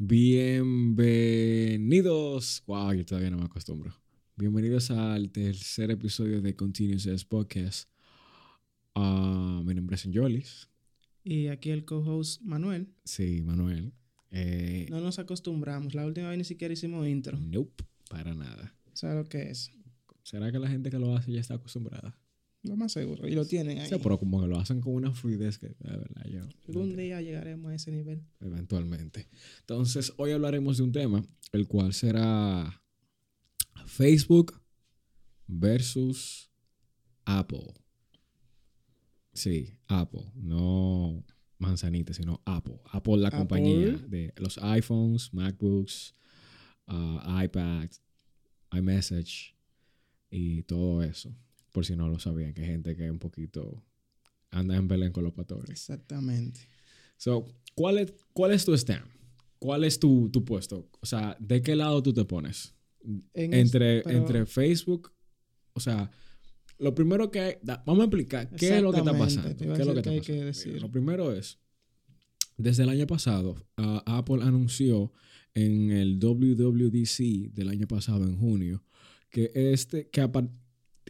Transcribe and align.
Bienvenidos. 0.00 2.62
Wow, 2.68 2.92
yo 2.92 3.04
todavía 3.04 3.30
no 3.30 3.38
me 3.38 3.46
acostumbro. 3.46 3.92
Bienvenidos 4.36 4.92
al 4.92 5.32
tercer 5.32 5.90
episodio 5.90 6.40
de 6.40 6.54
Continuous 6.54 7.24
Podcast. 7.24 7.90
Uh, 8.94 9.64
mi 9.64 9.74
nombre 9.74 9.96
es 9.96 10.08
Jolis. 10.14 10.68
Y 11.24 11.48
aquí 11.48 11.70
el 11.70 11.84
co-host 11.84 12.42
Manuel. 12.42 12.94
Sí, 13.02 13.42
Manuel. 13.42 13.92
Eh, 14.30 14.86
no 14.88 15.00
nos 15.00 15.18
acostumbramos. 15.18 15.96
La 15.96 16.06
última 16.06 16.28
vez 16.28 16.38
ni 16.38 16.44
siquiera 16.44 16.72
hicimos 16.72 17.08
intro. 17.08 17.36
Nope, 17.36 17.84
para 18.08 18.34
nada. 18.34 18.76
¿Sabes 18.92 19.16
lo 19.16 19.28
que 19.28 19.50
es? 19.50 19.72
¿Será 20.22 20.52
que 20.52 20.60
la 20.60 20.68
gente 20.68 20.90
que 20.90 21.00
lo 21.00 21.16
hace 21.16 21.32
ya 21.32 21.40
está 21.40 21.54
acostumbrada? 21.54 22.16
Lo 22.62 22.76
más 22.76 22.92
seguro. 22.92 23.26
Y 23.28 23.32
lo 23.32 23.44
tienen 23.46 23.78
ahí. 23.78 23.88
Sí, 23.88 23.96
pero 24.02 24.18
como 24.18 24.40
que 24.40 24.48
lo 24.48 24.58
hacen 24.58 24.80
con 24.80 24.94
una 24.94 25.12
fluidez 25.12 25.58
que, 25.58 25.68
de 25.68 25.76
verdad, 25.96 26.24
yo. 26.26 26.40
Algún 26.66 26.96
día 26.96 27.20
llegaremos 27.22 27.70
a 27.70 27.74
ese 27.74 27.92
nivel. 27.92 28.22
Eventualmente. 28.40 29.28
Entonces, 29.60 30.12
hoy 30.16 30.32
hablaremos 30.32 30.78
de 30.78 30.82
un 30.82 30.92
tema, 30.92 31.24
el 31.52 31.68
cual 31.68 31.92
será 31.92 32.82
Facebook 33.86 34.60
versus 35.46 36.50
Apple. 37.24 37.74
Sí, 39.32 39.78
Apple. 39.86 40.32
No 40.34 41.24
manzanita, 41.58 42.12
sino 42.12 42.42
Apple. 42.44 42.80
Apple, 42.90 43.18
la 43.18 43.30
compañía 43.30 43.92
de 44.08 44.32
los 44.36 44.58
iPhones, 44.58 45.32
MacBooks, 45.32 46.14
uh, 46.88 47.42
iPad, 47.42 47.88
iMessage 48.72 49.54
y 50.30 50.62
todo 50.64 51.02
eso. 51.02 51.34
Por 51.72 51.84
si 51.84 51.96
no 51.96 52.08
lo 52.08 52.18
sabían, 52.18 52.54
que 52.54 52.62
hay 52.62 52.68
gente 52.68 52.96
que 52.96 53.10
un 53.10 53.18
poquito 53.18 53.82
anda 54.50 54.76
en 54.76 54.88
Belén 54.88 55.12
con 55.12 55.24
los 55.24 55.32
pastores. 55.32 55.70
Exactamente. 55.70 56.60
So, 57.16 57.46
¿cuál 57.74 57.98
es, 57.98 58.14
cuál 58.32 58.52
es 58.52 58.64
tu 58.64 58.74
stand? 58.74 59.06
¿Cuál 59.58 59.84
es 59.84 59.98
tu, 59.98 60.30
tu 60.30 60.44
puesto? 60.44 60.88
O 61.00 61.06
sea, 61.06 61.36
¿de 61.40 61.60
qué 61.62 61.74
lado 61.74 62.02
tú 62.02 62.12
te 62.12 62.24
pones? 62.24 62.74
entre, 63.34 64.02
entre 64.10 64.46
Facebook, 64.46 65.12
o 65.72 65.80
sea, 65.80 66.10
lo 66.78 66.94
primero 66.94 67.30
que 67.30 67.40
hay, 67.40 67.54
vamos 67.62 68.00
a 68.00 68.04
explicar 68.04 68.50
qué 68.50 68.76
es 68.76 68.82
lo 68.82 68.92
que 68.92 68.98
está 68.98 69.16
pasando. 69.16 69.56
¿Qué 69.56 69.64
es 69.64 69.86
lo 69.86 69.94
que 69.94 70.00
está 70.00 70.46
pasando? 70.46 70.80
Lo 70.80 70.90
primero 70.90 71.32
es, 71.32 71.58
desde 72.56 72.82
el 72.84 72.88
año 72.88 73.06
pasado, 73.06 73.56
Apple 73.76 74.42
anunció 74.42 75.12
en 75.54 75.90
el 75.90 76.18
WWDC 76.18 77.52
del 77.52 77.68
año 77.68 77.86
pasado, 77.88 78.24
en 78.24 78.36
junio, 78.36 78.84
que, 79.30 79.50
este, 79.54 80.08
que, 80.08 80.20
a, 80.20 80.30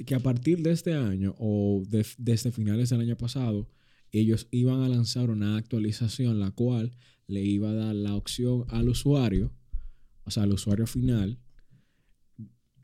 que 0.07 0.15
a 0.15 0.21
partir 0.21 0.63
de 0.63 0.73
este 0.73 0.95
año 0.95 1.35
o 1.39 1.83
desde 1.87 2.53
finales 2.53 2.91
del 2.91 3.01
año 3.01 3.17
pasado, 3.17 3.69
ellos 4.11 4.49
iban 4.51 4.83
a 4.83 4.89
lanzar 4.89 5.31
una 5.31 5.57
actualización 5.57 6.41
la 6.41 6.51
cual 6.51 6.97
le 7.27 7.43
iba 7.43 7.71
a 7.71 7.75
dar 7.75 7.95
la 7.95 8.15
opción 8.15 8.65
al 8.69 8.89
usuario, 8.89 9.53
o 10.25 10.31
sea, 10.31 10.45
al 10.45 10.53
usuario 10.53 10.87
final, 10.87 11.39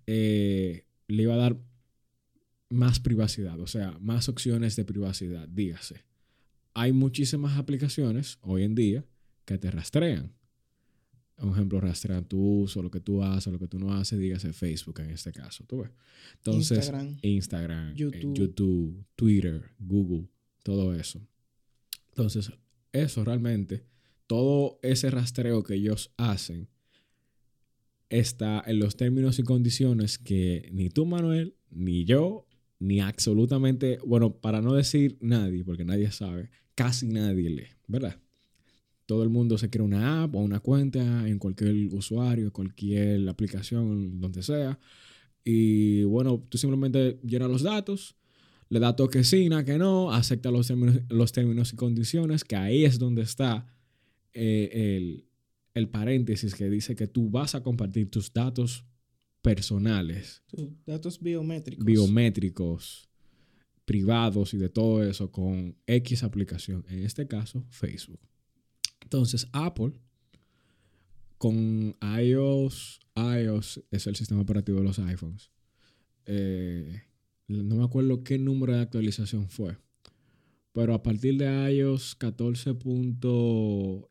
eh, 0.07 0.87
le 1.09 1.23
iba 1.23 1.35
a 1.35 1.39
dar 1.39 1.61
más 2.69 3.01
privacidad, 3.01 3.59
o 3.61 3.67
sea, 3.67 3.97
más 4.01 4.29
opciones 4.29 4.77
de 4.77 4.85
privacidad, 4.85 5.49
dígase. 5.49 6.05
Hay 6.75 6.93
muchísimas 6.93 7.57
aplicaciones 7.57 8.39
hoy 8.43 8.65
en 8.65 8.75
día 8.75 9.05
que 9.45 9.59
te 9.59 9.71
rastrean. 9.71 10.33
Un 11.39 11.51
ejemplo, 11.51 11.81
rastrean 11.81 12.25
tu 12.25 12.63
uso, 12.63 12.81
lo 12.81 12.91
que 12.91 13.01
tú 13.01 13.23
haces, 13.23 13.53
lo 13.53 13.59
que 13.59 13.67
tú 13.67 13.79
no 13.79 13.93
haces, 13.93 14.19
dígase 14.19 14.53
Facebook 14.53 15.01
en 15.01 15.11
este 15.11 15.33
caso. 15.33 15.65
¿tú 15.65 15.79
ves? 15.79 15.91
Entonces, 16.37 16.79
Instagram, 16.79 17.19
Instagram 17.23 17.91
eh, 17.91 17.95
YouTube. 17.97 18.35
YouTube, 18.35 19.05
Twitter, 19.17 19.63
Google, 19.79 20.29
todo 20.63 20.95
eso. 20.95 21.21
Entonces, 22.11 22.53
eso 22.93 23.25
realmente, 23.25 23.85
todo 24.27 24.79
ese 24.83 25.11
rastreo 25.11 25.65
que 25.65 25.75
ellos 25.75 26.13
hacen 26.17 26.69
está 28.09 28.63
en 28.67 28.79
los 28.79 28.97
términos 28.97 29.39
y 29.39 29.43
condiciones 29.43 30.19
que 30.19 30.69
ni 30.73 30.89
tú, 30.91 31.05
Manuel, 31.05 31.57
ni 31.71 32.05
yo, 32.05 32.47
ni 32.79 33.01
absolutamente, 33.01 33.99
bueno, 34.07 34.37
para 34.37 34.61
no 34.61 34.75
decir 34.75 35.17
nadie, 35.21 35.65
porque 35.65 35.85
nadie 35.85 36.11
sabe, 36.13 36.51
casi 36.75 37.09
nadie 37.09 37.51
lee, 37.51 37.69
¿verdad? 37.89 38.21
Todo 39.07 39.23
el 39.23 39.29
mundo 39.29 39.59
se 39.59 39.69
crea 39.69 39.85
una 39.85 40.23
app 40.23 40.35
o 40.35 40.39
una 40.39 40.61
cuenta 40.61 41.29
en 41.29 41.39
cualquier 41.39 41.95
usuario, 41.95 42.53
cualquier 42.53 43.29
aplicación, 43.29 44.21
donde 44.21 44.43
sea. 44.43 44.79
Y 45.45 46.05
bueno, 46.05 46.43
tú 46.49 46.57
simplemente 46.57 47.21
llenas 47.23 47.51
los 47.51 47.63
datos, 47.63 48.17
le 48.71 48.81
das 48.81 48.97
toquecina, 48.97 49.65
que 49.65 49.77
no, 49.77 50.11
acepta 50.11 50.51
los 50.51 50.69
términos, 50.69 51.01
los 51.11 51.33
términos 51.33 51.73
y 51.73 51.77
condiciones, 51.77 52.45
que 52.45 52.57
ahí 52.57 52.85
es 52.85 52.99
donde 52.99 53.23
está 53.23 53.67
eh, 54.33 54.97
el, 54.97 55.27
el 55.75 55.89
paréntesis 55.89 56.55
que 56.55 56.71
dice 56.71 56.97
que 56.97 57.07
tú 57.07 57.29
vas 57.29 57.55
a 57.55 57.63
compartir 57.63 58.11
tus 58.11 58.33
datos 58.33 58.85
personales. 59.43 60.43
Tus 60.47 60.71
datos 60.87 61.21
biométricos. 61.21 61.85
Biométricos, 61.85 63.09
privados 63.85 64.55
y 64.55 64.57
de 64.57 64.71
todo 64.71 65.05
eso 65.05 65.31
con 65.31 65.77
X 65.87 66.23
aplicación. 66.23 66.87
En 66.89 67.05
este 67.05 67.27
caso, 67.27 67.67
Facebook. 67.69 68.21
Entonces, 69.15 69.47
Apple, 69.53 69.93
con 71.39 71.95
iOS, 72.03 72.99
iOS 73.15 73.81
es 73.93 74.09
el 74.09 74.17
sistema 74.17 74.41
operativo 74.41 74.79
de 74.79 74.85
los 74.85 74.99
iPhones. 74.99 75.53
Eh, 76.27 77.03
no 77.47 77.77
me 77.77 77.85
acuerdo 77.85 78.25
qué 78.25 78.39
número 78.39 78.75
de 78.75 78.81
actualización 78.81 79.49
fue. 79.49 79.79
Pero 80.73 80.95
a 80.95 81.05
partir 81.05 81.37
de 81.37 81.47
iOS 81.73 82.17
14. 82.17 82.75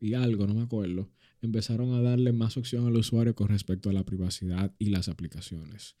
y 0.00 0.14
algo, 0.14 0.46
no 0.46 0.54
me 0.54 0.62
acuerdo, 0.62 1.10
empezaron 1.42 1.92
a 1.92 2.00
darle 2.00 2.32
más 2.32 2.56
opción 2.56 2.86
al 2.86 2.96
usuario 2.96 3.34
con 3.34 3.48
respecto 3.48 3.90
a 3.90 3.92
la 3.92 4.06
privacidad 4.06 4.74
y 4.78 4.88
las 4.88 5.10
aplicaciones. 5.10 5.96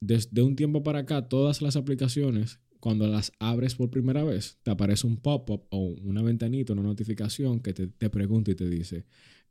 Desde 0.00 0.40
un 0.40 0.56
tiempo 0.56 0.82
para 0.82 1.00
acá, 1.00 1.28
todas 1.28 1.60
las 1.60 1.76
aplicaciones, 1.76 2.60
cuando 2.82 3.06
las 3.06 3.32
abres 3.38 3.76
por 3.76 3.88
primera 3.88 4.24
vez, 4.24 4.58
te 4.62 4.70
aparece 4.70 5.06
un 5.06 5.16
pop-up 5.16 5.64
o 5.70 5.94
una 6.02 6.20
ventanita, 6.20 6.74
una 6.74 6.82
notificación 6.82 7.60
que 7.60 7.72
te, 7.72 8.10
pregunta 8.10 8.50
y 8.50 8.54
te 8.54 8.68
dice, 8.68 9.06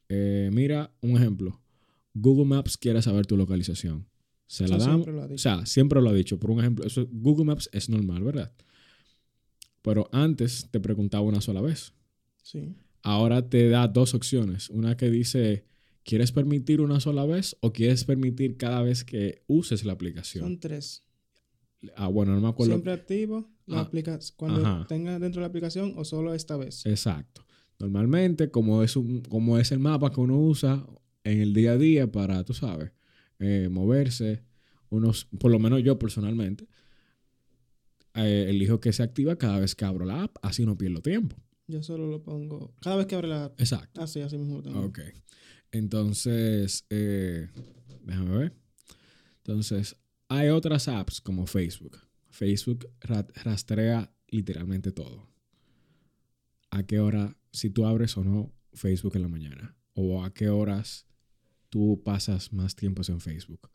eh, 0.09 0.49
mira, 0.53 0.93
un 1.01 1.17
ejemplo, 1.17 1.59
Google 2.13 2.45
Maps 2.45 2.77
quiere 2.77 3.01
saber 3.01 3.25
tu 3.25 3.37
localización. 3.37 4.05
Se 4.47 4.67
la 4.67 4.77
dan. 4.77 5.01
O 5.01 5.37
sea, 5.37 5.65
siempre 5.65 6.01
lo 6.01 6.09
ha 6.09 6.13
dicho. 6.13 6.37
Por 6.37 6.51
un 6.51 6.59
ejemplo, 6.59 6.85
eso, 6.85 7.07
Google 7.09 7.45
Maps 7.45 7.69
es 7.71 7.87
normal, 7.87 8.21
¿verdad? 8.21 8.51
Pero 9.81 10.09
antes 10.11 10.67
te 10.69 10.81
preguntaba 10.81 11.23
una 11.23 11.39
sola 11.39 11.61
vez. 11.61 11.93
Sí 12.43 12.75
ahora 13.03 13.49
te 13.49 13.69
da 13.69 13.87
dos 13.87 14.13
opciones. 14.13 14.69
Una 14.69 14.97
que 14.97 15.09
dice, 15.09 15.65
¿quieres 16.03 16.31
permitir 16.31 16.81
una 16.81 16.99
sola 16.99 17.25
vez 17.25 17.57
o 17.61 17.73
quieres 17.73 18.03
permitir 18.03 18.57
cada 18.57 18.81
vez 18.81 19.03
que 19.03 19.43
uses 19.47 19.85
la 19.85 19.93
aplicación? 19.93 20.43
Son 20.43 20.59
tres. 20.59 21.03
Ah, 21.95 22.07
bueno, 22.07 22.33
no 22.33 22.41
me 22.41 22.47
acuerdo. 22.49 22.73
Siempre 22.73 22.93
activo 22.93 23.49
la 23.65 23.81
ah, 23.81 24.19
cuando 24.35 24.85
tenga 24.87 25.19
dentro 25.19 25.39
de 25.39 25.41
la 25.41 25.47
aplicación 25.47 25.93
o 25.97 26.05
solo 26.05 26.33
esta 26.33 26.57
vez. 26.57 26.85
Exacto. 26.85 27.45
Normalmente, 27.79 28.51
como 28.51 28.83
es, 28.83 28.95
un, 28.95 29.21
como 29.21 29.57
es 29.57 29.71
el 29.71 29.79
mapa 29.79 30.11
que 30.11 30.19
uno 30.19 30.37
usa 30.37 30.85
en 31.23 31.41
el 31.41 31.53
día 31.53 31.71
a 31.71 31.77
día 31.77 32.11
para, 32.11 32.43
tú 32.43 32.53
sabes, 32.53 32.91
eh, 33.39 33.69
moverse, 33.71 34.43
unos, 34.89 35.25
por 35.39 35.51
lo 35.51 35.57
menos 35.57 35.81
yo 35.81 35.97
personalmente, 35.97 36.67
eh, 38.13 38.45
elijo 38.49 38.79
que 38.79 38.93
se 38.93 39.03
activa 39.03 39.35
cada 39.37 39.59
vez 39.59 39.73
que 39.73 39.85
abro 39.85 40.05
la 40.05 40.23
app, 40.23 40.37
así 40.43 40.65
no 40.65 40.77
pierdo 40.77 41.01
tiempo. 41.01 41.35
Yo 41.67 41.81
solo 41.81 42.05
lo 42.07 42.21
pongo 42.21 42.75
cada 42.81 42.97
vez 42.97 43.07
que 43.07 43.15
abre 43.15 43.29
la 43.29 43.45
app. 43.45 43.59
Exacto. 43.59 44.01
Así, 44.01 44.19
así 44.21 44.37
mismo 44.37 44.57
lo 44.57 44.63
tengo. 44.63 44.81
Ok. 44.81 44.99
Entonces, 45.71 46.85
eh, 46.89 47.47
déjame 48.03 48.37
ver. 48.37 48.53
Entonces, 49.37 49.95
hay 50.31 50.47
otras 50.47 50.87
apps 50.87 51.19
como 51.19 51.45
Facebook. 51.45 51.97
Facebook 52.29 52.89
rastrea 53.01 54.15
literalmente 54.29 54.93
todo. 54.93 55.27
A 56.69 56.83
qué 56.83 56.99
hora, 56.99 57.37
si 57.51 57.69
tú 57.69 57.85
abres 57.85 58.15
o 58.15 58.23
no 58.23 58.53
Facebook 58.73 59.17
en 59.17 59.23
la 59.23 59.27
mañana. 59.27 59.75
O 59.93 60.23
a 60.23 60.33
qué 60.33 60.47
horas 60.47 61.05
tú 61.69 62.01
pasas 62.05 62.53
más 62.53 62.77
tiempo 62.77 63.01
en 63.09 63.19
Facebook 63.19 63.69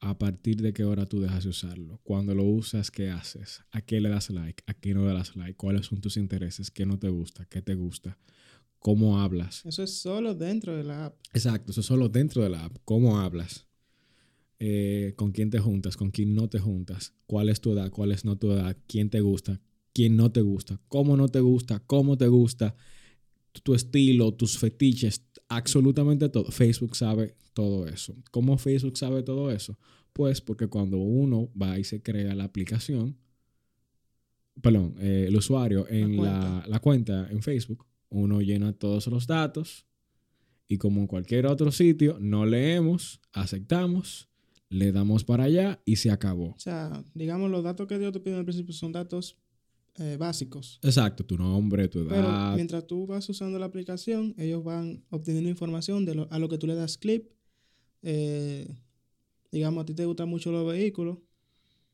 a 0.00 0.16
partir 0.16 0.62
de 0.62 0.72
qué 0.72 0.84
hora 0.84 1.06
tú 1.06 1.20
dejas 1.20 1.42
de 1.42 1.50
usarlo. 1.50 2.00
Cuando 2.04 2.32
lo 2.32 2.44
usas, 2.44 2.92
¿qué 2.92 3.10
haces? 3.10 3.62
¿A 3.72 3.80
qué 3.80 4.00
le 4.00 4.08
das 4.08 4.30
like? 4.30 4.62
¿A 4.66 4.74
qué 4.74 4.94
no 4.94 5.04
le 5.04 5.12
das 5.12 5.34
like? 5.34 5.56
¿Cuáles 5.56 5.86
son 5.86 6.00
tus 6.00 6.16
intereses? 6.16 6.70
¿Qué 6.70 6.86
no 6.86 7.00
te 7.00 7.08
gusta? 7.08 7.44
¿Qué 7.46 7.60
te 7.60 7.74
gusta? 7.74 8.16
¿Cómo 8.78 9.20
hablas? 9.20 9.66
Eso 9.66 9.82
es 9.82 9.98
solo 9.98 10.36
dentro 10.36 10.76
de 10.76 10.84
la 10.84 11.06
app. 11.06 11.16
Exacto, 11.32 11.72
eso 11.72 11.80
es 11.80 11.86
solo 11.86 12.08
dentro 12.08 12.44
de 12.44 12.50
la 12.50 12.66
app. 12.66 12.76
¿Cómo 12.84 13.18
hablas? 13.18 13.67
Eh, 14.60 15.14
¿Con 15.16 15.32
quién 15.32 15.50
te 15.50 15.58
juntas? 15.60 15.96
¿Con 15.96 16.10
quién 16.10 16.34
no 16.34 16.48
te 16.48 16.58
juntas? 16.58 17.14
¿Cuál 17.26 17.48
es 17.48 17.60
tu 17.60 17.72
edad? 17.72 17.90
¿Cuál 17.90 18.12
es 18.12 18.24
no 18.24 18.36
tu 18.36 18.50
edad? 18.52 18.76
¿Quién 18.86 19.08
te 19.10 19.20
gusta? 19.20 19.60
¿Quién 19.92 20.16
no 20.16 20.32
te 20.32 20.40
gusta? 20.40 20.80
¿Cómo 20.88 21.16
no 21.16 21.28
te 21.28 21.40
gusta? 21.40 21.80
¿Cómo 21.86 22.16
te 22.16 22.26
gusta? 22.26 22.76
Tu 23.62 23.74
estilo, 23.74 24.34
tus 24.34 24.58
fetiches, 24.58 25.24
absolutamente 25.48 26.28
todo. 26.28 26.50
Facebook 26.50 26.96
sabe 26.96 27.36
todo 27.52 27.86
eso. 27.86 28.14
¿Cómo 28.30 28.58
Facebook 28.58 28.96
sabe 28.96 29.22
todo 29.22 29.50
eso? 29.50 29.78
Pues 30.12 30.40
porque 30.40 30.68
cuando 30.68 30.98
uno 30.98 31.50
va 31.60 31.78
y 31.78 31.84
se 31.84 32.02
crea 32.02 32.34
la 32.34 32.44
aplicación, 32.44 33.16
perdón, 34.60 34.94
eh, 34.98 35.26
el 35.28 35.36
usuario 35.36 35.86
en 35.88 36.16
la 36.16 36.80
cuenta. 36.80 37.28
en 37.30 37.42
Facebook, 37.42 37.86
uno 38.10 38.40
llena 38.40 38.72
todos 38.72 39.06
los 39.08 39.26
datos 39.26 39.86
Y 40.66 40.78
como 40.78 41.00
en 41.00 41.06
cualquier 41.06 41.46
otro 41.46 41.72
sitio, 41.72 42.18
no 42.20 42.44
leemos, 42.44 43.20
aceptamos, 43.32 44.28
le 44.70 44.92
damos 44.92 45.24
para 45.24 45.44
allá 45.44 45.80
y 45.84 45.96
se 45.96 46.10
acabó. 46.10 46.50
O 46.50 46.58
sea, 46.58 47.04
digamos, 47.14 47.50
los 47.50 47.64
datos 47.64 47.86
que 47.86 47.98
Dios 47.98 48.12
te 48.12 48.20
pide 48.20 48.36
al 48.36 48.44
principio 48.44 48.74
son 48.74 48.92
datos 48.92 49.36
eh, 49.98 50.16
básicos. 50.18 50.78
Exacto, 50.82 51.24
tu 51.24 51.36
nombre, 51.36 51.88
tu 51.88 52.00
edad. 52.00 52.10
Pero 52.10 52.56
mientras 52.56 52.86
tú 52.86 53.06
vas 53.06 53.28
usando 53.28 53.58
la 53.58 53.66
aplicación, 53.66 54.34
ellos 54.38 54.62
van 54.62 55.02
obteniendo 55.10 55.48
información 55.48 56.04
de 56.04 56.14
lo, 56.14 56.28
a 56.30 56.38
lo 56.38 56.48
que 56.48 56.58
tú 56.58 56.66
le 56.66 56.74
das 56.74 56.98
clip. 56.98 57.30
Eh, 58.02 58.68
digamos, 59.50 59.82
a 59.82 59.86
ti 59.86 59.94
te 59.94 60.04
gustan 60.04 60.28
mucho 60.28 60.52
los 60.52 60.70
vehículos 60.70 61.18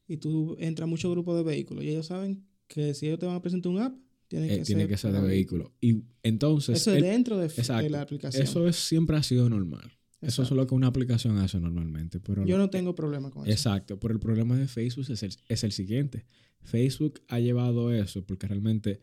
y 0.06 0.18
tú 0.18 0.56
entras 0.58 0.84
a 0.84 0.88
muchos 0.88 1.10
grupos 1.10 1.36
de 1.36 1.44
vehículos 1.44 1.84
y 1.84 1.88
ellos 1.88 2.06
saben 2.06 2.44
que 2.66 2.92
si 2.92 3.06
ellos 3.06 3.18
te 3.18 3.26
van 3.26 3.36
a 3.36 3.42
presentar 3.42 3.72
un 3.72 3.80
app, 3.80 3.96
tiene 4.28 4.46
eh, 4.46 4.58
que, 4.58 4.64
tiene 4.64 4.82
ser, 4.82 4.90
que 4.90 4.96
ser 4.96 5.12
de 5.12 5.20
vehículo. 5.20 5.72
Y 5.80 6.02
entonces... 6.22 6.80
Eso 6.80 6.94
es 6.94 7.02
dentro 7.02 7.38
de, 7.38 7.48
la 7.88 8.02
aplicación. 8.02 8.42
Eso 8.42 8.66
es, 8.66 8.76
siempre 8.76 9.16
ha 9.16 9.22
sido 9.22 9.48
normal. 9.48 9.92
Eso 10.24 10.42
es 10.42 10.50
lo 10.50 10.66
que 10.66 10.74
una 10.74 10.86
aplicación 10.86 11.38
hace 11.38 11.60
normalmente. 11.60 12.20
Pero 12.20 12.44
Yo 12.44 12.58
no 12.58 12.70
tengo 12.70 12.94
problema 12.94 13.30
con 13.30 13.44
eso. 13.44 13.52
Exacto, 13.52 13.98
pero 13.98 14.14
el 14.14 14.20
problema 14.20 14.56
de 14.56 14.68
Facebook 14.68 15.06
es 15.10 15.22
el, 15.22 15.34
es 15.48 15.64
el 15.64 15.72
siguiente. 15.72 16.26
Facebook 16.62 17.20
ha 17.28 17.38
llevado 17.38 17.92
eso 17.92 18.24
porque 18.24 18.46
realmente 18.46 19.02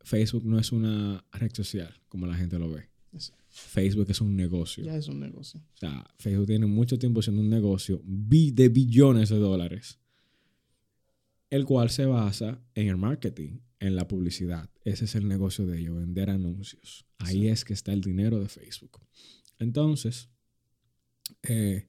Facebook 0.00 0.44
no 0.44 0.58
es 0.58 0.72
una 0.72 1.24
red 1.32 1.52
social 1.52 2.00
como 2.08 2.26
la 2.26 2.34
gente 2.34 2.58
lo 2.58 2.70
ve. 2.70 2.88
Facebook 3.48 4.06
es 4.10 4.20
un 4.20 4.36
negocio. 4.36 4.84
Ya 4.84 4.96
es 4.96 5.08
un 5.08 5.18
negocio. 5.18 5.60
O 5.60 5.78
sea, 5.78 6.04
Facebook 6.18 6.46
tiene 6.46 6.66
mucho 6.66 6.98
tiempo 6.98 7.22
siendo 7.22 7.40
un 7.40 7.48
negocio 7.48 8.02
de 8.04 8.68
billones 8.68 9.30
de 9.30 9.38
dólares, 9.38 9.98
el 11.48 11.64
cual 11.64 11.88
se 11.90 12.04
basa 12.04 12.62
en 12.74 12.88
el 12.88 12.98
marketing, 12.98 13.60
en 13.80 13.96
la 13.96 14.06
publicidad. 14.06 14.68
Ese 14.84 15.06
es 15.06 15.14
el 15.14 15.26
negocio 15.26 15.66
de 15.66 15.80
ellos, 15.80 15.96
vender 15.96 16.28
anuncios. 16.28 17.06
Ahí 17.18 17.48
es 17.48 17.64
que 17.64 17.72
está 17.72 17.92
el 17.92 18.02
dinero 18.02 18.38
de 18.38 18.48
Facebook. 18.48 19.00
Entonces, 19.58 20.28
eh, 21.42 21.88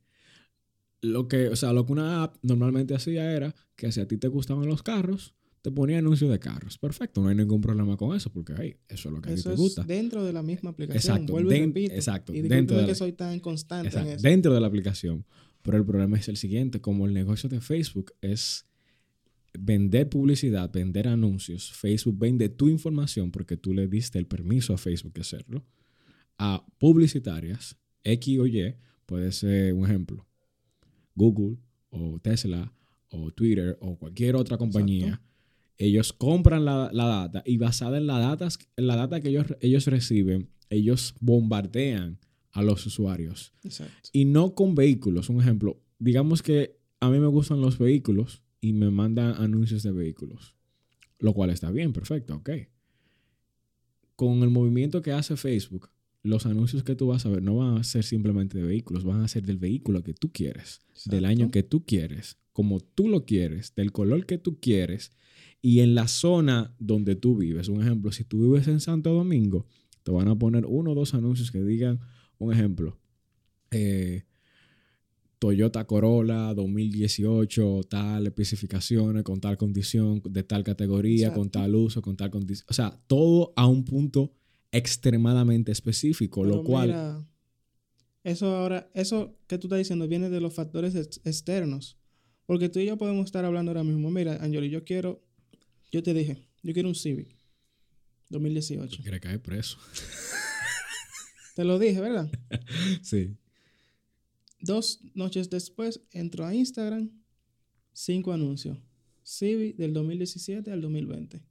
lo 1.02 1.28
que, 1.28 1.50
o 1.50 1.56
sea, 1.56 1.74
lo 1.74 1.86
que 1.86 1.92
una 1.94 2.24
app 2.24 2.36
normalmente 2.42 2.96
hacía 2.96 3.32
era 3.32 3.56
que 3.76 3.92
si 3.92 4.00
a 4.02 4.08
ti 4.08 4.18
te 4.18 4.28
gustaban 4.28 4.68
los 4.68 4.84
carros, 4.84 5.36
te 5.62 5.72
ponía 5.72 5.98
anuncios 5.98 6.32
de 6.32 6.40
carros. 6.40 6.78
Perfecto, 6.78 7.22
no 7.22 7.30
hay 7.30 7.36
ningún 7.36 7.62
problema 7.62 7.98
con 7.98 8.16
eso, 8.16 8.32
porque 8.32 8.54
ahí, 8.54 8.78
eso 8.88 9.10
es 9.10 9.16
lo 9.16 9.22
que 9.22 9.32
a 9.32 9.36
ti 9.36 9.44
te 9.44 9.56
gusta. 9.56 9.84
Dentro 9.84 10.24
de 10.24 10.34
la 10.34 10.44
misma 10.44 10.72
aplicación. 10.72 11.16
Exacto, 11.16 11.34
Vuelvo 11.34 11.52
y 11.52 11.60
repito. 11.60 11.94
Exacto. 11.94 12.34
Y 12.34 12.42
dentro 12.42 12.78
de 12.78 12.86
que 12.86 12.96
soy 12.96 13.14
tan 13.14 13.40
constante 13.40 13.98
en 13.98 14.08
eso. 14.08 14.22
Dentro 14.22 14.54
de 14.54 14.62
la 14.62 14.68
aplicación. 14.68 15.26
Pero 15.62 15.78
el 15.78 15.86
problema 15.86 16.18
es 16.18 16.30
el 16.30 16.38
siguiente: 16.38 16.80
como 16.80 17.06
el 17.06 17.14
negocio 17.14 17.50
de 17.50 17.60
Facebook 17.60 18.14
es 18.22 18.66
vender 19.60 20.10
publicidad, 20.10 20.72
vender 20.72 21.08
anuncios, 21.08 21.72
Facebook 21.74 22.18
vende 22.18 22.50
tu 22.50 22.70
información 22.70 23.32
porque 23.32 23.58
tú 23.58 23.74
le 23.74 23.88
diste 23.88 24.20
el 24.20 24.28
permiso 24.28 24.74
a 24.74 24.78
Facebook 24.78 25.14
de 25.14 25.22
hacerlo, 25.22 25.66
a 26.38 26.66
publicitarias, 26.78 27.76
X 28.04 28.40
o 28.40 28.48
Y, 28.48 28.76
puede 29.08 29.32
ser 29.32 29.74
un 29.74 29.86
ejemplo, 29.86 30.28
Google 31.16 31.58
o 31.90 32.20
Tesla 32.20 32.72
o 33.10 33.32
Twitter 33.32 33.76
o 33.82 33.98
cualquier 33.98 34.36
otra 34.36 34.58
compañía, 34.58 35.20
ellos 35.80 36.14
compran 36.14 36.66
la, 36.66 36.92
data 36.92 37.42
y 37.46 37.58
basada 37.58 37.98
en 37.98 38.06
la 38.06 38.20
data, 38.20 38.48
en 38.76 38.88
la 38.88 38.96
data 38.96 39.22
que 39.22 39.30
ellos, 39.30 39.48
ellos 39.62 39.88
reciben, 39.88 40.50
ellos 40.70 41.16
bombardean 41.20 42.20
a 42.52 42.62
los 42.62 42.86
usuarios. 42.86 43.54
Y 44.12 44.26
no 44.26 44.54
con 44.54 44.76
vehículos. 44.76 45.30
Un 45.30 45.40
ejemplo, 45.42 45.80
digamos 46.00 46.44
que 46.44 46.78
a 47.00 47.10
mí 47.10 47.20
me 47.20 47.28
gustan 47.28 47.62
los 47.62 47.78
vehículos 47.78 48.44
y 48.60 48.74
me 48.74 48.90
mandan 48.90 49.36
anuncios 49.42 49.84
de 49.84 49.92
vehículos. 49.92 50.56
Lo 51.20 51.34
cual 51.34 51.52
está 51.52 51.72
bien, 51.72 51.94
perfecto, 51.94 52.36
ok. 52.36 52.50
Con 54.16 54.42
el 54.42 54.50
movimiento 54.50 55.02
que 55.02 55.12
hace 55.12 55.38
Facebook, 55.38 55.90
los 56.28 56.46
anuncios 56.46 56.84
que 56.84 56.96
tú 56.96 57.08
vas 57.08 57.26
a 57.26 57.30
ver 57.30 57.42
no 57.42 57.58
van 57.58 57.78
a 57.78 57.84
ser 57.84 58.04
simplemente 58.04 58.58
de 58.58 58.64
vehículos, 58.64 59.04
van 59.04 59.22
a 59.22 59.28
ser 59.28 59.44
del 59.44 59.58
vehículo 59.58 60.04
que 60.04 60.14
tú 60.14 60.32
quieres, 60.32 60.82
del 61.06 61.26
año 61.26 61.52
que 61.52 61.64
tú 61.64 61.86
quieres, 61.86 62.38
como 62.54 62.80
tú 62.80 63.08
lo 63.08 63.26
quieres, 63.26 63.74
del 63.76 63.92
color 63.92 64.26
que 64.26 64.38
tú 64.38 64.60
quieres 64.60 65.12
y 65.62 65.80
en 65.80 65.96
la 65.96 66.08
zona 66.08 66.76
donde 66.80 67.16
tú 67.16 67.38
vives. 67.38 67.70
Un 67.70 67.82
ejemplo, 67.82 68.12
si 68.12 68.24
tú 68.24 68.42
vives 68.42 68.68
en 68.68 68.80
Santo 68.80 69.14
Domingo, 69.14 69.66
te 70.04 70.12
van 70.12 70.28
a 70.28 70.38
poner 70.38 70.66
uno 70.66 70.92
o 70.92 70.96
dos 70.96 71.14
anuncios 71.14 71.52
que 71.52 71.64
digan, 71.64 72.00
un 72.38 72.54
ejemplo, 72.54 73.00
eh, 73.72 74.24
Toyota 75.40 75.86
Corolla 75.86 76.54
2018, 76.54 77.82
tal 77.90 78.26
especificaciones, 78.26 79.24
con 79.24 79.40
tal 79.40 79.58
condición, 79.58 80.22
de 80.24 80.44
tal 80.44 80.64
categoría, 80.64 81.34
con 81.34 81.50
tal 81.50 81.76
uso, 81.76 82.02
con 82.02 82.18
tal 82.18 82.32
condición. 82.32 82.66
O 82.70 82.74
sea, 82.74 83.00
todo 83.08 83.54
a 83.56 83.68
un 83.68 83.86
punto 83.86 84.34
extremadamente 84.72 85.72
específico, 85.72 86.44
lo 86.44 86.64
cual... 86.64 87.26
eso 88.24 88.56
ahora, 88.56 88.90
eso 88.94 89.38
que 89.48 89.58
tú 89.58 89.68
estás 89.68 89.80
diciendo 89.80 90.08
viene 90.08 90.30
de 90.30 90.42
los 90.42 90.54
factores 90.54 90.96
externos. 91.24 91.98
Porque 92.46 92.70
tú 92.70 92.80
y 92.80 92.86
yo 92.86 92.98
podemos 92.98 93.26
estar 93.26 93.44
hablando 93.44 93.72
ahora 93.72 93.84
mismo. 93.84 94.10
Mira, 94.10 94.38
Angeli, 94.42 94.70
yo 94.70 94.86
quiero, 94.86 95.22
yo 95.92 96.02
te 96.02 96.14
dije, 96.14 96.48
yo 96.64 96.74
quiero 96.74 96.88
un 96.88 96.96
Civic 96.96 97.36
2018. 98.30 99.02
Quiere 99.04 99.20
caer 99.20 99.42
preso. 99.42 99.78
te 101.56 101.66
lo 101.66 101.78
dije, 101.78 102.00
¿verdad? 102.00 102.32
sí. 103.02 103.36
Dos 104.62 105.02
noches 105.14 105.50
después 105.50 106.02
entro 106.12 106.46
a 106.46 106.56
Instagram, 106.56 107.12
cinco 107.94 108.32
anuncios. 108.32 108.78
Civic 109.24 109.76
del 109.76 109.94
2017 109.94 110.72
al 110.72 110.82
2020. 110.82 111.44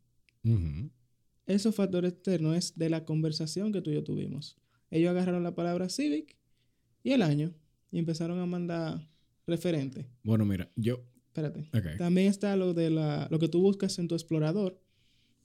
Esos 1.47 1.75
factores 1.75 2.13
externos 2.13 2.57
es 2.57 2.77
de 2.77 2.91
la 2.91 3.05
conversación 3.05 3.73
que 3.73 3.81
tú 3.81 3.91
y 3.91 3.95
yo 3.95 4.05
tuvimos. 4.05 4.57
Ellos 4.91 5.11
agarraron 5.11 5.45
la 5.45 5.55
palabra 5.55 5.89
Civic 5.89 6.37
y 7.03 7.13
el 7.13 7.23
año 7.23 7.55
y 7.91 7.99
empezaron 7.99 8.39
a 8.41 8.47
mandar 8.47 9.09
referente. 9.47 10.07
Bueno, 10.23 10.45
mira, 10.45 10.71
yo... 10.77 11.05
Espérate. 11.29 11.69
También 11.99 12.29
está 12.29 12.57
lo 12.57 12.73
de 12.73 12.89
la, 12.89 13.29
lo 13.31 13.39
que 13.39 13.49
tú 13.49 13.61
buscas 13.61 13.99
en 13.99 14.09
tu 14.09 14.15
explorador. 14.15 14.81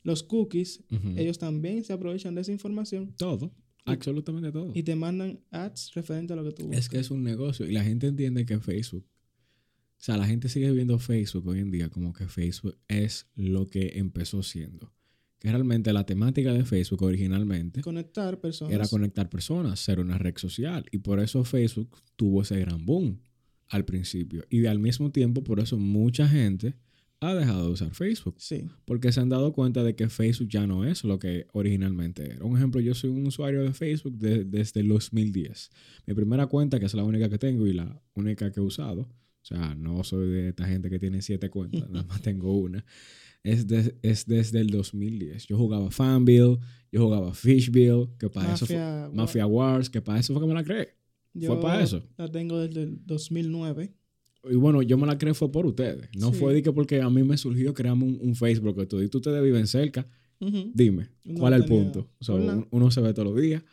Los 0.03 0.23
cookies, 0.23 0.83
ellos 1.17 1.37
también 1.37 1.83
se 1.83 1.91
aprovechan 1.91 2.33
de 2.33 2.41
esa 2.41 2.51
información. 2.53 3.13
Todo. 3.17 3.53
Absolutamente 3.83 4.51
todo. 4.53 4.71
Y 4.73 4.83
te 4.83 4.95
mandan 4.95 5.41
ads 5.51 5.93
referente 5.93 6.31
a 6.31 6.37
lo 6.37 6.45
que 6.45 6.53
tú 6.53 6.63
buscas. 6.63 6.79
Es 6.79 6.89
que 6.89 6.97
es 6.97 7.11
un 7.11 7.23
negocio 7.23 7.67
y 7.67 7.73
la 7.73 7.83
gente 7.83 8.07
entiende 8.07 8.45
que 8.45 8.59
Facebook, 8.59 9.05
o 9.05 10.03
sea, 10.03 10.15
la 10.15 10.25
gente 10.25 10.47
sigue 10.47 10.71
viendo 10.71 10.97
Facebook 10.97 11.45
hoy 11.47 11.59
en 11.59 11.71
día 11.71 11.89
como 11.89 12.13
que 12.13 12.27
Facebook 12.27 12.77
es 12.87 13.27
lo 13.35 13.67
que 13.67 13.99
empezó 13.99 14.43
siendo 14.43 14.93
que 15.41 15.49
realmente 15.49 15.91
la 15.91 16.05
temática 16.05 16.53
de 16.53 16.63
Facebook 16.63 17.01
originalmente 17.01 17.81
conectar 17.81 18.39
personas. 18.39 18.75
era 18.75 18.87
conectar 18.87 19.27
personas, 19.27 19.79
ser 19.79 19.99
una 19.99 20.19
red 20.19 20.37
social. 20.37 20.85
Y 20.91 20.99
por 20.99 21.19
eso 21.19 21.43
Facebook 21.43 21.97
tuvo 22.15 22.43
ese 22.43 22.59
gran 22.59 22.85
boom 22.85 23.19
al 23.67 23.83
principio. 23.83 24.45
Y 24.51 24.67
al 24.67 24.77
mismo 24.77 25.11
tiempo, 25.11 25.43
por 25.43 25.59
eso 25.59 25.77
mucha 25.77 26.27
gente 26.27 26.75
ha 27.21 27.33
dejado 27.33 27.65
de 27.65 27.71
usar 27.71 27.89
Facebook. 27.95 28.35
Sí. 28.37 28.67
Porque 28.85 29.11
se 29.11 29.19
han 29.19 29.29
dado 29.29 29.51
cuenta 29.51 29.83
de 29.83 29.95
que 29.95 30.09
Facebook 30.09 30.47
ya 30.47 30.67
no 30.67 30.85
es 30.85 31.03
lo 31.03 31.17
que 31.17 31.47
originalmente 31.53 32.33
era. 32.33 32.45
Un 32.45 32.57
ejemplo, 32.57 32.79
yo 32.79 32.93
soy 32.93 33.09
un 33.09 33.25
usuario 33.25 33.63
de 33.63 33.73
Facebook 33.73 34.13
desde 34.19 34.81
el 34.81 34.89
2010. 34.89 35.71
Mi 36.05 36.13
primera 36.13 36.45
cuenta, 36.45 36.79
que 36.79 36.85
es 36.85 36.93
la 36.93 37.03
única 37.03 37.29
que 37.29 37.39
tengo 37.39 37.65
y 37.65 37.73
la 37.73 37.99
única 38.13 38.51
que 38.51 38.59
he 38.59 38.63
usado, 38.63 39.01
o 39.01 39.45
sea, 39.45 39.73
no 39.73 40.03
soy 40.03 40.29
de 40.29 40.49
esta 40.49 40.67
gente 40.67 40.91
que 40.91 40.99
tiene 40.99 41.23
siete 41.23 41.49
cuentas, 41.49 41.89
nada 41.89 42.05
más 42.07 42.21
tengo 42.21 42.55
una 42.59 42.85
es, 43.43 43.65
es 44.01 44.25
desde 44.25 44.59
el 44.59 44.67
2010. 44.67 45.47
Yo 45.47 45.57
jugaba 45.57 45.89
Fanville, 45.91 46.59
yo 46.91 47.01
jugaba 47.01 47.33
Fishville, 47.33 48.09
que 48.19 48.29
para 48.29 48.53
eso 48.53 48.65
fue 48.65 49.09
Mafia 49.13 49.45
Wars, 49.45 49.89
que 49.89 50.01
para 50.01 50.19
eso 50.19 50.33
fue 50.33 50.41
que 50.41 50.47
me 50.47 50.53
la 50.53 50.63
creé. 50.63 50.89
fue 51.45 51.59
para 51.59 51.81
eso. 51.81 52.03
La 52.17 52.27
tengo 52.29 52.59
desde 52.59 52.83
el 52.83 53.05
2009. 53.05 53.93
Y 54.49 54.55
bueno, 54.55 54.81
yo 54.81 54.97
me 54.97 55.05
la 55.05 55.17
creé 55.17 55.33
fue 55.33 55.51
por 55.51 55.65
ustedes. 55.65 56.09
No 56.17 56.33
fue 56.33 56.53
de 56.53 56.63
que 56.63 56.71
porque 56.71 57.01
a 57.01 57.09
mí 57.09 57.23
me 57.23 57.37
surgió 57.37 57.73
crearme 57.73 58.05
un, 58.05 58.35
Facebook 58.35 58.75
que 58.75 58.85
tú, 58.85 59.01
y 59.01 59.07
tú 59.07 59.19
ustedes 59.19 59.43
viven 59.43 59.67
cerca. 59.67 60.07
Dime, 60.73 61.09
¿cuál 61.37 61.53
es 61.53 61.61
el 61.61 61.65
punto? 61.65 62.09
uno 62.71 62.91
se 62.91 63.01
ve 63.01 63.13
todos 63.13 63.31
los 63.31 63.41
días. 63.41 63.63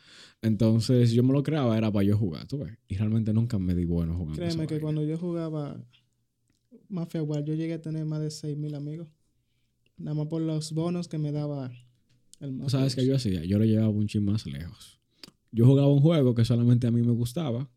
Entonces 0.41 1.11
yo 1.11 1.21
me 1.21 1.33
lo 1.33 1.43
creaba, 1.43 1.77
era 1.77 1.91
para 1.91 2.03
yo 2.03 2.17
jugar, 2.17 2.47
¿tú 2.47 2.59
ves? 2.59 2.71
Y 2.87 2.95
realmente 2.95 3.33
nunca 3.33 3.59
me 3.59 3.75
di 3.75 3.83
bueno 3.83 4.15
jugando. 4.15 4.39
Créeme 4.39 4.67
que 4.67 4.79
cuando 4.79 5.03
yo 5.03 5.17
jugaba 5.17 5.83
Mafia 6.87 7.21
Wars, 7.23 7.43
yo 7.45 7.55
llegué 7.55 7.73
a 7.73 7.81
tener 7.81 8.05
más 8.05 8.21
de 8.21 8.27
6.000 8.27 8.75
amigos. 8.75 9.07
Nada 9.99 10.15
más 10.15 10.27
por 10.27 10.41
los 10.41 10.71
bonos 10.71 11.07
que 11.07 11.17
me 11.17 11.31
daba 11.31 11.71
el 12.39 12.69
¿Sabes 12.69 12.95
qué 12.95 13.05
yo 13.05 13.15
hacía? 13.15 13.43
Yo 13.43 13.59
lo 13.59 13.65
llevaba 13.65 13.89
un 13.89 14.07
ching 14.07 14.23
más 14.23 14.45
lejos. 14.45 14.99
Yo 15.51 15.65
jugaba 15.65 15.91
un 15.91 15.99
juego 15.99 16.35
que 16.35 16.45
solamente 16.45 16.87
a 16.87 16.91
mí 16.91 17.01
me 17.01 17.11
gustaba. 17.11 17.69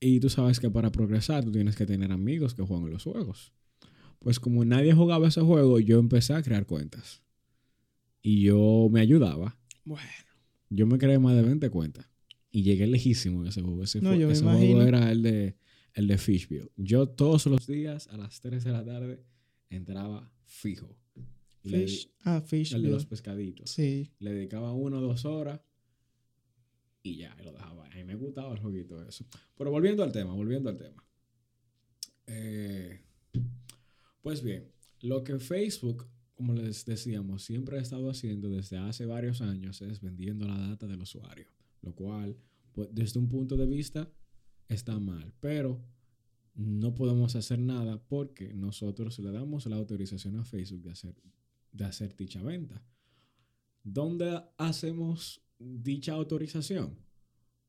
Y 0.00 0.20
tú 0.20 0.30
sabes 0.30 0.58
que 0.58 0.70
para 0.70 0.90
progresar 0.90 1.44
tú 1.44 1.52
tienes 1.52 1.76
que 1.76 1.86
tener 1.86 2.12
amigos 2.12 2.54
que 2.54 2.62
juegan 2.62 2.90
los 2.90 3.04
juegos. 3.04 3.52
Pues 4.18 4.40
como 4.40 4.64
nadie 4.64 4.94
jugaba 4.94 5.28
ese 5.28 5.42
juego, 5.42 5.78
yo 5.80 5.98
empecé 5.98 6.32
a 6.32 6.42
crear 6.42 6.66
cuentas. 6.66 7.22
Y 8.22 8.42
yo 8.42 8.88
me 8.90 9.00
ayudaba. 9.00 9.58
Bueno. 9.84 10.02
Yo 10.70 10.86
me 10.86 10.98
creé 10.98 11.18
más 11.18 11.36
de 11.36 11.42
20 11.42 11.68
cuentas. 11.70 12.08
Y 12.50 12.62
llegué 12.62 12.86
lejísimo 12.86 13.42
en 13.42 13.48
ese 13.48 13.60
juego. 13.60 13.82
Ese, 13.82 13.98
ese 13.98 14.42
juego 14.42 14.82
era 14.82 15.12
el 15.12 15.22
de, 15.22 15.56
el 15.92 16.06
de 16.06 16.18
Fishville. 16.18 16.70
Yo 16.76 17.06
todos 17.08 17.46
los 17.46 17.66
días 17.66 18.08
a 18.08 18.16
las 18.16 18.40
3 18.40 18.64
de 18.64 18.72
la 18.72 18.84
tarde 18.84 19.24
entraba 19.68 20.32
fijo. 20.46 20.96
Fish, 21.62 22.10
ah, 22.24 22.40
fish. 22.40 22.74
El 22.74 22.82
de 22.82 22.90
los 22.90 23.06
pescaditos. 23.06 23.70
Sí. 23.70 24.12
Le 24.20 24.32
dedicaba 24.32 24.72
una 24.72 24.98
o 24.98 25.00
dos 25.00 25.24
horas 25.24 25.60
Y 27.02 27.16
ya, 27.16 27.36
lo 27.42 27.52
dejaba. 27.52 27.86
A 27.86 27.90
mí 27.90 28.04
me 28.04 28.14
gustaba 28.14 28.52
el 28.52 28.60
jueguito 28.60 29.02
eso. 29.06 29.26
Pero 29.56 29.70
volviendo 29.70 30.02
al 30.02 30.12
tema, 30.12 30.32
volviendo 30.32 30.70
al 30.70 30.76
tema. 30.76 31.04
Eh, 32.26 33.00
pues 34.22 34.42
bien, 34.42 34.72
lo 35.02 35.22
que 35.22 35.38
Facebook, 35.38 36.08
como 36.34 36.54
les 36.54 36.84
decíamos, 36.84 37.44
siempre 37.44 37.78
ha 37.78 37.82
estado 37.82 38.10
haciendo 38.10 38.48
desde 38.48 38.78
hace 38.78 39.06
varios 39.06 39.40
años 39.40 39.82
es 39.82 40.00
vendiendo 40.00 40.46
la 40.46 40.58
data 40.58 40.86
del 40.86 41.02
usuario. 41.02 41.46
Lo 41.82 41.94
cual, 41.94 42.36
pues, 42.72 42.88
desde 42.92 43.20
un 43.20 43.28
punto 43.28 43.56
de 43.56 43.66
vista, 43.66 44.10
está 44.68 44.98
mal. 44.98 45.32
Pero 45.40 45.84
no 46.56 46.94
podemos 46.94 47.36
hacer 47.36 47.58
nada 47.58 48.02
porque 48.08 48.54
nosotros 48.54 49.18
le 49.18 49.30
damos 49.30 49.66
la 49.66 49.76
autorización 49.76 50.36
a 50.36 50.44
Facebook 50.44 50.82
de 50.82 50.90
hacer, 50.90 51.14
de 51.72 51.84
hacer 51.84 52.16
dicha 52.16 52.42
venta. 52.42 52.82
¿Dónde 53.82 54.42
hacemos 54.56 55.42
dicha 55.58 56.14
autorización? 56.14 56.96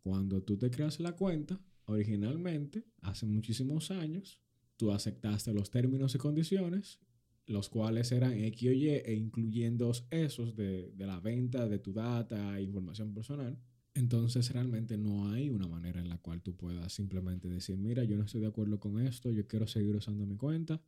Cuando 0.02 0.42
tú 0.42 0.58
te 0.58 0.72
creas 0.72 1.00
la 1.02 1.16
cuenta, 1.18 1.60
originalmente, 1.86 2.86
hace 3.02 3.26
muchísimos 3.26 3.92
años, 3.92 4.40
tú 4.78 4.92
aceptaste 4.92 5.54
los 5.54 5.70
términos 5.70 6.16
y 6.16 6.18
condiciones, 6.18 7.00
los 7.46 7.70
cuales 7.70 8.12
eran 8.12 8.34
X 8.34 8.70
o 8.70 8.72
Y, 8.72 8.90
e 8.90 9.14
incluyendo 9.16 9.92
esos 10.10 10.56
de, 10.56 10.92
de 10.96 11.06
la 11.06 11.20
venta 11.20 11.68
de 11.68 11.80
tu 11.80 11.92
data 11.92 12.58
e 12.58 12.64
información 12.64 13.14
personal. 13.14 13.60
Entonces 13.98 14.52
realmente 14.52 14.96
no 14.96 15.32
hay 15.32 15.50
una 15.50 15.68
manera 15.68 16.00
en 16.00 16.08
la 16.08 16.20
cual 16.20 16.44
tú 16.44 16.56
puedas 16.56 16.94
simplemente 16.94 17.50
decir, 17.50 17.78
mira, 17.78 18.04
yo 18.04 18.16
no 18.16 18.26
estoy 18.26 18.42
de 18.42 18.46
acuerdo 18.46 18.80
con 18.80 19.00
esto, 19.00 19.32
yo 19.32 19.48
quiero 19.48 19.66
seguir 19.66 19.96
usando 19.96 20.24
mi 20.28 20.36
cuenta 20.36 20.80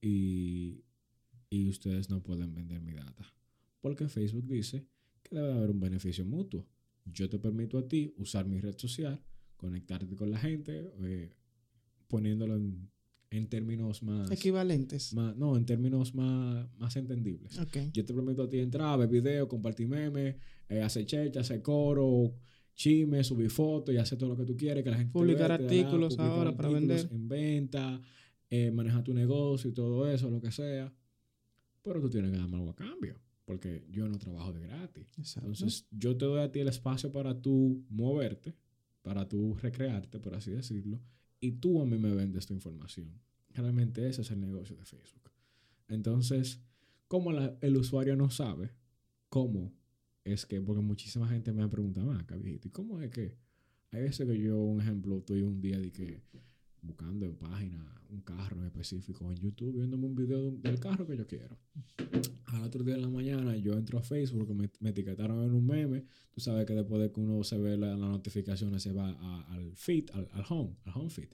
y, 0.00 0.82
y 1.50 1.68
ustedes 1.68 2.08
no 2.08 2.22
pueden 2.22 2.54
vender 2.54 2.80
mi 2.80 2.94
data. 2.94 3.30
Porque 3.82 4.08
Facebook 4.08 4.46
dice 4.46 4.86
que 5.22 5.36
debe 5.36 5.52
haber 5.52 5.72
un 5.72 5.80
beneficio 5.80 6.24
mutuo. 6.24 6.66
Yo 7.04 7.28
te 7.28 7.38
permito 7.38 7.76
a 7.76 7.86
ti 7.86 8.14
usar 8.16 8.46
mi 8.46 8.58
red 8.60 8.78
social, 8.78 9.22
conectarte 9.58 10.16
con 10.16 10.30
la 10.30 10.38
gente, 10.38 10.90
eh, 11.02 11.34
poniéndolo 12.08 12.56
en 12.56 12.88
en 13.32 13.46
términos 13.48 14.02
más... 14.02 14.30
Equivalentes. 14.30 15.14
no, 15.14 15.56
en 15.56 15.64
términos 15.64 16.14
más, 16.14 16.66
más 16.78 16.96
entendibles. 16.96 17.58
Yo 17.92 18.04
te 18.04 18.12
prometo 18.12 18.42
a 18.42 18.48
ti 18.48 18.58
entrar, 18.58 18.98
ver 18.98 19.08
video, 19.08 19.48
compartir 19.48 19.88
memes, 19.88 20.36
eh, 20.68 20.82
hacer 20.82 21.06
checha, 21.06 21.40
hacer 21.40 21.62
coro, 21.62 22.34
chisme, 22.74 23.24
subir 23.24 23.50
fotos 23.50 23.94
y 23.94 23.98
hacer 23.98 24.18
todo 24.18 24.30
lo 24.30 24.36
que 24.36 24.44
tú 24.44 24.54
quieres, 24.54 24.84
que 24.84 24.90
la 24.90 24.98
gente 24.98 25.12
Publicar 25.12 25.50
artículos 25.50 26.18
ahora 26.18 26.54
para 26.54 26.68
vender. 26.68 27.08
En 27.10 27.26
venta, 27.26 28.00
eh, 28.50 28.70
manejar 28.70 29.02
tu 29.02 29.14
negocio 29.14 29.70
y 29.70 29.72
todo 29.72 30.06
eso, 30.06 30.28
lo 30.30 30.40
que 30.40 30.52
sea. 30.52 30.92
Pero 31.82 32.00
tú 32.00 32.10
tienes 32.10 32.32
que 32.32 32.36
darme 32.36 32.58
algo 32.58 32.70
a 32.70 32.76
cambio, 32.76 33.18
porque 33.46 33.86
yo 33.88 34.06
no 34.08 34.18
trabajo 34.18 34.52
de 34.52 34.60
gratis. 34.60 35.06
Entonces, 35.36 35.86
yo 35.90 36.16
te 36.18 36.26
doy 36.26 36.40
a 36.40 36.52
ti 36.52 36.60
el 36.60 36.68
espacio 36.68 37.10
para 37.10 37.40
tú 37.40 37.82
moverte, 37.88 38.54
para 39.00 39.26
tú 39.26 39.56
recrearte, 39.56 40.20
por 40.20 40.34
así 40.34 40.50
decirlo, 40.50 41.00
y 41.42 41.52
tú 41.52 41.82
a 41.82 41.84
mí 41.84 41.98
me 41.98 42.14
vendes 42.14 42.46
tu 42.46 42.54
información. 42.54 43.20
Realmente 43.50 44.08
ese 44.08 44.22
es 44.22 44.30
el 44.30 44.40
negocio 44.40 44.76
de 44.76 44.84
Facebook. 44.84 45.30
Entonces, 45.88 46.62
como 47.08 47.32
el 47.32 47.76
usuario 47.76 48.16
no 48.16 48.30
sabe 48.30 48.70
cómo 49.28 49.74
es 50.24 50.46
que, 50.46 50.60
porque 50.60 50.80
muchísima 50.80 51.28
gente 51.28 51.52
me 51.52 51.64
ha 51.64 51.68
preguntado, 51.68 52.12
ah, 52.12 52.24
viejito, 52.36 52.68
¿y 52.68 52.70
cómo 52.70 53.00
es 53.00 53.10
que 53.10 53.36
hay 53.90 54.02
veces 54.02 54.26
que 54.26 54.38
yo, 54.38 54.56
un 54.56 54.80
ejemplo, 54.80 55.18
estoy 55.18 55.42
un 55.42 55.60
día 55.60 55.78
de 55.80 55.90
que 55.90 56.22
buscando 56.82 57.26
en 57.26 57.36
página 57.36 58.02
un 58.10 58.20
carro 58.20 58.60
en 58.60 58.66
específico 58.66 59.30
en 59.30 59.38
YouTube, 59.38 59.76
viéndome 59.76 60.06
un 60.06 60.14
video 60.14 60.50
del 60.50 60.78
carro 60.78 61.06
que 61.06 61.16
yo 61.16 61.26
quiero. 61.26 61.56
Al 62.46 62.62
otro 62.64 62.84
día 62.84 62.96
de 62.96 63.00
la 63.00 63.08
mañana 63.08 63.56
yo 63.56 63.72
entro 63.72 63.98
a 63.98 64.02
Facebook, 64.02 64.54
me, 64.54 64.68
me 64.80 64.90
etiquetaron 64.90 65.42
en 65.44 65.54
un 65.54 65.66
meme. 65.66 66.04
Tú 66.30 66.40
sabes 66.40 66.66
que 66.66 66.74
después 66.74 67.00
de 67.00 67.10
que 67.10 67.20
uno 67.20 67.42
se 67.44 67.58
ve 67.58 67.76
las 67.76 67.98
notificaciones, 67.98 68.82
se 68.82 68.92
va 68.92 69.10
al 69.48 69.74
feed, 69.76 70.10
al, 70.12 70.28
home, 70.48 70.76
al 70.84 70.92
home 70.94 71.10
feed. 71.10 71.28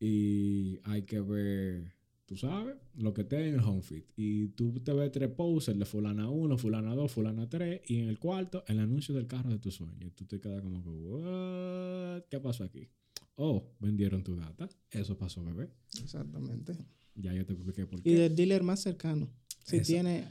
Y 0.00 0.80
hay 0.84 1.02
que 1.02 1.20
ver, 1.20 1.92
tú 2.26 2.36
sabes, 2.36 2.76
lo 2.96 3.14
que 3.14 3.24
te 3.24 3.48
en 3.48 3.54
el 3.54 3.60
home 3.60 3.82
feed. 3.82 4.04
Y 4.16 4.48
tú 4.48 4.80
te 4.80 4.92
ves 4.92 5.12
tres 5.12 5.30
posts, 5.30 5.68
el 5.68 5.78
de 5.78 5.84
fulana 5.84 6.28
1, 6.28 6.58
fulana 6.58 6.94
2, 6.94 7.12
fulana 7.12 7.48
3, 7.48 7.82
y 7.86 7.98
en 7.98 8.08
el 8.08 8.18
cuarto, 8.18 8.64
el 8.66 8.80
anuncio 8.80 9.14
del 9.14 9.28
carro 9.28 9.50
de 9.50 9.58
tu 9.58 9.70
sueño. 9.70 10.06
Y 10.06 10.10
tú 10.10 10.24
te 10.24 10.40
quedas 10.40 10.62
como 10.62 10.82
que, 10.82 12.24
¿qué 12.28 12.40
pasó 12.40 12.64
aquí? 12.64 12.88
Oh, 13.40 13.74
vendieron 13.80 14.22
tu 14.22 14.36
data. 14.36 14.68
Eso 14.90 15.16
pasó, 15.16 15.42
bebé. 15.42 15.70
Exactamente. 16.02 16.76
Ya 17.14 17.32
yo 17.32 17.44
te 17.44 17.54
expliqué 17.54 17.86
por 17.86 18.02
qué. 18.02 18.10
Y 18.10 18.14
del 18.14 18.36
dealer 18.36 18.62
más 18.62 18.80
cercano. 18.80 19.30
Si 19.64 19.80
tiene 19.80 20.28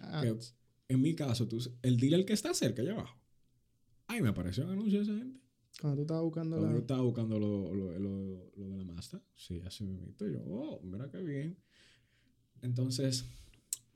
En 0.87 1.01
mi 1.01 1.15
caso, 1.15 1.47
tú, 1.47 1.59
el 1.81 1.97
dealer 1.97 2.25
que 2.25 2.33
está 2.33 2.53
cerca, 2.53 2.81
allá 2.81 2.93
abajo. 2.93 3.17
Ahí 4.07 4.21
me 4.21 4.29
apareció 4.29 4.65
un 4.65 4.71
anuncio 4.71 4.99
de 4.99 5.03
esa 5.05 5.17
gente. 5.17 5.39
Cuando 5.81 5.97
tú 5.97 6.01
estabas 6.01 6.23
buscando 6.23 6.57
Cuando 6.57 6.75
yo 6.75 6.81
estaba 6.81 7.01
buscando 7.01 7.39
lo, 7.39 7.73
lo, 7.73 7.99
lo, 7.99 8.51
lo 8.55 8.69
de 8.69 8.77
la 8.77 8.83
Mazda. 8.83 9.21
Sí, 9.35 9.61
así 9.65 9.83
me 9.83 9.93
invito. 9.93 10.27
Yo, 10.27 10.41
oh, 10.45 10.81
mira 10.83 11.09
qué 11.09 11.21
bien. 11.21 11.57
Entonces, 12.61 13.25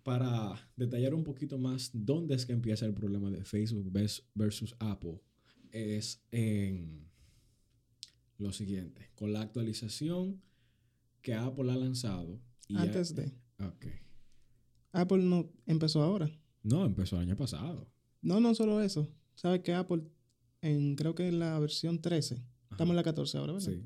para 0.03 0.69
detallar 0.75 1.13
un 1.13 1.23
poquito 1.23 1.57
más 1.57 1.91
dónde 1.93 2.35
es 2.35 2.45
que 2.45 2.53
empieza 2.53 2.85
el 2.85 2.93
problema 2.93 3.29
de 3.31 3.43
Facebook 3.43 3.91
versus 4.33 4.75
Apple, 4.79 5.19
es 5.71 6.23
en 6.31 7.09
lo 8.43 8.51
siguiente, 8.53 9.09
con 9.15 9.33
la 9.33 9.41
actualización 9.41 10.41
que 11.21 11.33
Apple 11.33 11.71
ha 11.71 11.75
lanzado. 11.75 12.39
Antes 12.75 13.15
de. 13.15 13.33
Ok. 13.59 13.85
Apple 14.91 15.23
no 15.23 15.49
empezó 15.65 16.03
ahora. 16.03 16.29
No, 16.61 16.85
empezó 16.85 17.15
el 17.15 17.23
año 17.23 17.35
pasado. 17.35 17.89
No, 18.21 18.39
no 18.39 18.53
solo 18.53 18.81
eso. 18.81 19.09
Sabes 19.35 19.61
que 19.61 19.73
Apple, 19.73 20.03
en 20.61 20.95
creo 20.95 21.15
que 21.15 21.27
en 21.27 21.39
la 21.39 21.57
versión 21.59 21.99
13, 21.99 22.43
estamos 22.71 22.91
en 22.91 22.95
la 22.95 23.03
14 23.03 23.37
ahora, 23.37 23.53
¿verdad? 23.53 23.67
Sí. 23.67 23.81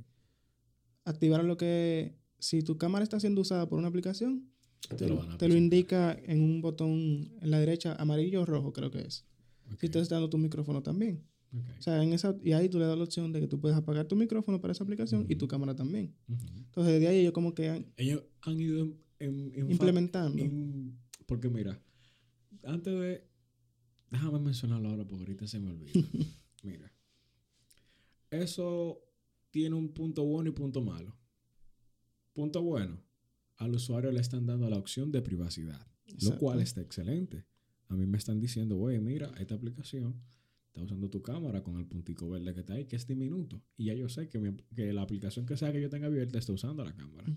Activaron 1.06 1.48
lo 1.48 1.56
que, 1.56 2.18
si 2.40 2.62
tu 2.62 2.78
cámara 2.78 3.04
está 3.04 3.20
siendo 3.20 3.42
usada 3.42 3.70
por 3.70 3.80
una 3.80 3.88
aplicación, 3.88 4.52
te, 4.98 5.08
lo, 5.08 5.56
indica 5.56 6.14
en 6.26 6.42
un 6.42 6.62
botón 6.62 7.32
en 7.42 7.52
la 7.52 7.60
derecha, 7.60 7.96
amarillo 7.96 8.42
o 8.42 8.46
rojo, 8.46 8.74
creo 8.74 8.92
que 8.92 9.02
es. 9.02 9.26
Si 9.80 9.86
estás 9.86 10.10
dando 10.10 10.30
tu 10.30 10.38
micrófono 10.38 10.82
también. 10.82 11.24
O 11.54 11.82
sea, 11.82 12.04
en 12.04 12.14
esa, 12.14 12.36
y 12.44 12.52
ahí 12.52 12.70
tú 12.70 12.78
le 12.80 12.86
das 12.86 12.98
la 12.98 13.04
opción 13.04 13.32
de 13.32 13.40
que 13.40 13.48
tú 13.48 13.60
puedes 13.60 13.78
apagar 13.78 14.06
tu 14.08 14.16
micrófono 14.16 14.60
para 14.60 14.74
esa 14.74 14.84
aplicación 14.84 15.26
y 15.30 15.36
tu 15.36 15.48
cámara 15.48 15.76
también. 15.76 16.14
Entonces, 16.28 16.94
desde 16.94 17.08
ahí 17.08 17.20
ellos 17.20 17.34
como 17.34 17.54
que 17.54 17.70
han... 17.70 17.94
Ellos 17.96 18.24
han 18.42 18.60
ido 18.60 18.94
implementando. 19.20 20.44
porque 21.26 21.50
mira, 21.50 21.82
antes 22.64 22.94
de... 22.94 23.28
Déjame 24.10 24.40
mencionarlo 24.40 24.90
ahora 24.90 25.06
porque 25.06 25.24
ahorita 25.24 25.48
se 25.48 25.60
me 25.60 25.70
olvida. 25.70 25.92
mira. 26.64 26.92
Eso 28.30 29.02
tiene 29.52 29.76
un 29.76 29.90
punto 29.94 30.24
bueno 30.24 30.50
y 30.50 30.54
punto 30.54 30.82
malo. 30.82 31.18
Punto 32.34 32.62
bueno. 32.62 33.02
Al 33.58 33.74
usuario 33.74 34.12
le 34.12 34.22
están 34.22 34.46
dando 34.46 34.70
la 34.70 34.78
opción 34.78 35.12
de 35.12 35.22
privacidad. 35.22 35.86
Lo 36.22 36.38
cual 36.38 36.62
está 36.62 36.82
excelente. 36.82 37.46
A 37.90 37.96
mí 37.96 38.06
me 38.06 38.18
están 38.18 38.40
diciendo, 38.40 38.76
güey, 38.76 39.00
mira, 39.00 39.32
esta 39.40 39.56
aplicación 39.56 40.22
está 40.78 40.84
usando 40.84 41.10
tu 41.10 41.22
cámara 41.22 41.64
con 41.64 41.78
el 41.78 41.86
puntico 41.86 42.30
verde 42.30 42.54
que 42.54 42.60
está 42.60 42.74
ahí, 42.74 42.86
que 42.86 42.96
es 42.96 43.08
diminuto. 43.08 43.64
Y 43.78 43.86
ya 43.86 43.96
yo 43.96 44.08
sé 44.10 44.30
que, 44.30 44.56
que 44.76 44.94
la 44.94 45.02
aplicación 45.02 45.46
que 45.46 45.58
sea 45.58 45.72
que 45.72 45.82
yo 45.82 45.90
tenga 45.90 46.08
abierta 46.08 46.38
está 46.38 46.54
usando 46.54 46.84
la 46.84 46.96
cámara. 46.96 47.28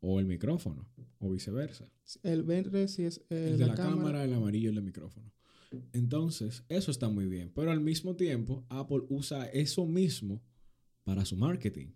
O 0.00 0.18
el 0.18 0.26
micrófono, 0.26 0.88
o 1.20 1.30
viceversa. 1.30 1.88
El 2.24 2.42
verde 2.42 2.88
si 2.88 3.04
es 3.04 3.24
el, 3.30 3.58
de 3.58 3.66
la, 3.66 3.74
cámara, 3.74 4.24
el 4.24 4.32
amarillo 4.32 4.70
el 4.70 4.74
del 4.74 4.84
micrófono. 4.84 5.32
Entonces, 5.92 6.64
eso 6.68 6.90
está 6.90 7.08
muy 7.08 7.26
bien. 7.26 7.52
Pero 7.54 7.70
al 7.70 7.80
mismo 7.80 8.16
tiempo, 8.16 8.66
Apple 8.68 9.02
usa 9.08 9.46
eso 9.46 9.86
mismo 9.86 10.42
para 11.04 11.24
su 11.24 11.36
marketing. 11.36 11.92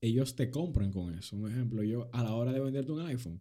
Ellos 0.00 0.34
te 0.34 0.50
compran 0.50 0.90
con 0.90 1.14
eso. 1.14 1.36
Un 1.36 1.48
ejemplo, 1.48 1.82
yo 1.84 2.10
a 2.12 2.24
la 2.24 2.34
hora 2.34 2.52
de 2.52 2.60
venderte 2.60 2.92
un 2.92 3.00
iPhone, 3.00 3.40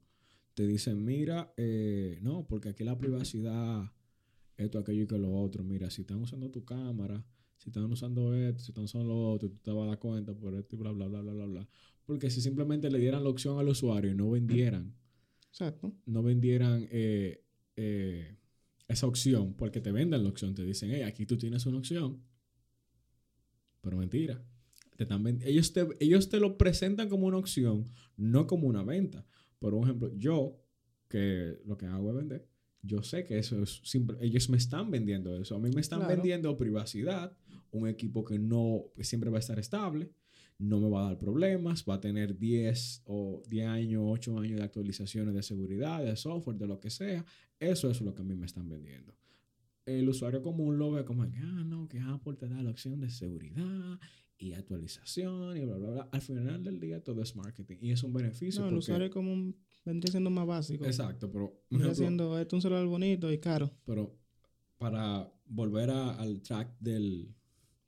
te 0.54 0.68
dicen, 0.68 1.04
mira, 1.04 1.52
eh, 1.58 2.20
no, 2.22 2.48
porque 2.48 2.70
aquí 2.70 2.84
la 2.84 2.98
privacidad 2.98 3.92
esto, 4.58 4.80
aquello 4.80 5.04
y 5.04 5.08
que 5.08 5.18
lo 5.18 5.34
otro. 5.34 5.64
Mira, 5.64 5.90
si 5.90 6.02
están 6.02 6.22
usando 6.22 6.50
tu 6.50 6.64
cámara, 6.64 7.24
si 7.58 7.70
están 7.70 7.92
usando 7.92 8.34
esto, 8.34 8.64
si 8.64 8.72
están 8.72 8.86
usando 8.86 9.08
lo 9.08 9.32
otro, 9.32 9.50
tú 9.50 9.58
te 9.58 9.72
vas 9.72 9.86
a 9.86 9.88
dar 9.88 10.00
cuenta 10.00 10.34
por 10.34 10.56
esto 10.56 10.76
y 10.76 10.80
bla, 10.80 10.92
bla, 10.92 11.08
bla, 11.08 11.22
bla, 11.22 11.34
bla, 11.34 11.46
bla. 11.46 11.70
Porque 12.06 12.30
si 12.30 12.42
simplemente 12.42 12.90
le 12.90 13.00
dieran 13.00 13.24
la 13.24 13.30
opción 13.30 13.58
al 13.60 13.68
usuario 13.68 14.12
y 14.12 14.16
no 14.16 14.30
vendieran, 14.30 14.94
Exacto. 15.50 15.94
no 16.06 16.22
vendieran 16.22 16.88
eh, 16.92 17.44
eh, 17.76 18.38
esa 18.88 19.08
opción, 19.08 19.54
porque 19.56 19.82
te 19.82 19.92
venden 19.92 20.24
la 20.24 20.30
opción, 20.30 20.54
te 20.54 20.64
dicen, 20.64 20.92
hey, 20.92 21.02
aquí 21.02 21.26
tú 21.26 21.38
tienes 21.38 21.66
una 21.66 21.78
opción, 21.78 22.22
pero 23.82 23.98
mentira. 23.98 24.44
Te 24.98 25.04
están 25.04 25.26
ellos, 25.44 25.74
te, 25.74 25.88
ellos 26.00 26.30
te 26.30 26.40
lo 26.40 26.58
presentan 26.58 27.10
como 27.10 27.28
una 27.28 27.38
opción, 27.38 27.92
no 28.16 28.48
como 28.48 28.68
una 28.68 28.82
venta. 28.84 29.26
Por 29.60 29.74
ejemplo, 29.76 30.12
yo, 30.16 30.62
que 31.10 31.60
lo 31.66 31.78
que 31.78 31.86
hago 31.86 32.10
es 32.12 32.16
vender, 32.16 32.48
yo 32.86 33.04
sé 33.04 33.26
que 33.26 33.38
eso 33.38 33.62
es 33.62 33.82
simple, 33.84 34.18
ellos 34.22 34.50
me 34.50 34.58
están 34.58 34.92
vendiendo 34.92 35.36
eso. 35.38 35.56
A 35.56 35.60
mí 35.60 35.70
me 35.74 35.82
están 35.82 36.08
vendiendo 36.08 36.56
privacidad, 36.58 37.36
un 37.72 37.88
equipo 37.88 38.24
que 38.24 38.40
no 38.40 38.86
siempre 39.00 39.30
va 39.30 39.38
a 39.38 39.40
estar 39.40 39.60
estable, 39.60 40.12
no 40.58 40.80
me 40.80 40.90
va 40.90 41.02
a 41.02 41.10
dar 41.10 41.18
problemas, 41.18 41.84
va 41.88 41.96
a 41.96 42.00
tener 42.00 42.38
10 42.38 43.04
o 43.06 43.42
10 43.50 43.68
años, 43.68 44.04
8 44.06 44.40
años 44.40 44.60
de 44.60 44.64
actualizaciones 44.64 45.34
de 45.34 45.44
seguridad, 45.44 46.04
de 46.04 46.16
software, 46.16 46.58
de 46.58 46.68
lo 46.68 46.80
que 46.80 46.90
sea. 46.90 47.26
Eso 47.60 47.90
es 47.90 48.02
lo 48.02 48.14
que 48.14 48.22
a 48.22 48.26
mí 48.26 48.36
me 48.36 48.46
están 48.46 48.70
vendiendo. 48.70 49.14
el 49.86 50.10
usuario 50.10 50.42
común 50.42 50.80
lo 50.80 50.92
ve 50.92 51.06
como 51.06 51.30
que, 51.30 51.38
ah, 51.38 51.64
no, 51.64 51.88
que 51.88 52.00
Apple 52.00 52.34
te 52.34 52.48
da 52.48 52.64
la 52.64 52.72
opción 52.72 53.00
de 53.02 53.10
seguridad 53.10 54.00
y 54.38 54.54
actualización 54.54 55.56
y 55.58 55.66
bla, 55.66 55.78
bla, 55.78 55.90
bla. 55.92 56.10
Al 56.12 56.22
final 56.22 56.64
del 56.64 56.80
día 56.80 57.04
todo 57.04 57.22
es 57.22 57.36
marketing 57.36 57.78
y 57.82 57.92
es 57.92 58.04
un 58.04 58.14
beneficio. 58.14 58.62
No, 58.62 58.70
el 58.70 58.78
usuario 58.78 59.10
común 59.12 59.56
vendría 59.86 60.12
siendo 60.12 60.30
más 60.30 60.46
básico. 60.46 60.86
Exacto, 60.86 61.32
pero... 61.32 61.64
Vendría 61.70 61.96
siendo 61.96 62.38
esto 62.40 62.56
un 62.56 62.62
celular 62.62 62.86
bonito 62.88 63.32
y 63.32 63.40
caro. 63.40 63.72
Pero 63.86 64.18
para 64.78 65.32
volver 65.46 65.92
al 65.92 66.42
track 66.42 66.78
del... 66.80 67.34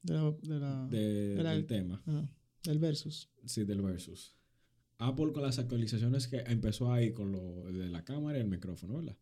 De 0.04 0.14
la, 0.60 0.88
del 0.88 1.66
tema. 1.66 2.02
del 2.64 2.80
versus. 2.80 3.30
Sí, 3.46 3.66
del 3.66 3.82
versus. 3.82 4.38
Apple 5.00 5.34
con 5.34 5.44
las 5.44 5.60
actualizaciones 5.60 6.28
que 6.28 6.38
empezó 6.48 6.92
ahí 6.94 7.14
con 7.14 7.32
lo 7.32 7.66
de 7.72 7.90
la 7.90 8.06
cámara 8.06 8.38
y 8.38 8.42
el 8.42 8.48
micrófono, 8.48 8.96
¿verdad? 8.96 9.18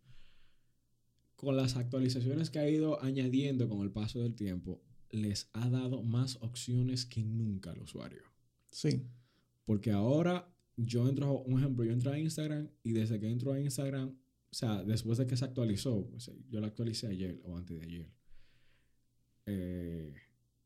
Con 1.35 1.57
las 1.57 1.75
actualizaciones 1.75 2.49
que 2.49 2.59
ha 2.59 2.69
ido 2.69 3.01
añadiendo 3.03 3.67
con 3.67 3.81
el 3.81 3.91
paso 3.91 4.19
del 4.19 4.35
tiempo, 4.35 4.83
les 5.09 5.49
ha 5.53 5.69
dado 5.69 6.03
más 6.03 6.37
opciones 6.41 7.05
que 7.05 7.23
nunca 7.23 7.71
al 7.71 7.81
usuario. 7.81 8.23
Sí. 8.71 9.07
Porque 9.65 9.91
ahora 9.91 10.54
yo 10.77 11.07
entro, 11.07 11.41
un 11.41 11.59
ejemplo, 11.59 11.83
yo 11.85 11.93
entro 11.93 12.11
a 12.11 12.19
Instagram 12.19 12.69
y 12.83 12.91
desde 12.91 13.19
que 13.19 13.29
entro 13.29 13.53
a 13.53 13.59
Instagram, 13.59 14.09
o 14.09 14.53
sea, 14.55 14.83
después 14.83 15.17
de 15.17 15.27
que 15.27 15.37
se 15.37 15.45
actualizó, 15.45 16.09
yo 16.49 16.59
lo 16.59 16.67
actualicé 16.67 17.07
ayer 17.07 17.41
o 17.43 17.57
antes 17.57 17.79
de 17.79 17.85
ayer. 17.85 18.11
Eh, 19.45 20.13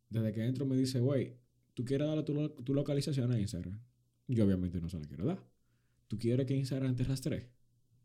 desde 0.10 0.34
que 0.34 0.46
entro 0.46 0.66
me 0.66 0.75
dice, 0.75 1.00
güey, 1.00 1.38
¿tú 1.74 1.86
quieres 1.86 2.08
darle 2.08 2.24
tu, 2.24 2.50
tu 2.63 2.74
localización 2.74 3.32
a 3.32 3.39
Instagram? 3.39 3.80
Yo 4.28 4.46
obviamente 4.46 4.80
no 4.80 4.89
se 4.89 5.00
la 5.00 5.08
quiero 5.08 5.25
dar. 5.25 5.44
¿Tú 6.08 6.18
quieres 6.18 6.46
que 6.46 6.56
Instagram 6.56 6.96
te 6.96 7.04
rastree? 7.04 7.50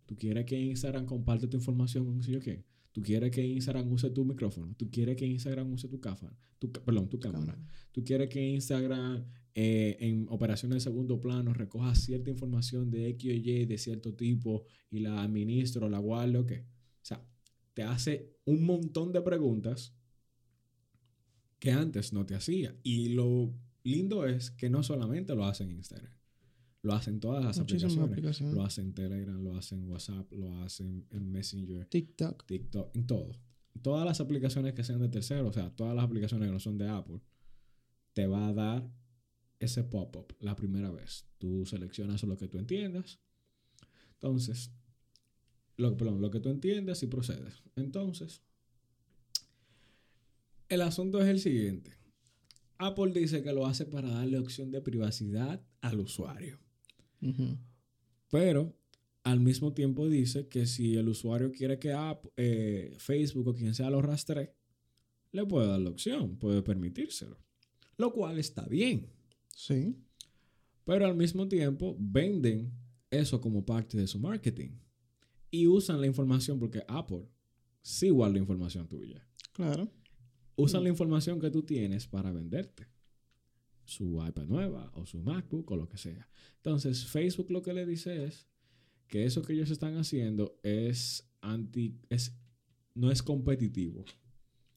¿Tú 0.07 0.17
quieres 0.17 0.45
que 0.45 0.59
Instagram 0.59 1.07
comparte 1.07 1.47
tu 1.47 1.57
información 1.57 2.05
con 2.05 2.21
yo 2.21 2.41
qué? 2.41 2.65
¿Tú 2.93 3.03
quieres 3.03 3.31
que 3.31 3.45
Instagram 3.45 3.91
use 3.91 4.11
tu 4.11 4.25
micrófono? 4.25 4.75
¿Tú 4.77 4.91
quieres 4.91 5.17
que 5.17 5.27
Instagram 5.27 5.73
use 5.73 5.89
tu 5.89 6.01
cámara? 6.01 6.37
Tu, 6.59 6.71
perdón, 6.71 7.09
tu 7.09 7.19
cámara. 7.19 7.59
¿Tú 7.91 8.05
quieres 8.05 8.29
que 8.29 8.41
Instagram 8.41 9.25
eh, 9.57 9.97
en 10.01 10.27
operaciones 10.31 10.77
de 10.77 10.81
segundo 10.81 11.21
plano 11.21 11.53
recoja 11.53 11.95
cierta 11.95 12.31
información 12.31 12.91
de 12.91 13.09
X 13.11 13.31
o 13.31 13.35
Y 13.35 13.67
de 13.67 13.79
cierto 13.79 14.15
tipo 14.15 14.65
y 14.91 14.99
la 14.99 15.23
administro, 15.23 15.89
la 15.89 16.01
guarde 16.01 16.39
o 16.39 16.47
qué? 16.47 16.61
O 16.61 17.05
sea, 17.05 17.25
te 17.73 17.85
hace 17.85 18.37
un 18.47 18.65
montón 18.65 19.13
de 19.13 19.21
preguntas 19.21 19.95
que 21.61 21.71
antes 21.71 22.13
no 22.13 22.27
te 22.27 22.35
hacía. 22.35 22.75
Y 22.83 23.11
lo 23.11 23.55
lindo 23.85 24.27
es 24.27 24.51
que 24.51 24.69
no 24.69 24.83
solamente 24.83 25.37
lo 25.37 25.45
hacen 25.45 25.71
en 25.71 25.77
Instagram, 25.77 26.13
lo 26.83 26.93
hacen 26.93 27.21
todas 27.21 27.45
las 27.45 27.59
aplicaciones. 27.61 28.53
Lo 28.53 28.65
hacen 28.65 28.87
en 28.87 28.95
Telegram, 28.95 29.41
lo 29.41 29.55
hacen 29.55 29.83
en 29.83 29.89
WhatsApp, 29.89 30.33
lo 30.33 30.57
hacen 30.63 31.07
en 31.11 31.31
Messenger, 31.31 31.87
TikTok, 31.87 32.45
TikTok, 32.45 32.97
en 32.97 33.07
todo. 33.07 33.31
Todas 33.83 34.05
las 34.05 34.21
aplicaciones 34.21 34.75
que 34.75 34.83
sean 34.83 35.01
de 35.01 35.09
tercero, 35.09 35.49
o 35.49 35.53
sea, 35.53 35.71
todas 35.71 35.95
las 35.95 36.05
aplicaciones 36.05 36.49
que 36.49 36.53
no 36.53 36.61
son 36.61 36.77
de 36.77 36.89
Apple, 36.89 37.21
te 38.15 38.27
va 38.27 38.49
a 38.49 38.53
dar 38.53 38.91
ese 39.61 39.85
pop-up 39.85 40.35
la 40.41 40.57
primera 40.57 40.91
vez. 40.91 41.27
Tú 41.39 41.67
seleccionas 41.67 42.23
lo 42.23 42.37
que 42.37 42.49
tú 42.49 42.59
entiendas. 42.59 43.21
Entonces, 44.15 44.71
lo, 45.77 45.97
perdón, 45.97 46.21
lo 46.21 46.31
que 46.31 46.41
tú 46.41 46.49
entiendas 46.49 47.03
y 47.03 47.07
procedes. 47.07 47.63
Entonces, 47.77 48.43
el 50.69 50.83
asunto 50.83 51.21
es 51.21 51.29
el 51.29 51.41
siguiente. 51.41 51.93
Apple 52.79 53.13
dice 53.13 53.43
que 53.43 53.53
lo 53.53 53.67
hace 53.67 53.87
para 53.87 54.09
darle 54.09 54.39
opción 54.39 54.71
de 54.71 54.81
privacidad 54.81 55.65
al 55.81 56.01
usuario. 56.01 56.59
Pero 58.31 58.77
al 59.23 59.41
mismo 59.41 59.73
tiempo 59.73 60.09
dice 60.09 60.49
que 60.49 60.67
si 60.67 60.97
el 60.97 61.09
usuario 61.09 61.51
quiere 61.51 61.79
que 61.79 61.95
eh, 62.37 62.95
Facebook 62.99 63.49
o 63.49 63.55
quien 63.55 63.75
sea 63.75 63.89
lo 63.89 64.03
rastree, 64.03 64.53
le 65.33 65.47
puede 65.47 65.69
dar 65.69 65.81
la 65.81 65.91
opción, 65.91 66.37
puede 66.37 66.63
permitírselo. 66.63 67.39
Lo 67.97 68.13
cual 68.13 68.39
está 68.39 68.67
bien. 68.67 69.14
Sí. 69.57 69.97
Pero 70.85 71.07
al 71.07 71.17
mismo 71.17 71.49
tiempo 71.49 71.97
venden 71.99 72.73
eso 73.11 73.41
como 73.41 73.65
parte 73.65 73.97
de 73.97 74.07
su 74.07 74.19
marketing. 74.19 74.79
Y 75.51 75.67
usan 75.67 76.01
la 76.01 76.07
información 76.07 76.59
porque 76.59 76.83
Apple 76.89 77.29
sí 77.81 78.11
guarda 78.11 78.35
la 78.35 78.41
información 78.41 78.89
tuya. 78.89 79.27
Claro 79.53 79.91
usan 80.57 80.85
la 80.85 80.89
información 80.89 81.41
que 81.41 81.51
tú 81.51 81.63
tienes 81.63 82.07
para 82.07 82.33
venderte 82.33 82.89
su 83.85 84.25
iPad 84.27 84.47
nueva 84.47 84.91
o 84.95 85.05
su 85.07 85.21
MacBook 85.21 85.71
o 85.71 85.77
lo 85.77 85.89
que 85.89 85.99
sea. 85.99 86.29
Entonces, 86.57 87.07
Facebook 87.07 87.51
lo 87.51 87.63
que 87.63 87.75
le 87.75 87.85
dice 87.85 88.25
es 88.25 88.47
que 89.09 89.25
eso 89.25 89.43
que 89.43 89.53
ellos 89.53 89.71
están 89.71 89.97
haciendo 89.97 90.59
es 90.63 91.29
anti 91.41 91.99
es 92.09 92.39
no 92.95 93.11
es 93.11 93.23
competitivo. 93.23 94.05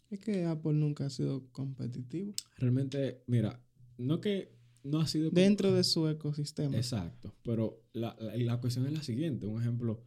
Es 0.09 0.19
que 0.19 0.45
Apple 0.45 0.73
nunca 0.73 1.05
ha 1.05 1.09
sido 1.09 1.47
competitivo. 1.51 2.33
Realmente, 2.57 3.23
mira, 3.27 3.61
no 3.97 4.19
que 4.19 4.56
no 4.87 4.99
ha 4.99 5.07
sido 5.07 5.29
dentro 5.29 5.71
de 5.73 5.83
su 5.83 6.07
ecosistema. 6.07 6.75
Exacto, 6.75 7.33
pero 7.43 7.83
la, 7.93 8.15
la, 8.19 8.59
cuestión 8.59 8.85
es 8.87 8.93
la 8.93 9.03
siguiente, 9.03 9.45
un 9.45 9.61
ejemplo, 9.61 10.03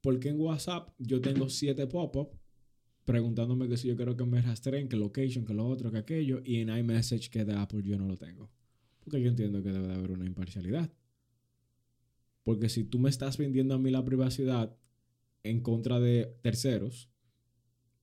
porque 0.00 0.28
en 0.28 0.40
WhatsApp 0.40 0.90
yo 0.98 1.20
tengo 1.20 1.48
siete 1.48 1.86
pop-up 1.86 2.30
preguntándome 3.06 3.68
que 3.68 3.76
si 3.76 3.88
yo 3.88 3.96
quiero 3.96 4.16
que 4.16 4.24
me 4.24 4.42
rastreen, 4.42 4.88
que 4.88 4.96
location, 4.96 5.46
que 5.46 5.54
lo 5.54 5.66
otro, 5.66 5.92
que 5.92 5.98
aquello, 5.98 6.42
y 6.44 6.56
en 6.56 6.76
iMessage 6.76 7.30
que 7.30 7.44
de 7.44 7.54
Apple 7.54 7.82
yo 7.84 7.96
no 7.96 8.06
lo 8.06 8.16
tengo. 8.16 8.50
Porque 9.00 9.22
yo 9.22 9.28
entiendo 9.28 9.62
que 9.62 9.70
debe 9.70 9.86
de 9.86 9.94
haber 9.94 10.10
una 10.10 10.26
imparcialidad. 10.26 10.92
Porque 12.42 12.68
si 12.68 12.82
tú 12.82 12.98
me 12.98 13.08
estás 13.08 13.38
vendiendo 13.38 13.74
a 13.74 13.78
mí 13.78 13.90
la 13.90 14.04
privacidad 14.04 14.76
en 15.44 15.60
contra 15.60 16.00
de 16.00 16.36
terceros, 16.42 17.08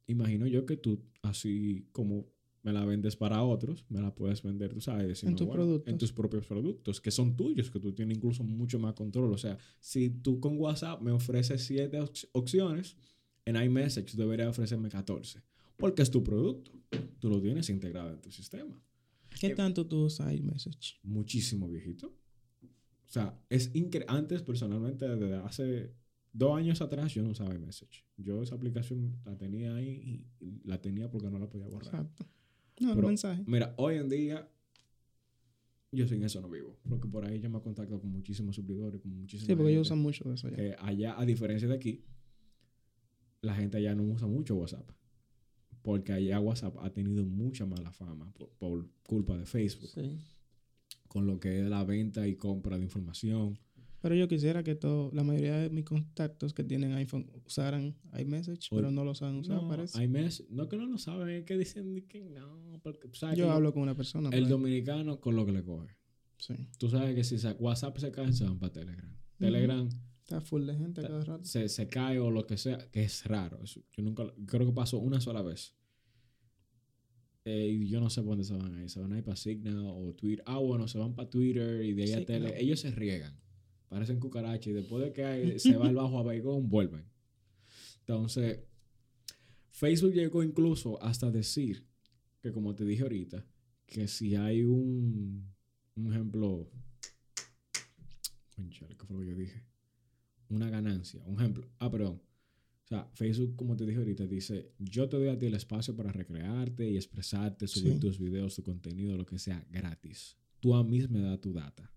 imagino 0.08 0.48
yo 0.48 0.66
que 0.66 0.78
tú, 0.78 1.04
así 1.22 1.90
como 1.92 2.30
me 2.63 2.71
la 2.71 2.86
vendes 2.86 3.15
para 3.15 3.43
otros, 3.43 3.86
me 3.89 4.02
la 4.02 4.15
puedes 4.15 4.41
vender, 4.41 4.73
tú 4.73 4.82
sabes, 4.82 5.23
en, 5.23 5.30
en 5.30 5.97
tus 5.97 6.12
propios 6.13 6.45
productos, 6.47 7.02
que 7.02 7.12
son 7.12 7.36
tuyos, 7.36 7.69
que 7.69 7.80
tú 7.80 7.93
tienes 7.93 8.17
incluso 8.17 8.43
mucho 8.43 8.80
más 8.80 8.93
control. 8.93 9.34
O 9.34 9.38
sea, 9.38 9.58
si 9.80 10.10
tú 10.10 10.39
con 10.39 10.58
WhatsApp 10.58 11.02
me 11.02 11.12
ofreces 11.12 11.63
siete 11.65 11.99
opciones, 12.32 12.95
en 13.45 13.58
iMessage 13.58 14.15
debería 14.15 14.49
ofrecerme 14.49 14.89
14. 14.89 15.43
Porque 15.76 16.02
es 16.02 16.10
tu 16.10 16.23
producto. 16.23 16.71
Tú 17.19 17.30
lo 17.30 17.41
tienes 17.41 17.69
integrado 17.69 18.13
en 18.13 18.21
tu 18.21 18.32
sistema. 18.32 18.82
¿Qué 19.39 19.47
eh, 19.47 19.56
tanto 19.56 19.86
tú 19.86 20.06
usas 20.06 20.34
iMessage? 20.34 20.99
Muchísimo, 21.04 21.67
viejito. 21.67 22.08
O 22.08 23.12
sea, 23.13 23.38
es 23.49 23.76
increíble. 23.76 24.06
Antes, 24.08 24.41
personalmente, 24.41 25.08
desde 25.08 25.36
hace 25.36 25.93
dos 26.32 26.58
años 26.58 26.82
atrás, 26.82 27.13
yo 27.13 27.23
no 27.23 27.32
usaba 27.32 27.54
iMessage. 27.54 28.06
Yo 28.17 28.41
esa 28.41 28.56
aplicación 28.56 29.19
la 29.26 29.38
tenía 29.38 29.76
ahí 29.76 30.26
y 30.39 30.62
la 30.63 30.82
tenía 30.82 31.10
porque 31.10 31.30
no 31.30 31.39
la 31.39 31.49
podía 31.49 31.67
borrar. 31.67 31.93
Exacto. 31.93 32.26
No, 32.80 32.96
Pero, 32.96 33.08
mensaje. 33.08 33.44
Mira, 33.46 33.74
hoy 33.78 33.96
en 33.96 34.10
día 34.10 34.48
yo 35.94 36.08
sin 36.08 36.24
eso 36.24 36.42
no 36.42 36.50
vivo. 36.50 36.76
Porque 36.90 37.08
por 37.08 37.26
ahí 37.26 37.40
yo 37.40 37.50
me 37.50 37.62
contacto 37.62 38.00
con 38.00 38.12
muchísimos 38.12 38.56
suplidores, 38.56 39.00
con 39.00 39.16
muchísimos. 39.16 39.46
Sí, 39.46 39.56
porque 39.56 39.72
ellos 39.72 39.88
usan 39.88 40.00
mucho 40.00 40.28
de 40.28 40.36
eso 40.36 40.48
allá. 40.48 40.76
allá, 40.80 41.20
a 41.20 41.26
diferencia 41.26 41.68
de 41.68 41.76
aquí, 41.76 42.04
la 43.42 43.54
gente 43.56 43.78
allá 43.78 43.94
no 43.94 44.04
usa 44.04 44.28
mucho 44.28 44.56
WhatsApp. 44.56 44.90
Porque 45.84 46.14
allá 46.14 46.40
WhatsApp 46.40 46.78
ha 46.80 46.90
tenido 46.92 47.24
mucha 47.26 47.66
mala 47.66 47.92
fama 47.92 48.34
por, 48.58 48.88
culpa 49.04 49.38
de 49.38 49.46
Facebook. 49.46 49.92
Con 51.08 51.28
lo 51.28 51.40
que 51.40 51.60
es 51.62 51.70
la 51.70 51.84
venta 51.84 52.28
y 52.28 52.36
compra 52.36 52.78
de 52.78 52.84
información. 52.84 53.60
Pero 54.04 54.16
yo 54.16 54.28
quisiera 54.28 54.63
que 54.63 54.76
todo, 54.76 55.10
la 55.13 55.24
mayoría 55.24 55.56
de 55.60 55.70
mis 55.70 55.86
contactos 55.86 56.54
que 56.54 56.66
tienen 56.66 56.92
iPhone 56.92 57.32
usaran 57.46 57.96
iMessage, 58.20 58.68
pero 58.70 58.92
no 58.92 59.06
lo 59.06 59.16
saben 59.16 59.38
usar, 59.38 59.62
no, 59.62 59.70
parece. 59.70 60.04
iMessage, 60.04 60.50
no 60.50 60.68
que 60.68 60.76
no 60.76 60.86
lo 60.86 60.98
saben, 60.98 61.30
es 61.30 61.46
que 61.46 61.58
dicen 61.58 62.06
que 62.10 62.30
no. 62.30 62.82
Porque, 62.84 63.10
yo 63.34 63.50
hablo 63.50 63.72
con 63.72 63.82
una 63.82 63.96
persona. 63.96 64.30
El 64.34 64.50
dominicano 64.50 65.22
con 65.22 65.38
lo 65.38 65.46
que 65.46 65.54
le 65.54 65.63
coge. 65.63 65.96
Sí. 66.38 66.54
Tú 66.78 66.89
sabes 66.89 67.16
que 67.16 67.24
si 67.24 67.38
WhatsApp 67.60 67.98
se 67.98 68.12
cae, 68.12 68.34
se 68.34 68.44
van 68.44 68.60
para 68.60 68.74
Telegram. 68.74 69.10
Telegram 69.38 69.89
Está 70.22 70.42
full 70.42 70.66
de 70.66 70.76
gente 70.76 71.02
cada 71.02 71.24
rato. 71.24 71.46
Se, 71.46 71.70
se, 71.70 71.88
cae 71.88 72.20
o 72.20 72.30
lo 72.30 72.46
que 72.46 72.58
sea, 72.58 72.80
que 72.92 73.04
es 73.04 73.26
raro. 73.26 73.63
yo 73.63 74.04
nunca, 74.04 74.26
creo 74.46 74.68
que 74.68 74.74
pasó 74.74 75.00
una 75.00 75.22
sola 75.22 75.42
vez. 75.42 75.78
Eh, 77.46 77.70
y 77.70 77.88
yo 77.88 78.02
no 78.02 78.10
sé 78.10 78.22
por 78.22 78.32
dónde 78.32 78.44
se 78.44 78.54
van 78.54 78.76
ahí. 78.76 78.89
Se 78.89 79.00
van 79.00 79.13
ahí 79.13 79.22
para 79.22 79.38
Signal 79.38 79.78
o 79.80 80.13
Twitter. 80.13 80.44
Ah, 80.46 80.58
bueno, 80.58 80.89
se 80.89 80.98
van 80.98 81.16
para 81.16 81.30
Twitter 81.30 81.86
y 81.86 81.94
de 81.94 82.04
ahí 82.04 82.13
a 82.13 82.26
tele. 82.26 82.62
Ellos 82.62 82.82
se 82.82 82.92
riegan. 82.92 83.43
Parecen 83.94 84.20
cucarachas 84.20 84.66
y 84.66 84.74
después 84.74 85.04
de 85.04 85.14
que 85.14 85.60
se 85.60 85.78
va 85.78 85.88
el 85.88 85.94
bajo 85.94 86.18
a 86.18 86.24
Baigón, 86.24 86.68
vuelven. 86.68 87.06
Entonces, 88.00 88.62
Facebook 89.70 90.14
llegó 90.14 90.42
incluso 90.42 91.00
hasta 91.00 91.30
decir 91.30 91.86
que, 92.42 92.52
como 92.52 92.74
te 92.74 92.86
dije 92.86 93.04
ahorita, 93.04 93.46
que 93.86 94.08
si 94.08 94.34
hay 94.34 94.64
un, 94.64 95.48
un 95.96 96.12
ejemplo. 96.12 96.72
¿Qué 98.56 99.06
fue 99.06 99.16
lo 99.16 99.22
que 99.22 99.28
yo 99.28 99.36
dije? 99.36 99.64
una 100.50 100.72
ganancia. 100.72 101.24
Un 101.28 101.36
ejemplo. 101.36 101.70
Ah, 101.78 101.92
perdón. 101.92 102.20
O 102.86 102.88
sea, 102.88 103.08
Facebook, 103.14 103.56
como 103.56 103.76
te 103.76 103.86
dije 103.86 104.00
ahorita, 104.00 104.26
dice, 104.26 104.74
yo 104.80 105.08
te 105.08 105.18
doy 105.18 105.28
a 105.28 105.38
ti 105.38 105.46
el 105.46 105.54
espacio 105.54 105.96
para 105.96 106.12
recrearte 106.12 106.90
y 106.90 106.96
expresarte, 106.96 107.68
subir 107.68 108.00
tus 108.00 108.18
videos, 108.18 108.56
tu 108.56 108.64
contenido, 108.64 109.16
lo 109.16 109.26
que 109.26 109.38
sea, 109.38 109.64
gratis. 109.70 110.36
Tú 110.60 110.74
a 110.74 110.84
mí 110.84 111.00
me 111.10 111.22
das 111.22 111.40
tu 111.40 111.54
data. 111.54 111.94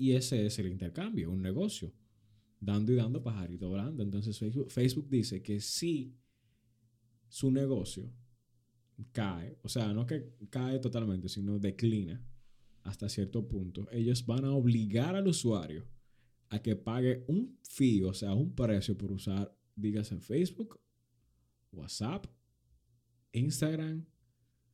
Y 0.00 0.12
ese 0.12 0.46
es 0.46 0.58
el 0.58 0.66
intercambio, 0.68 1.30
un 1.30 1.42
negocio. 1.42 1.92
Dando 2.58 2.90
y 2.90 2.96
dando, 2.96 3.22
pajarito 3.22 3.68
volando. 3.68 4.02
Entonces 4.02 4.38
Facebook, 4.38 4.70
Facebook 4.70 5.10
dice 5.10 5.42
que 5.42 5.60
si 5.60 6.16
su 7.28 7.50
negocio 7.50 8.10
cae, 9.12 9.58
o 9.62 9.68
sea, 9.68 9.92
no 9.92 10.06
que 10.06 10.32
cae 10.48 10.78
totalmente, 10.78 11.28
sino 11.28 11.58
declina 11.58 12.26
hasta 12.82 13.10
cierto 13.10 13.46
punto, 13.46 13.90
ellos 13.92 14.24
van 14.24 14.46
a 14.46 14.52
obligar 14.52 15.16
al 15.16 15.28
usuario 15.28 15.86
a 16.48 16.62
que 16.62 16.76
pague 16.76 17.22
un 17.28 17.58
fee, 17.62 18.02
o 18.02 18.14
sea, 18.14 18.32
un 18.32 18.54
precio 18.54 18.96
por 18.96 19.12
usar, 19.12 19.54
dígase 19.76 20.18
Facebook, 20.18 20.80
WhatsApp, 21.72 22.24
Instagram, 23.32 24.06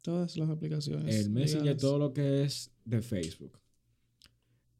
todas 0.02 0.36
las 0.36 0.50
aplicaciones. 0.50 1.16
El 1.16 1.30
Messenger, 1.30 1.76
todo 1.76 1.98
lo 1.98 2.12
que 2.12 2.44
es 2.44 2.72
de 2.84 3.02
Facebook. 3.02 3.58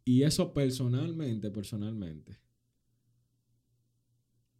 Y 0.09 0.23
eso 0.23 0.55
personalmente, 0.55 1.51
personalmente. 1.51 2.38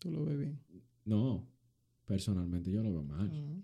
¿Tú 0.01 0.11
lo 0.11 0.25
ves 0.25 0.37
bien? 0.37 0.61
No, 1.05 1.49
personalmente 2.05 2.73
yo 2.73 2.83
lo 2.83 2.93
veo 2.93 3.05
mal. 3.05 3.31
Ah. 3.33 3.63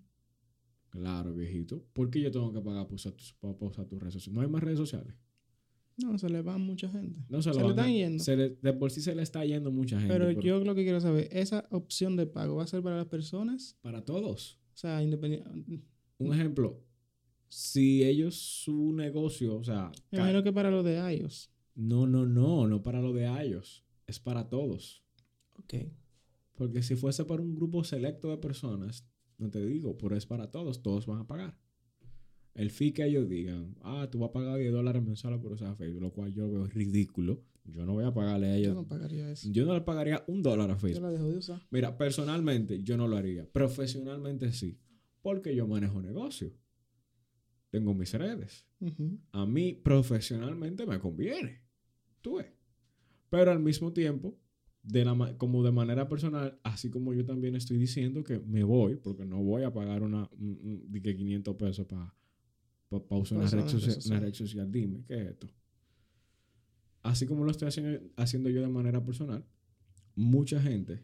Claro, 0.90 1.34
viejito. 1.34 1.84
¿Por 1.92 2.08
qué 2.08 2.20
yo 2.20 2.30
tengo 2.30 2.52
que 2.52 2.60
pagar 2.60 2.86
por 2.86 2.94
usar, 2.94 3.14
tus, 3.14 3.34
redes 3.98 4.14
sociales? 4.14 4.32
¿No 4.32 4.42
hay 4.42 4.48
más 4.48 4.62
redes 4.62 4.78
sociales? 4.78 5.12
No, 5.96 6.16
se 6.18 6.28
le 6.30 6.40
va 6.42 6.56
mucha 6.56 6.88
gente. 6.88 7.18
No 7.28 7.42
se, 7.42 7.52
le, 7.52 7.66
están 7.66 7.92
yendo. 7.92 8.24
de 8.24 8.72
por 8.74 8.92
sí 8.92 9.00
se 9.00 9.16
le 9.16 9.22
está 9.22 9.44
yendo 9.44 9.72
mucha 9.72 9.98
gente. 9.98 10.14
Pero, 10.14 10.30
yo 10.40 10.62
lo 10.62 10.76
que 10.76 10.84
quiero 10.84 11.00
saber, 11.00 11.28
¿esa 11.32 11.66
opción 11.70 12.14
de 12.14 12.26
pago 12.26 12.56
va 12.56 12.62
a 12.62 12.68
ser 12.68 12.80
para 12.80 12.96
las 12.96 13.06
personas? 13.06 13.76
Para 13.82 14.04
todos. 14.04 14.60
O 14.72 14.76
sea, 14.76 15.02
independiente. 15.02 15.82
Un 16.18 16.32
ejemplo, 16.32 16.80
si 17.48 18.04
ellos 18.04 18.36
su 18.36 18.92
negocio, 18.92 19.56
o 19.56 19.64
sea... 19.64 19.90
Me 20.12 20.18
imagino 20.18 20.44
que 20.44 20.52
para 20.52 20.70
lo 20.70 20.84
de 20.84 21.16
iOS. 21.16 21.51
No, 21.74 22.06
no, 22.06 22.26
no, 22.26 22.66
no 22.66 22.82
para 22.82 23.00
lo 23.00 23.12
de 23.12 23.24
iOS. 23.24 23.84
Es 24.06 24.18
para 24.18 24.48
todos. 24.48 25.04
Ok. 25.58 25.74
Porque 26.54 26.82
si 26.82 26.96
fuese 26.96 27.24
para 27.24 27.42
un 27.42 27.54
grupo 27.54 27.82
selecto 27.84 28.30
de 28.30 28.36
personas, 28.38 29.06
no 29.38 29.50
te 29.50 29.64
digo, 29.64 29.96
pero 29.96 30.16
es 30.16 30.26
para 30.26 30.50
todos, 30.50 30.82
todos 30.82 31.06
van 31.06 31.20
a 31.20 31.26
pagar. 31.26 31.58
El 32.54 32.70
fee 32.70 32.92
que 32.92 33.04
ellos 33.04 33.28
digan, 33.28 33.74
ah, 33.80 34.08
tú 34.10 34.18
vas 34.18 34.28
a 34.28 34.32
pagar 34.32 34.58
10 34.58 34.72
dólares 34.72 35.02
mensuales 35.02 35.40
por 35.40 35.52
usar 35.52 35.74
Facebook, 35.74 36.02
lo 36.02 36.12
cual 36.12 36.32
yo 36.34 36.50
veo 36.50 36.66
ridículo. 36.66 37.42
Yo 37.64 37.86
no 37.86 37.94
voy 37.94 38.04
a 38.04 38.12
pagarle 38.12 38.48
a 38.48 38.56
ellos. 38.56 38.74
Yo 38.74 38.74
no 38.74 38.86
pagaría 38.86 39.30
eso. 39.30 39.48
Yo 39.50 39.64
no 39.64 39.74
le 39.74 39.80
pagaría 39.80 40.24
un 40.26 40.42
dólar 40.42 40.70
a 40.70 40.76
Facebook. 40.76 41.00
Yo 41.00 41.06
la 41.06 41.12
dejo 41.12 41.28
de 41.30 41.38
usar. 41.38 41.62
Mira, 41.70 41.96
personalmente 41.96 42.82
yo 42.82 42.96
no 42.96 43.08
lo 43.08 43.16
haría. 43.16 43.48
Profesionalmente 43.50 44.52
sí. 44.52 44.78
Porque 45.22 45.54
yo 45.54 45.66
manejo 45.66 46.02
negocio. 46.02 46.52
Tengo 47.72 47.94
mis 47.94 48.12
redes. 48.12 48.66
A 49.32 49.46
mí 49.46 49.72
profesionalmente 49.72 50.84
me 50.84 50.98
conviene. 50.98 51.62
Tú 52.20 52.36
ves. 52.36 52.52
Pero 53.30 53.50
al 53.50 53.60
mismo 53.60 53.94
tiempo, 53.94 54.38
de 54.82 55.06
la, 55.06 55.38
como 55.38 55.62
de 55.62 55.72
manera 55.72 56.06
personal, 56.06 56.60
así 56.64 56.90
como 56.90 57.14
yo 57.14 57.24
también 57.24 57.56
estoy 57.56 57.78
diciendo 57.78 58.22
que 58.24 58.38
me 58.40 58.62
voy, 58.62 58.96
porque 58.96 59.24
no 59.24 59.42
voy 59.42 59.62
a 59.62 59.72
pagar 59.72 60.02
una, 60.02 60.28
de 60.36 61.00
que 61.00 61.16
500 61.16 61.56
pesos 61.56 61.86
para 61.86 62.14
pa, 62.90 63.16
usar 63.16 63.38
una 63.38 63.48
red, 63.48 63.66
social, 63.66 63.96
una 64.04 64.20
red 64.20 64.34
social. 64.34 64.70
Dime, 64.70 65.02
¿qué 65.06 65.14
es 65.14 65.30
esto? 65.30 65.48
Así 67.02 67.24
como 67.24 67.46
lo 67.46 67.52
estoy 67.52 67.68
haciendo, 67.68 68.06
haciendo 68.16 68.50
yo 68.50 68.60
de 68.60 68.68
manera 68.68 69.02
personal, 69.02 69.46
mucha 70.14 70.60
gente 70.60 71.02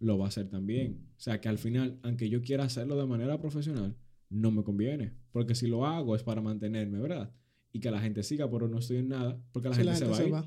lo 0.00 0.18
va 0.18 0.24
a 0.24 0.28
hacer 0.30 0.48
también. 0.50 1.06
O 1.16 1.20
sea, 1.20 1.40
que 1.40 1.48
al 1.48 1.58
final, 1.58 2.00
aunque 2.02 2.28
yo 2.28 2.42
quiera 2.42 2.64
hacerlo 2.64 2.96
de 2.96 3.06
manera 3.06 3.38
profesional, 3.38 3.96
no 4.30 4.50
me 4.50 4.62
conviene. 4.62 5.12
Porque 5.32 5.54
si 5.54 5.66
lo 5.66 5.84
hago 5.84 6.16
es 6.16 6.22
para 6.22 6.40
mantenerme, 6.40 6.98
¿verdad? 7.00 7.32
Y 7.72 7.80
que 7.80 7.90
la 7.90 8.00
gente 8.00 8.22
siga, 8.22 8.50
pero 8.50 8.68
no 8.68 8.78
estoy 8.78 8.98
en 8.98 9.08
nada, 9.08 9.38
porque 9.52 9.68
la, 9.68 9.74
gente, 9.74 10.14
se, 10.14 10.30
va, 10.30 10.46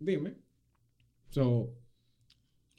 Dime. 0.00 0.34
So, 1.30 1.76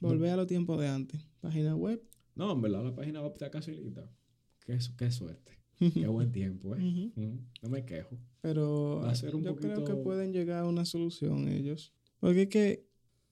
Volver 0.02 0.32
a 0.32 0.36
los 0.38 0.48
tiempos 0.48 0.80
de 0.80 0.88
antes. 0.88 1.22
Página 1.42 1.76
web. 1.76 2.02
No, 2.36 2.52
en 2.52 2.62
verdad, 2.62 2.84
la 2.84 2.96
página 2.96 3.22
web 3.22 3.32
está 3.34 3.50
casi 3.50 3.72
lista. 3.72 4.10
Qué, 4.66 4.78
qué 4.98 5.12
suerte. 5.12 5.54
qué 5.94 6.08
buen 6.08 6.32
tiempo, 6.32 6.76
¿eh? 6.76 7.12
No 7.62 7.70
me 7.70 7.86
quejo. 7.86 8.18
Pero 8.42 9.02
yo 9.42 9.56
creo 9.56 9.84
que 9.84 9.96
pueden 9.96 10.34
llegar 10.34 10.64
a 10.64 10.68
una 10.68 10.86
solución 10.86 11.48
ellos. 11.48 11.94
Porque 12.20 12.44
es 12.44 12.50
que 12.50 12.88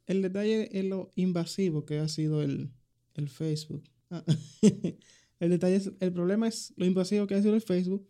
el 0.06 0.22
detalle 0.22 0.70
es 0.78 0.86
lo 0.86 1.12
invasivo 1.16 1.86
que 1.86 2.00
ha 2.00 2.08
sido 2.08 2.42
el, 2.42 2.72
el 3.16 3.30
Facebook. 3.30 3.84
Ah, 4.10 4.24
el 5.44 5.50
detalle 5.50 5.76
es, 5.76 5.92
el 6.00 6.14
problema 6.14 6.48
es 6.48 6.74
lo 6.78 6.86
invasivo 6.86 7.28
que 7.28 7.36
ha 7.36 7.42
sido 7.42 7.54
el 7.56 7.62
Facebook 7.62 8.08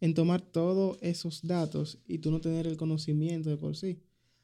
en 0.00 0.14
tomar 0.14 0.40
todos 0.40 0.98
esos 1.02 1.46
datos 1.46 2.00
y 2.06 2.18
tú 2.18 2.30
no 2.30 2.40
tener 2.40 2.66
el 2.66 2.76
conocimiento 2.76 3.50
de 3.50 3.56
por 3.56 3.76
sí. 3.76 4.00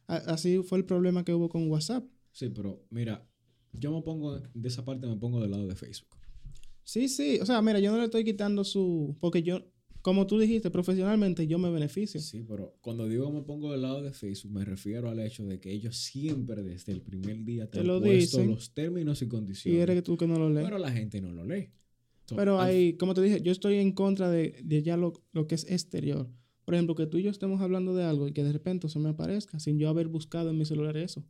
Así 0.07 0.63
fue 0.63 0.79
el 0.79 0.85
problema 0.85 1.25
que 1.25 1.35
hubo 1.35 1.49
con 1.49 1.71
WhatsApp. 1.71 2.05
Sí, 2.33 2.49
pero 2.51 2.87
mira, 2.91 3.27
yo 3.73 3.93
me 3.93 4.03
pongo, 4.03 4.39
de 4.39 4.69
esa 4.69 4.85
parte 4.85 5.07
me 5.07 5.17
pongo 5.17 5.41
del 5.41 5.51
lado 5.51 5.67
de 5.67 5.75
Facebook. 5.75 6.17
Sí, 6.85 7.09
sí, 7.09 7.39
o 7.41 7.47
sea, 7.47 7.61
mira, 7.61 7.81
yo 7.81 7.91
no 7.91 7.99
le 7.99 8.05
estoy 8.05 8.25
quitando 8.25 8.63
su, 8.63 9.17
porque 9.21 9.43
yo, 9.43 9.61
como 10.01 10.27
tú 10.27 10.39
dijiste, 10.39 10.71
profesionalmente 10.71 11.47
yo 11.47 11.59
me 11.59 11.71
beneficio. 11.71 12.21
Sí, 12.21 12.45
pero 12.47 12.79
cuando 12.81 13.09
digo 13.09 13.31
me 13.33 13.43
pongo 13.43 13.73
del 13.73 13.83
lado 13.83 14.03
de 14.03 14.13
Facebook, 14.13 14.53
me 14.53 14.65
refiero 14.65 15.11
al 15.11 15.19
hecho 15.21 15.45
de 15.45 15.61
que 15.61 15.73
ellos 15.73 15.97
siempre 15.97 16.63
desde 16.63 16.93
el 16.93 17.01
primer 17.01 17.45
día 17.45 17.71
te, 17.71 17.81
han 17.81 17.87
puesto 17.87 18.45
los 18.45 18.73
términos 18.75 19.23
y 19.23 19.29
condiciones. 19.29 19.79
Y 19.79 19.83
eres 19.83 20.03
tú 20.03 20.17
que 20.17 20.27
no 20.27 20.39
lo 20.39 20.49
lees. 20.51 20.67
Pero 20.67 20.79
la 20.79 20.93
gente 20.93 21.21
no 21.21 21.33
lo 21.33 21.45
lee. 21.45 21.71
Pero 22.35 22.61
hay, 22.61 22.95
como 22.95 23.15
te 23.15 23.23
dije, 23.23 23.41
yo 23.43 23.53
estoy 23.53 23.77
en 23.77 23.93
contra 23.93 24.31
de, 24.31 24.61
de 24.63 24.83
ya 24.83 24.97
lo, 24.97 25.13
lo, 25.33 25.47
que 25.47 25.55
es 25.55 25.65
exterior. 25.71 26.29
Por 26.65 26.75
ejemplo, 26.75 26.95
que 26.95 27.07
tú 27.07 27.19
y 27.19 27.23
yo 27.23 27.31
estemos 27.31 27.61
hablando 27.61 27.95
de 27.95 28.05
algo 28.05 28.29
y 28.29 28.33
que 28.33 28.45
de 28.45 28.53
repente 28.53 28.89
se 28.89 28.99
me 28.99 29.09
aparezca 29.09 29.59
sin 29.59 29.79
yo 29.79 29.89
haber 29.89 30.09
buscado 30.09 30.51
en 30.51 30.59
mi 30.59 30.65
celular 30.65 30.97
eso. 30.97 31.25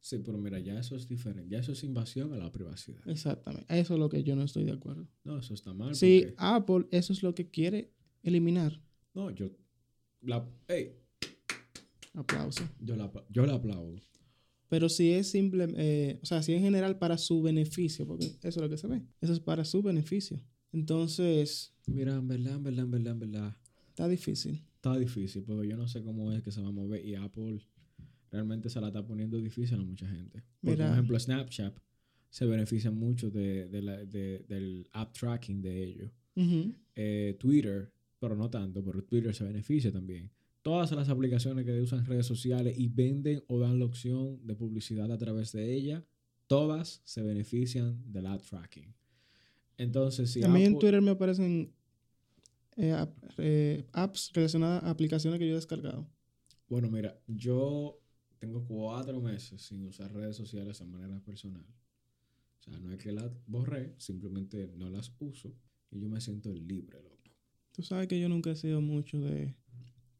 Sí, 0.00 0.18
pero 0.18 0.36
mira, 0.36 0.58
ya 0.58 0.78
eso 0.78 0.96
es 0.96 1.08
diferente. 1.08 1.48
Ya 1.48 1.60
eso 1.60 1.72
es 1.72 1.82
invasión 1.82 2.32
a 2.34 2.36
la 2.36 2.52
privacidad. 2.52 3.00
Exactamente. 3.08 3.66
Eso 3.78 3.94
es 3.94 4.00
lo 4.00 4.10
que 4.10 4.22
yo 4.22 4.36
no 4.36 4.42
estoy 4.42 4.64
de 4.64 4.72
acuerdo. 4.72 5.08
No, 5.24 5.38
eso 5.38 5.54
está 5.54 5.72
mal. 5.72 5.94
Sí, 5.94 6.26
Apple, 6.36 6.86
eso 6.90 7.14
es 7.14 7.22
lo 7.22 7.34
que 7.34 7.48
quiere 7.48 7.90
eliminar. 8.22 8.82
No, 9.14 9.30
yo. 9.30 9.50
La, 10.20 10.46
hey. 10.68 10.92
Aplauso. 12.12 12.62
Yo 12.80 12.96
la, 12.96 13.10
yo 13.30 13.46
la 13.46 13.54
aplaudo. 13.54 13.96
Pero 14.68 14.88
si 14.88 15.10
es 15.12 15.28
simple, 15.28 15.68
eh, 15.76 16.18
o 16.22 16.26
sea, 16.26 16.42
si 16.42 16.52
en 16.54 16.62
general 16.62 16.98
para 16.98 17.18
su 17.18 17.42
beneficio, 17.42 18.06
porque 18.06 18.26
eso 18.26 18.48
es 18.48 18.56
lo 18.56 18.68
que 18.68 18.78
se 18.78 18.86
ve. 18.86 19.02
Eso 19.20 19.32
es 19.32 19.40
para 19.40 19.64
su 19.64 19.82
beneficio. 19.82 20.40
Entonces. 20.72 21.72
Mira, 21.86 22.16
en 22.16 22.26
verdad, 22.26 22.56
en 22.56 22.62
verdad, 22.64 22.84
en 22.84 22.90
verdad, 22.90 23.12
en 23.12 23.20
verdad. 23.20 23.56
Está 23.88 24.08
difícil. 24.08 24.62
Está 24.76 24.98
difícil, 24.98 25.44
porque 25.44 25.68
yo 25.68 25.76
no 25.76 25.86
sé 25.86 26.02
cómo 26.02 26.32
es 26.32 26.42
que 26.42 26.50
se 26.50 26.60
va 26.60 26.68
a 26.68 26.72
mover. 26.72 27.04
Y 27.04 27.14
Apple 27.14 27.60
realmente 28.30 28.68
se 28.68 28.80
la 28.80 28.88
está 28.88 29.06
poniendo 29.06 29.38
difícil 29.38 29.78
a 29.78 29.82
mucha 29.84 30.08
gente. 30.08 30.42
por 30.60 30.80
ejemplo, 30.80 31.18
Snapchat 31.18 31.78
se 32.28 32.46
beneficia 32.46 32.90
mucho 32.90 33.30
de, 33.30 33.68
del 33.68 34.88
app 34.92 35.16
tracking 35.16 35.62
de 35.62 35.84
ellos. 35.84 36.10
Eh, 36.96 37.36
Twitter, 37.38 37.92
pero 38.18 38.34
no 38.34 38.50
tanto, 38.50 38.84
pero 38.84 39.04
Twitter 39.04 39.32
se 39.32 39.44
beneficia 39.44 39.92
también. 39.92 40.30
Todas 40.64 40.90
las 40.92 41.10
aplicaciones 41.10 41.66
que 41.66 41.78
usan 41.78 42.06
redes 42.06 42.24
sociales 42.24 42.74
y 42.78 42.88
venden 42.88 43.44
o 43.48 43.60
dan 43.60 43.78
la 43.78 43.84
opción 43.84 44.40
de 44.46 44.56
publicidad 44.56 45.12
a 45.12 45.18
través 45.18 45.52
de 45.52 45.74
ella, 45.74 46.02
todas 46.46 47.02
se 47.04 47.22
benefician 47.22 48.02
del 48.10 48.24
app 48.24 48.40
tracking. 48.40 48.94
Entonces, 49.76 50.32
si 50.32 50.42
a 50.42 50.48
mí 50.48 50.64
en 50.64 50.78
Twitter 50.78 51.02
me 51.02 51.10
aparecen 51.10 51.70
eh, 52.78 53.06
eh, 53.36 53.84
apps 53.92 54.32
relacionadas 54.32 54.84
a 54.84 54.90
aplicaciones 54.90 55.38
que 55.38 55.46
yo 55.46 55.52
he 55.52 55.56
descargado. 55.56 56.08
Bueno, 56.66 56.88
mira, 56.90 57.20
yo 57.26 58.00
tengo 58.38 58.64
cuatro 58.64 59.20
meses 59.20 59.60
sin 59.60 59.86
usar 59.86 60.14
redes 60.14 60.34
sociales 60.34 60.78
de 60.78 60.86
manera 60.86 61.20
personal. 61.20 61.66
O 62.58 62.62
sea, 62.62 62.78
no 62.78 62.90
es 62.90 62.96
que 62.96 63.12
las 63.12 63.30
borré, 63.46 63.94
simplemente 63.98 64.72
no 64.78 64.88
las 64.88 65.14
uso 65.18 65.54
y 65.90 66.00
yo 66.00 66.08
me 66.08 66.22
siento 66.22 66.54
libre, 66.54 67.02
loco. 67.02 67.30
Tú 67.72 67.82
sabes 67.82 68.08
que 68.08 68.18
yo 68.18 68.30
nunca 68.30 68.52
he 68.52 68.56
sido 68.56 68.80
mucho 68.80 69.20
de 69.20 69.54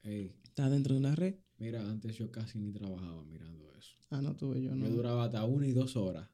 estar 0.05 0.71
dentro 0.71 0.95
de 0.95 1.01
una 1.01 1.15
red. 1.15 1.35
Mira, 1.59 1.89
antes 1.89 2.17
yo 2.17 2.31
casi 2.31 2.59
ni 2.59 2.73
trabajaba 2.73 3.25
mirando 3.25 3.73
eso. 3.75 3.97
Ah, 4.11 4.21
no 4.21 4.37
tuve 4.37 4.63
yo, 4.63 4.75
no. 4.75 4.87
Yo 4.87 4.95
duraba 4.95 5.25
hasta 5.25 5.45
una 5.45 5.67
y 5.67 5.73
dos 5.73 5.97
horas 5.97 6.29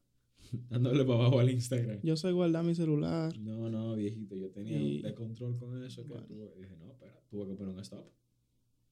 dándole 0.71 1.05
para 1.05 1.21
abajo 1.21 1.41
al 1.41 1.51
Instagram. 1.51 2.01
Yo 2.03 2.17
sé 2.17 2.33
guardar 2.33 2.65
mi 2.65 2.75
celular. 2.75 3.37
No, 3.39 3.71
no, 3.71 3.95
viejito, 3.95 4.37
yo 4.37 4.51
tenía 4.51 5.09
de 5.09 5.15
control 5.15 5.57
con 5.57 5.83
eso 5.85 6.07
que 6.07 6.15
tuve, 6.23 6.53
dije, 6.59 6.77
no, 6.77 6.91
espera, 6.91 7.21
tuve 7.31 7.47
que 7.49 7.55
poner 7.55 7.75
un 7.75 7.81
stop. 7.81 8.07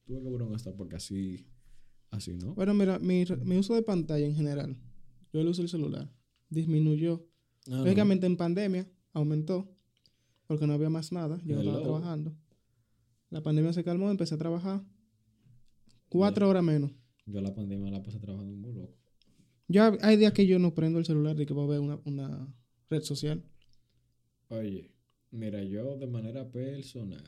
Tuve 0.05 0.23
que 0.23 0.29
poner 0.29 0.47
un 0.47 0.55
stop 0.55 0.75
porque 0.75 0.95
así 0.95 1.45
Así, 2.11 2.35
¿no? 2.35 2.55
Bueno, 2.55 2.73
mira, 2.73 2.97
mi, 2.99 3.23
mi 3.43 3.57
uso 3.57 3.75
de 3.75 3.83
pantalla 3.83 4.25
en 4.25 4.35
general, 4.35 4.75
yo 5.31 5.41
el 5.41 5.47
uso 5.47 5.61
del 5.61 5.69
celular, 5.69 6.11
disminuyó. 6.49 7.23
Ah, 7.67 7.81
Lógicamente 7.83 8.25
en 8.25 8.35
pandemia 8.35 8.89
aumentó, 9.13 9.69
porque 10.47 10.65
no 10.65 10.73
había 10.73 10.89
más 10.89 11.11
nada, 11.11 11.39
yo 11.45 11.59
estaba 11.59 11.81
trabajando. 11.81 12.35
La 13.29 13.41
pandemia 13.41 13.73
se 13.73 13.83
calmó, 13.83 14.09
empecé 14.09 14.35
a 14.35 14.37
trabajar 14.39 14.83
cuatro 16.09 16.49
horas 16.49 16.63
menos. 16.63 16.91
Yo 17.25 17.41
la 17.41 17.53
pandemia 17.53 17.91
la 17.91 18.01
pasé 18.01 18.19
trabajando 18.19 18.55
muy 18.55 18.73
loco. 18.73 18.95
Yo 19.67 19.83
hay 20.01 20.17
días 20.17 20.33
que 20.33 20.47
yo 20.47 20.57
no 20.57 20.73
prendo 20.73 20.97
el 20.97 21.05
celular 21.05 21.39
y 21.39 21.45
que 21.45 21.53
voy 21.53 21.65
a 21.65 21.69
ver 21.69 21.79
una, 21.79 21.99
una 22.05 22.47
red 22.89 23.03
social. 23.03 23.43
Oye, 24.47 24.91
mira, 25.29 25.63
yo 25.63 25.95
de 25.97 26.07
manera 26.07 26.49
personal 26.51 27.23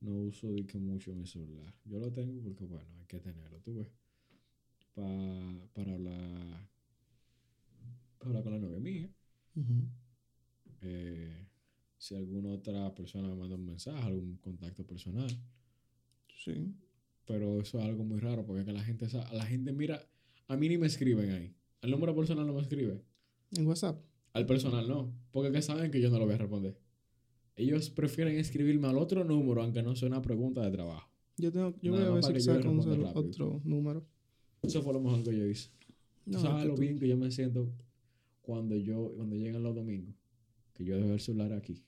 no 0.00 0.12
uso 0.22 0.48
de 0.52 0.66
que 0.66 0.78
mucho 0.78 1.14
mi 1.14 1.26
celular. 1.26 1.72
Yo 1.84 2.00
lo 2.00 2.12
tengo 2.12 2.42
porque, 2.42 2.64
bueno, 2.64 2.90
hay 2.98 3.06
que 3.06 3.20
tenerlo, 3.20 3.60
tú 3.60 3.76
ves. 3.76 3.88
para 4.94 5.92
hablar. 5.92 6.68
Para 8.18 8.28
hablar 8.30 8.42
con 8.42 8.52
la 8.52 8.58
novia 8.58 8.80
mía. 8.80 9.08
eh, 10.82 11.43
si 12.04 12.14
alguna 12.14 12.52
otra 12.52 12.94
persona 12.94 13.26
me 13.28 13.34
manda 13.34 13.56
un 13.56 13.64
mensaje, 13.64 13.98
algún 13.98 14.36
contacto 14.36 14.86
personal. 14.86 15.26
Sí. 16.36 16.70
Pero 17.24 17.62
eso 17.62 17.78
es 17.78 17.84
algo 17.86 18.04
muy 18.04 18.20
raro 18.20 18.44
porque 18.44 18.62
que 18.62 18.74
la 18.74 18.84
gente, 18.84 19.06
la 19.32 19.46
gente 19.46 19.72
mira, 19.72 20.06
a 20.46 20.54
mí 20.54 20.68
ni 20.68 20.76
me 20.76 20.86
escriben 20.86 21.30
ahí. 21.30 21.54
Al 21.80 21.90
número 21.90 22.14
personal 22.14 22.46
no 22.46 22.52
me 22.52 22.60
escribe. 22.60 23.00
¿En 23.52 23.66
WhatsApp? 23.66 24.04
Al 24.34 24.44
personal 24.44 24.86
no, 24.86 25.14
porque 25.32 25.50
que 25.50 25.62
saben 25.62 25.90
que 25.90 25.98
yo 25.98 26.10
no 26.10 26.18
lo 26.18 26.26
voy 26.26 26.34
a 26.34 26.38
responder. 26.38 26.76
Ellos 27.56 27.88
prefieren 27.88 28.36
escribirme 28.36 28.86
al 28.88 28.98
otro 28.98 29.24
número 29.24 29.62
aunque 29.62 29.82
no 29.82 29.96
sea 29.96 30.08
una 30.08 30.20
pregunta 30.20 30.60
de 30.60 30.72
trabajo. 30.72 31.08
Yo, 31.38 31.50
tengo, 31.50 31.74
yo 31.80 31.92
voy 31.92 32.02
a 32.02 32.10
ver 32.10 32.22
si 32.22 32.40
saco 32.40 32.68
otro 33.14 33.62
número. 33.64 34.06
Eso 34.60 34.82
fue 34.82 34.92
lo 34.92 35.00
mejor 35.00 35.22
que 35.22 35.34
yo 35.34 35.46
hice. 35.46 35.70
¿Sabes 36.32 36.66
lo 36.66 36.76
bien 36.76 36.98
que 36.98 37.08
yo 37.08 37.16
me 37.16 37.30
siento 37.30 37.72
cuando 38.42 38.76
yo 38.76 39.10
cuando 39.16 39.36
llegan 39.36 39.62
los 39.62 39.74
domingos? 39.74 40.14
Que 40.74 40.84
yo 40.84 40.96
dejo 40.98 41.14
el 41.14 41.20
celular 41.20 41.54
aquí. 41.54 41.82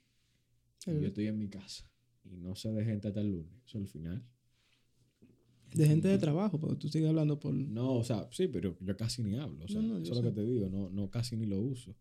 Y 0.86 1.00
yo 1.00 1.08
estoy 1.08 1.26
en 1.26 1.38
mi 1.38 1.48
casa. 1.48 1.90
Y 2.24 2.36
no 2.36 2.54
sé 2.54 2.72
de 2.72 2.84
gente 2.84 3.08
hasta 3.08 3.20
el 3.20 3.30
lunes. 3.30 3.52
Eso 3.66 3.78
es 3.78 3.84
el 3.84 3.88
final. 3.88 4.24
De 5.74 5.86
gente 5.86 6.08
de 6.08 6.18
trabajo, 6.18 6.58
porque 6.58 6.76
tú 6.76 6.88
sigues 6.88 7.08
hablando 7.08 7.38
por... 7.38 7.52
No, 7.52 7.94
o 7.94 8.04
sea, 8.04 8.28
sí, 8.30 8.48
pero 8.48 8.76
yo 8.80 8.96
casi 8.96 9.22
ni 9.22 9.36
hablo. 9.36 9.64
O 9.64 9.68
sea, 9.68 9.80
eso 9.80 9.98
es 9.98 10.10
lo 10.10 10.22
que 10.22 10.30
te 10.30 10.44
digo. 10.44 10.68
No, 10.68 10.88
no 10.90 11.10
casi 11.10 11.36
ni 11.36 11.46
lo 11.46 11.60
uso. 11.60 11.94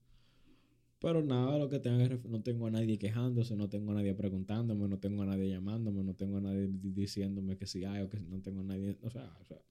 Pero 1.00 1.24
nada, 1.24 1.58
lo 1.58 1.70
que 1.70 1.80
tenga 1.80 2.08
no 2.28 2.42
tengo 2.42 2.68
a 2.68 2.72
nadie 2.72 2.98
quejándose, 2.98 3.56
no 3.56 3.70
tengo 3.70 3.92
a 3.92 3.96
nadie 3.96 4.14
preguntándome, 4.16 4.88
no 4.88 4.98
tengo 4.98 5.24
a 5.24 5.26
nadie 5.26 5.50
llamándome, 5.50 6.04
no 6.04 6.16
tengo 6.16 6.38
a 6.38 6.42
nadie 6.42 6.68
diciéndome 6.72 7.58
que 7.58 7.68
sí 7.68 7.84
hay 7.84 8.02
o 8.02 8.10
que 8.10 8.20
no 8.20 8.42
tengo 8.42 8.62
a 8.62 8.64
nadie, 8.64 8.98
o 9.02 9.10
sea, 9.10 9.38
o 9.42 9.46
sea, 9.46 9.62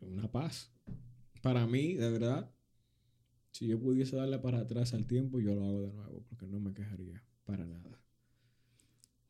una 0.00 0.30
paz. 0.30 0.72
Para 1.42 1.66
mí, 1.66 1.94
de 1.94 2.10
verdad, 2.10 2.50
si 3.50 3.66
yo 3.66 3.80
pudiese 3.80 4.16
darle 4.16 4.38
para 4.38 4.60
atrás 4.60 4.94
al 4.94 5.06
tiempo, 5.06 5.40
yo 5.40 5.54
lo 5.54 5.64
hago 5.64 5.82
de 5.82 5.92
nuevo, 5.92 6.22
porque 6.28 6.46
no 6.46 6.60
me 6.60 6.72
quejaría 6.72 7.24
para 7.44 7.64
nada. 7.64 8.03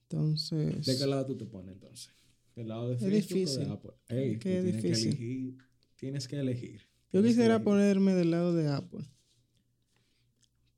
Entonces. 0.09 0.87
¿De 0.87 0.97
qué 0.99 1.07
lado 1.07 1.27
tú 1.27 1.37
te 1.37 1.47
pones 1.47 1.75
entonces? 1.75 2.15
¿Del 2.55 2.69
lado 2.69 2.91
de 2.91 2.97
Facebook 2.99 3.15
difícil. 3.15 3.63
o 3.63 3.65
de 3.67 3.73
Apple? 3.73 3.91
Ey, 4.09 4.39
¿Qué 4.39 4.51
tienes 4.51 4.77
difícil? 4.77 5.17
que 5.17 5.25
elegir. 5.25 5.59
Tienes 5.97 6.29
que 6.29 6.37
elegir. 6.37 6.83
Yo 7.13 7.23
quisiera 7.23 7.63
ponerme 7.63 8.15
del 8.15 8.31
lado 8.31 8.55
de 8.55 8.69
Apple. 8.69 9.05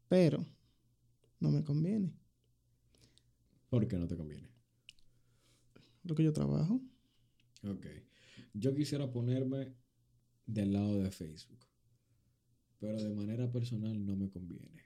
Pero 0.08 0.44
no 1.40 1.50
me 1.50 1.64
conviene. 1.64 2.12
¿Por 3.68 3.86
qué 3.88 3.96
no 3.96 4.06
te 4.06 4.16
conviene? 4.16 4.48
Lo 6.04 6.14
que 6.14 6.22
yo 6.22 6.32
trabajo. 6.32 6.80
Ok. 7.64 7.86
Yo 8.54 8.74
quisiera 8.74 9.10
ponerme 9.10 9.74
del 10.46 10.72
lado 10.72 10.98
de 11.02 11.10
Facebook. 11.10 11.58
Pero 12.78 13.02
de 13.02 13.10
manera 13.10 13.50
personal 13.50 14.04
no 14.04 14.16
me 14.16 14.30
conviene. 14.30 14.84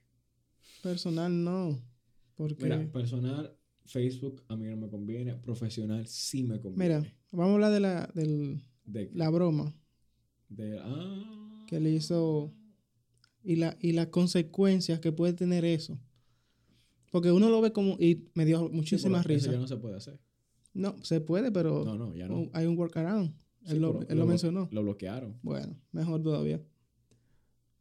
Personal 0.83 1.45
no. 1.45 1.83
Porque... 2.37 2.65
Mira, 2.65 2.91
personal, 2.91 3.57
Facebook 3.87 4.43
a 4.49 4.57
mí 4.57 4.67
no 4.67 4.77
me 4.77 4.89
conviene. 4.89 5.35
Profesional 5.35 6.07
sí 6.07 6.43
me 6.43 6.61
conviene. 6.61 6.99
Mira, 6.99 7.15
vamos 7.33 7.51
a 7.51 7.55
hablar 7.55 7.73
de 7.73 7.81
la, 7.81 8.11
del, 8.15 8.63
la 9.15 9.31
broma. 9.31 9.75
De, 10.49 10.79
ah, 10.79 11.65
que 11.67 11.81
le 11.81 11.91
hizo. 11.91 12.53
Y, 13.43 13.57
la, 13.57 13.77
y 13.81 13.93
las 13.93 14.09
consecuencias 14.09 15.01
que 15.01 15.13
puede 15.13 15.33
tener 15.33 15.65
eso. 15.65 15.99
Porque 17.11 17.33
uno 17.33 17.49
lo 17.49 17.61
ve 17.61 17.73
como. 17.73 17.97
Y 17.99 18.29
me 18.35 18.45
dio 18.45 18.69
muchísimas 18.69 19.27
risas. 19.27 19.45
Eso 19.45 19.53
ya 19.53 19.59
no 19.59 19.67
se 19.67 19.77
puede 19.77 19.97
hacer. 19.97 20.21
No, 20.73 20.97
se 21.03 21.21
puede, 21.21 21.51
pero. 21.51 21.85
No, 21.85 21.97
no, 21.97 22.15
ya 22.15 22.29
no. 22.29 22.49
Hay 22.53 22.67
un 22.67 22.79
workaround. 22.79 23.35
él, 23.67 23.81
lo, 23.81 24.03
él 24.09 24.19
lo, 24.19 24.27
mencionó. 24.27 24.69
Lo 24.71 24.83
bloquearon. 24.83 25.39
Bueno, 25.43 25.77
mejor 25.93 26.23
todavía. 26.23 26.63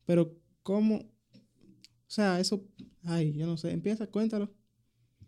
Pero, 0.05 0.35
¿cómo? 0.63 0.95
O 0.95 2.11
sea, 2.11 2.39
eso. 2.39 2.67
Ay, 3.03 3.33
yo 3.33 3.45
no 3.45 3.57
sé. 3.57 3.71
Empieza, 3.71 4.07
cuéntalo. 4.07 4.51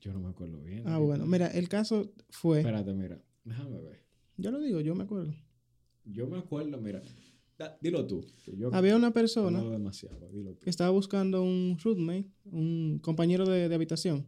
Yo 0.02 0.12
no 0.14 0.20
me 0.20 0.30
acuerdo 0.30 0.60
bien. 0.64 0.84
Ah, 0.88 0.98
bueno. 0.98 1.28
Mira, 1.28 1.48
el 1.48 1.70
caso 1.70 2.12
fue. 2.30 2.60
Espérate, 2.60 2.92
mira. 2.94 3.22
Déjame 3.44 3.80
ver. 3.80 4.04
Yo 4.36 4.50
lo 4.50 4.60
digo, 4.60 4.82
yo 4.82 4.96
me 4.96 5.04
acuerdo. 5.04 5.34
Yo 6.06 6.26
me 6.28 6.40
acuerdo, 6.40 6.82
mira. 6.82 7.04
dilo 7.82 8.08
tú. 8.08 8.26
Había 8.72 8.96
una 8.96 9.12
persona 9.14 9.64
que 10.60 10.70
estaba 10.72 10.90
buscando 10.90 11.44
un 11.44 11.78
roommate, 11.84 12.32
un 12.46 13.00
compañero 13.00 13.48
de, 13.48 13.74
habitación, 13.74 14.28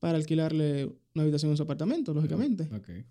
para 0.00 0.18
alquilarle 0.18 0.84
una 1.14 1.22
habitación 1.22 1.50
en 1.50 1.56
su 1.56 1.62
apartamento, 1.62 2.12
lógicamente. 2.12 2.68
Okay. 2.74 3.06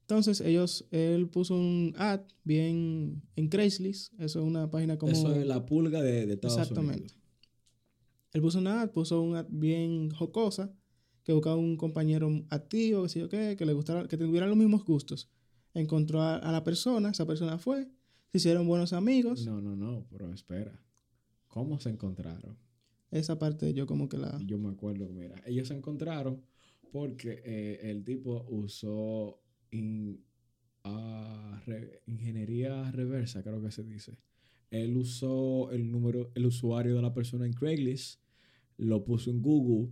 Entonces, 0.00 0.40
ellos, 0.40 0.86
él 0.90 1.28
puso 1.28 1.54
un 1.54 1.94
ad 1.98 2.22
bien 2.42 3.22
en 3.36 3.48
Craigslist. 3.48 4.14
Eso 4.14 4.40
es 4.40 4.46
una 4.46 4.70
página 4.70 4.96
como. 4.96 5.12
Eso 5.12 5.34
es 5.34 5.46
la 5.46 5.66
pulga 5.66 6.00
de, 6.00 6.26
de 6.26 6.34
Estados 6.34 6.56
Exactamente. 6.56 7.14
Él 8.32 8.40
puso 8.40 8.60
un 8.60 8.66
ad, 8.66 8.90
puso 8.90 9.20
un 9.20 9.36
ad 9.36 9.46
bien 9.50 10.10
jocosa 10.10 10.74
que 11.24 11.32
buscaba 11.32 11.56
un 11.56 11.76
compañero 11.76 12.28
activo, 12.50 13.02
que 13.04 13.08
sé 13.08 13.20
yo 13.20 13.28
qué, 13.28 13.56
que 13.56 13.66
le 13.66 13.72
gustara, 13.72 14.08
que 14.08 14.16
tuvieran 14.16 14.48
los 14.48 14.58
mismos 14.58 14.84
gustos. 14.84 15.28
Encontró 15.74 16.22
a, 16.22 16.52
la 16.52 16.64
persona, 16.64 17.10
esa 17.10 17.26
persona 17.26 17.58
fue, 17.58 17.88
se 18.30 18.38
hicieron 18.38 18.66
buenos 18.66 18.92
amigos. 18.92 19.46
No, 19.46 19.60
no, 19.60 19.76
no, 19.76 20.06
pero 20.10 20.32
espera. 20.32 20.78
¿Cómo 21.48 21.78
se 21.78 21.90
encontraron? 21.90 22.58
Esa 23.10 23.38
parte 23.38 23.72
yo 23.74 23.86
como 23.86 24.08
que 24.08 24.18
la... 24.18 24.38
Yo 24.44 24.58
me 24.58 24.70
acuerdo, 24.70 25.08
mira, 25.08 25.36
ellos 25.46 25.68
se 25.68 25.74
encontraron 25.74 26.42
porque 26.90 27.42
eh, 27.44 27.90
el 27.90 28.04
tipo 28.04 28.46
usó 28.48 29.40
ingeniería 32.06 32.90
reversa, 32.90 33.42
creo 33.42 33.62
que 33.62 33.70
se 33.70 33.84
dice. 33.84 34.18
Él 34.70 34.96
usó 34.96 35.70
el 35.70 35.90
número, 35.90 36.30
el 36.34 36.46
usuario 36.46 36.96
de 36.96 37.02
la 37.02 37.14
persona 37.14 37.46
en 37.46 37.52
Craigslist, 37.52 38.20
lo 38.78 39.04
puso 39.04 39.30
en 39.30 39.42
Google 39.42 39.90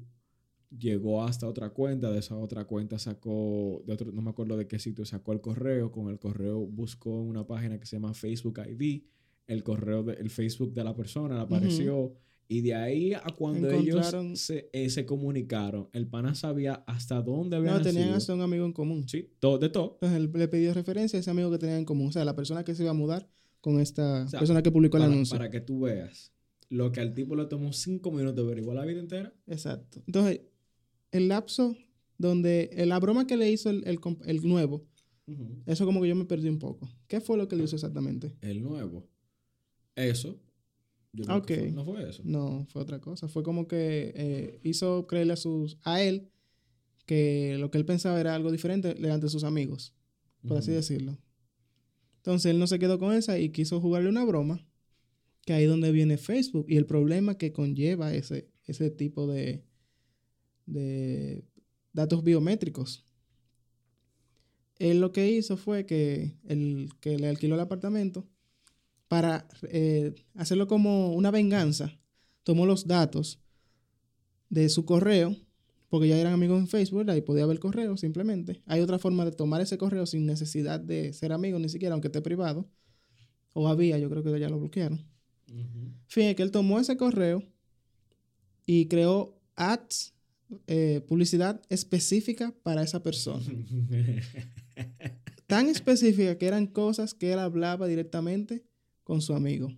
llegó 0.71 1.25
hasta 1.25 1.49
otra 1.49 1.71
cuenta, 1.71 2.11
de 2.11 2.21
esa 2.21 2.37
otra 2.37 2.65
cuenta 2.65 2.99
sacó, 2.99 3.83
de 3.87 3.93
otro, 3.93 4.13
no 4.13 4.23
me 4.23 4.31
acuerdo 4.31 4.57
de 4.57 4.67
qué 4.67 4.79
sitio, 4.79 5.05
sacó 5.05 5.33
el 5.33 5.41
correo, 5.41 5.91
con 5.91 6.09
el 6.09 6.19
correo 6.19 6.61
buscó 6.61 7.11
una 7.21 7.47
página 7.47 7.79
que 7.79 7.87
se 7.87 7.97
llama 7.97 8.15
Facebook 8.15 8.61
ID, 8.67 9.03
el 9.47 9.63
correo, 9.65 10.05
del 10.05 10.31
Facebook 10.31 10.73
de 10.73 10.85
la 10.85 10.95
persona 10.95 11.41
apareció, 11.41 12.15
y 12.47 12.63
de 12.63 12.75
ahí 12.75 13.15
a 13.15 13.35
cuando 13.37 13.71
ellos 13.71 14.15
se, 14.35 14.71
eh, 14.73 14.91
se, 14.91 15.07
comunicaron, 15.07 15.89
el 15.93 16.07
pana 16.07 16.35
sabía 16.35 16.85
hasta 16.87 17.21
dónde 17.21 17.57
había 17.57 17.73
No, 17.73 17.83
tenían 17.83 18.11
hasta 18.11 18.35
un 18.35 18.41
amigo 18.41 18.65
en 18.65 18.73
común. 18.73 19.09
Sí, 19.09 19.31
todo, 19.39 19.59
de 19.59 19.69
todo. 19.69 19.99
Entonces 20.01 20.19
él 20.19 20.31
le 20.35 20.49
pidió 20.49 20.75
referencia 20.75 21.17
a 21.17 21.21
ese 21.21 21.31
amigo 21.31 21.51
que 21.51 21.59
tenían 21.59 21.79
en 21.79 21.85
común, 21.85 22.09
o 22.09 22.13
sea, 22.13 22.25
la 22.25 22.35
persona 22.35 22.65
que 22.65 22.75
se 22.75 22.83
iba 22.83 22.91
a 22.91 22.95
mudar 22.95 23.29
con 23.61 23.81
esta 23.81 24.27
persona 24.31 24.63
que 24.63 24.71
publicó 24.71 24.97
el 24.97 25.05
anuncio. 25.05 25.37
Para 25.37 25.51
que 25.51 25.61
tú 25.61 25.81
veas 25.81 26.33
lo 26.71 26.93
que 26.93 27.01
al 27.01 27.13
tipo 27.13 27.35
le 27.35 27.47
tomó 27.47 27.73
cinco 27.73 28.11
minutos 28.13 28.37
de 28.37 28.43
averiguar 28.43 28.77
la 28.77 28.85
vida 28.85 29.01
entera. 29.01 29.35
Exacto. 29.47 30.03
Entonces, 30.07 30.41
el 31.13 31.29
lapso 31.29 31.77
donde 32.19 32.71
la 32.87 32.99
broma 32.99 33.27
que 33.27 33.37
le 33.37 33.51
hizo 33.51 33.71
el, 33.71 33.85
el, 33.87 34.43
nuevo, 34.43 34.87
eso 35.67 35.87
como 35.87 36.03
que 36.03 36.09
yo 36.09 36.15
me 36.15 36.25
perdí 36.25 36.49
un 36.49 36.59
poco. 36.59 36.89
¿Qué 37.07 37.21
fue 37.21 37.37
lo 37.37 37.49
que 37.49 37.57
le 37.57 37.65
hizo 37.65 37.77
exactamente? 37.77 38.35
El 38.41 38.63
nuevo. 38.63 39.09
Eso. 39.97 40.39
Yo 41.13 41.25
no 41.25 41.85
fue 41.85 42.09
eso. 42.09 42.23
No, 42.25 42.67
fue 42.69 42.83
otra 42.83 43.01
cosa. 43.01 43.29
Fue 43.29 43.43
como 43.43 43.67
que 43.67 44.13
eh, 44.15 44.61
hizo 44.63 45.07
creerle 45.07 45.33
a, 45.33 45.37
sus, 45.37 45.79
a 45.83 46.03
él 46.03 46.31
que 47.07 47.57
lo 47.59 47.71
que 47.71 47.79
él 47.79 47.85
pensaba 47.85 48.21
era 48.21 48.35
algo 48.35 48.53
diferente 48.53 48.95
delante 48.95 49.27
de 49.27 49.31
sus 49.31 49.43
amigos, 49.43 49.95
por 50.47 50.59
así 50.59 50.71
decirlo. 50.71 51.19
Entonces 52.19 52.51
él 52.51 52.59
no 52.59 52.67
se 52.67 52.79
quedó 52.79 52.99
con 52.99 53.15
esa 53.15 53.39
y 53.39 53.51
quiso 53.51 53.81
jugarle 53.81 54.09
una 54.09 54.25
broma, 54.25 54.65
que 55.45 55.55
ahí 55.55 55.65
donde 55.65 55.91
viene 55.91 56.19
Facebook 56.19 56.67
y 56.69 56.77
el 56.77 56.87
problema 56.87 57.37
que 57.37 57.53
conlleva 57.53 58.15
ese, 58.15 58.51
ese 58.67 58.91
tipo 58.91 59.27
de, 59.27 59.65
de 60.73 61.45
datos 61.93 62.23
biométricos. 62.23 63.05
Él 64.79 65.01
lo 65.01 65.13
que 65.13 65.31
hizo 65.31 65.57
fue 65.57 65.85
que 65.85 66.37
el 66.45 66.89
que 67.01 67.19
le 67.19 67.29
alquiló 67.29 67.55
el 67.55 67.61
apartamento, 67.61 68.27
para 69.09 69.47
eh, 69.65 70.15
hacerlo 70.35 70.67
como 70.69 71.13
una 71.15 71.31
venganza, 71.31 71.99
tomó 72.45 72.65
los 72.65 72.87
datos 72.87 73.41
de 74.49 74.69
su 74.69 74.85
correo, 74.85 75.37
porque 75.89 76.09
ya 76.09 76.17
eran 76.17 76.33
amigos 76.33 76.61
en 76.61 76.69
Facebook, 76.69 77.11
ahí 77.11 77.21
podía 77.21 77.45
ver 77.45 77.57
el 77.57 77.61
correo 77.61 77.97
simplemente. 77.97 78.63
Hay 78.67 78.81
otra 78.81 78.99
forma 78.99 79.25
de 79.25 79.33
tomar 79.33 79.61
ese 79.61 79.77
correo 79.77 80.07
sin 80.07 80.27
necesidad 80.27 80.79
de 80.79 81.13
ser 81.13 81.33
amigos, 81.33 81.61
ni 81.61 81.69
siquiera, 81.69 81.93
aunque 81.95 82.09
esté 82.09 82.23
privado. 82.23 82.71
O 83.53 83.69
había, 83.69 83.99
yo 83.99 84.09
creo 84.09 84.23
que 84.23 84.39
ya 84.39 84.49
lo 84.49 84.61
bloquearon. 84.61 85.05
Fin, 86.07 86.35
que 86.37 86.43
él 86.43 86.53
tomó 86.53 86.79
ese 86.79 86.97
correo 86.97 87.43
y 88.65 88.87
creó 88.87 89.41
ads 89.57 90.15
eh, 90.67 91.01
publicidad 91.07 91.63
específica 91.69 92.55
para 92.63 92.83
esa 92.83 93.03
persona. 93.03 93.45
Tan 95.47 95.69
específica 95.69 96.39
que 96.39 96.47
eran 96.47 96.67
cosas 96.67 97.15
que 97.15 97.33
él 97.33 97.39
hablaba 97.39 97.87
directamente 97.87 98.65
con 99.05 99.21
su 99.21 99.35
amigo. 99.35 99.73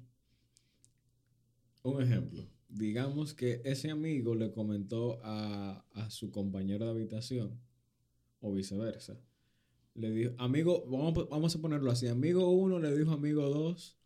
Un 1.83 2.03
ejemplo. 2.03 2.47
Digamos 2.69 3.35
que 3.35 3.61
ese 3.65 3.91
amigo 3.91 4.35
le 4.35 4.53
comentó 4.53 5.21
a, 5.23 5.85
su 6.09 6.31
compañero 6.31 6.87
de 6.87 6.91
habitación 6.91 7.59
o 8.41 8.53
viceversa. 8.53 9.19
Le 9.95 10.11
dijo, 10.11 10.35
amigo, 10.39 10.85
vamos, 10.87 11.29
vamos 11.29 11.55
a 11.55 11.61
ponerlo 11.61 11.91
así, 11.91 12.07
amigo 12.07 12.51
uno 12.51 12.79
le 12.79 12.97
dijo 12.97 13.13
amigo 13.13 13.49
dos 13.51 13.99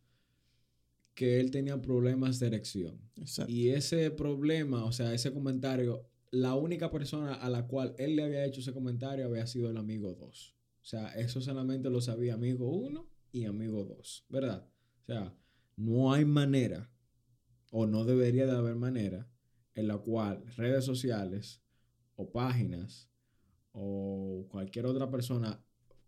que 1.14 1.40
él 1.40 1.50
tenía 1.50 1.80
problemas 1.80 2.38
de 2.38 2.48
erección. 2.48 3.00
Y 3.48 3.68
ese 3.68 4.10
problema, 4.10 4.84
o 4.84 4.92
sea, 4.92 5.14
ese 5.14 5.32
comentario 5.32 6.06
la 6.30 6.54
única 6.54 6.90
persona 6.90 7.34
a 7.34 7.48
la 7.48 7.66
cual 7.66 7.94
él 7.98 8.16
le 8.16 8.24
había 8.24 8.44
hecho 8.44 8.60
ese 8.60 8.72
comentario 8.72 9.26
había 9.26 9.46
sido 9.46 9.70
el 9.70 9.76
amigo 9.76 10.14
2. 10.14 10.56
O 10.82 10.84
sea, 10.84 11.08
eso 11.16 11.40
solamente 11.40 11.90
lo 11.90 12.00
sabía 12.00 12.34
amigo 12.34 12.68
1 12.68 13.08
y 13.32 13.44
amigo 13.44 13.84
2, 13.84 14.26
¿verdad? 14.28 14.68
O 15.02 15.04
sea, 15.04 15.36
no 15.76 16.12
hay 16.12 16.24
manera, 16.24 16.90
o 17.70 17.86
no 17.86 18.04
debería 18.04 18.46
de 18.46 18.56
haber 18.56 18.76
manera, 18.76 19.28
en 19.74 19.88
la 19.88 19.98
cual 19.98 20.44
redes 20.56 20.84
sociales 20.84 21.62
o 22.14 22.30
páginas 22.30 23.10
o 23.72 24.46
cualquier 24.50 24.86
otra 24.86 25.10
persona 25.10 25.62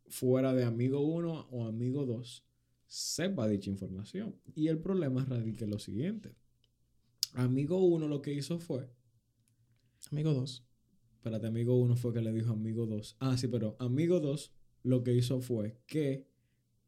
fuera 0.07 0.54
de 0.54 0.64
amigo 0.64 1.00
1 1.00 1.48
o 1.50 1.66
amigo 1.66 2.07
2 2.07 2.44
sepa 2.87 3.46
dicha 3.46 3.70
información. 3.70 4.40
Y 4.54 4.68
el 4.68 4.78
problema 4.78 5.24
radica 5.24 5.64
en 5.64 5.70
lo 5.70 5.78
siguiente. 5.78 6.35
Amigo 7.35 7.85
1 7.85 8.09
lo 8.09 8.22
que 8.22 8.33
hizo 8.33 8.59
fue... 8.59 8.88
Amigo 10.11 10.33
2. 10.33 10.64
Espérate, 11.16 11.47
amigo 11.47 11.79
1 11.79 11.97
fue 11.97 12.12
que 12.12 12.21
le 12.21 12.33
dijo 12.33 12.53
amigo 12.53 12.87
2. 12.87 13.16
Ah, 13.21 13.37
sí, 13.37 13.49
pero 13.49 13.77
amigo 13.79 14.21
2 14.21 14.53
lo 14.85 15.03
que 15.03 15.14
hizo 15.14 15.40
fue 15.40 15.81
que 15.87 16.27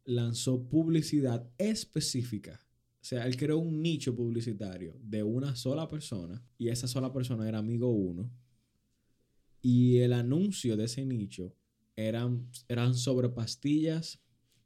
lanzó 0.04 0.68
publicidad 0.68 1.48
específica. 1.58 2.60
O 3.02 3.04
sea, 3.04 3.26
él 3.26 3.36
creó 3.36 3.58
un 3.58 3.82
nicho 3.82 4.14
publicitario 4.14 4.96
de 5.02 5.22
una 5.22 5.56
sola 5.56 5.88
persona 5.88 6.42
y 6.58 6.68
esa 6.68 6.86
sola 6.86 7.12
persona 7.12 7.48
era 7.48 7.58
amigo 7.58 7.90
1. 7.90 8.30
Y 9.62 9.98
el 9.98 10.12
anuncio 10.12 10.76
de 10.76 10.84
ese 10.84 11.04
nicho 11.04 11.54
eran, 11.96 12.48
eran 12.68 12.94
sobre 12.94 13.28
pastillas 13.28 14.20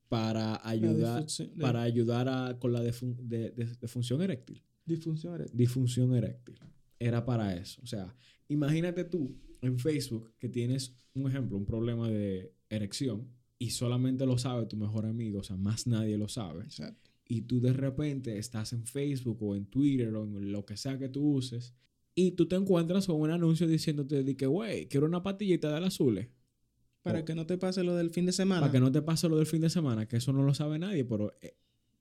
para 0.09 0.61
ayudar, 0.69 1.27
para 1.61 1.83
ayudar 1.83 2.29
a, 2.29 2.59
con 2.59 2.73
la 2.73 2.81
defunción 2.83 4.23
eréctil. 4.23 4.63
Disfunción 4.85 5.35
eréctil. 5.35 5.57
Disfunción 5.57 6.15
eréctil. 6.15 6.59
Era 6.99 7.25
para 7.25 7.57
eso. 7.57 7.81
O 7.83 7.87
sea, 7.87 8.15
imagínate 8.49 9.05
tú 9.05 9.37
en 9.61 9.79
Facebook 9.79 10.33
que 10.39 10.49
tienes 10.49 10.95
un 11.15 11.29
ejemplo, 11.29 11.57
un 11.57 11.67
problema 11.67 12.09
de 12.09 12.53
erección 12.69 13.29
y 13.59 13.71
solamente 13.71 14.27
lo 14.27 14.37
sabe 14.39 14.67
tu 14.67 14.77
mejor 14.77 15.07
amigo, 15.07 15.41
o 15.41 15.43
sea, 15.43 15.57
más 15.57 15.87
nadie 15.87 16.19
lo 16.19 16.29
sabe. 16.29 16.65
Exacto. 16.65 17.11
Y 17.27 17.43
tú 17.43 17.61
de 17.61 17.73
repente 17.73 18.39
estás 18.39 18.73
en 18.73 18.87
Facebook 18.87 19.43
o 19.43 19.57
en 19.57 19.67
Twitter 19.67 20.15
o 20.15 20.25
en 20.25 20.53
lo 20.53 20.67
que 20.67 20.77
sea 20.77 20.99
que 20.99 21.09
tú 21.09 21.37
uses 21.37 21.75
y 22.15 22.33
tú 22.33 22.47
te 22.47 22.57
encuentras 22.57 23.07
con 23.07 23.21
un 23.21 23.31
anuncio 23.31 23.67
diciéndote 23.67 24.23
de 24.23 24.37
que, 24.37 24.47
güey, 24.47 24.87
quiero 24.89 25.07
una 25.07 25.23
patillita 25.23 25.79
de 25.79 25.87
azules. 25.87 26.29
Para 27.03 27.25
que 27.25 27.35
no 27.35 27.45
te 27.45 27.59
pase 27.59 27.83
lo 27.83 27.95
del 27.97 28.11
fin 28.11 28.25
de 28.25 28.33
semana. 28.33 28.63
Para 28.63 28.73
que 28.73 28.81
no 28.81 28.91
te 28.91 29.03
pase 29.03 29.29
lo 29.29 29.37
del 29.37 29.47
fin 29.47 29.61
de 29.61 29.69
semana, 29.69 30.09
que 30.09 30.17
eso 30.17 30.33
no 30.33 30.43
lo 30.43 30.55
sabe 30.55 30.79
nadie, 30.79 31.05
pero 31.05 31.35
eh, 31.43 31.55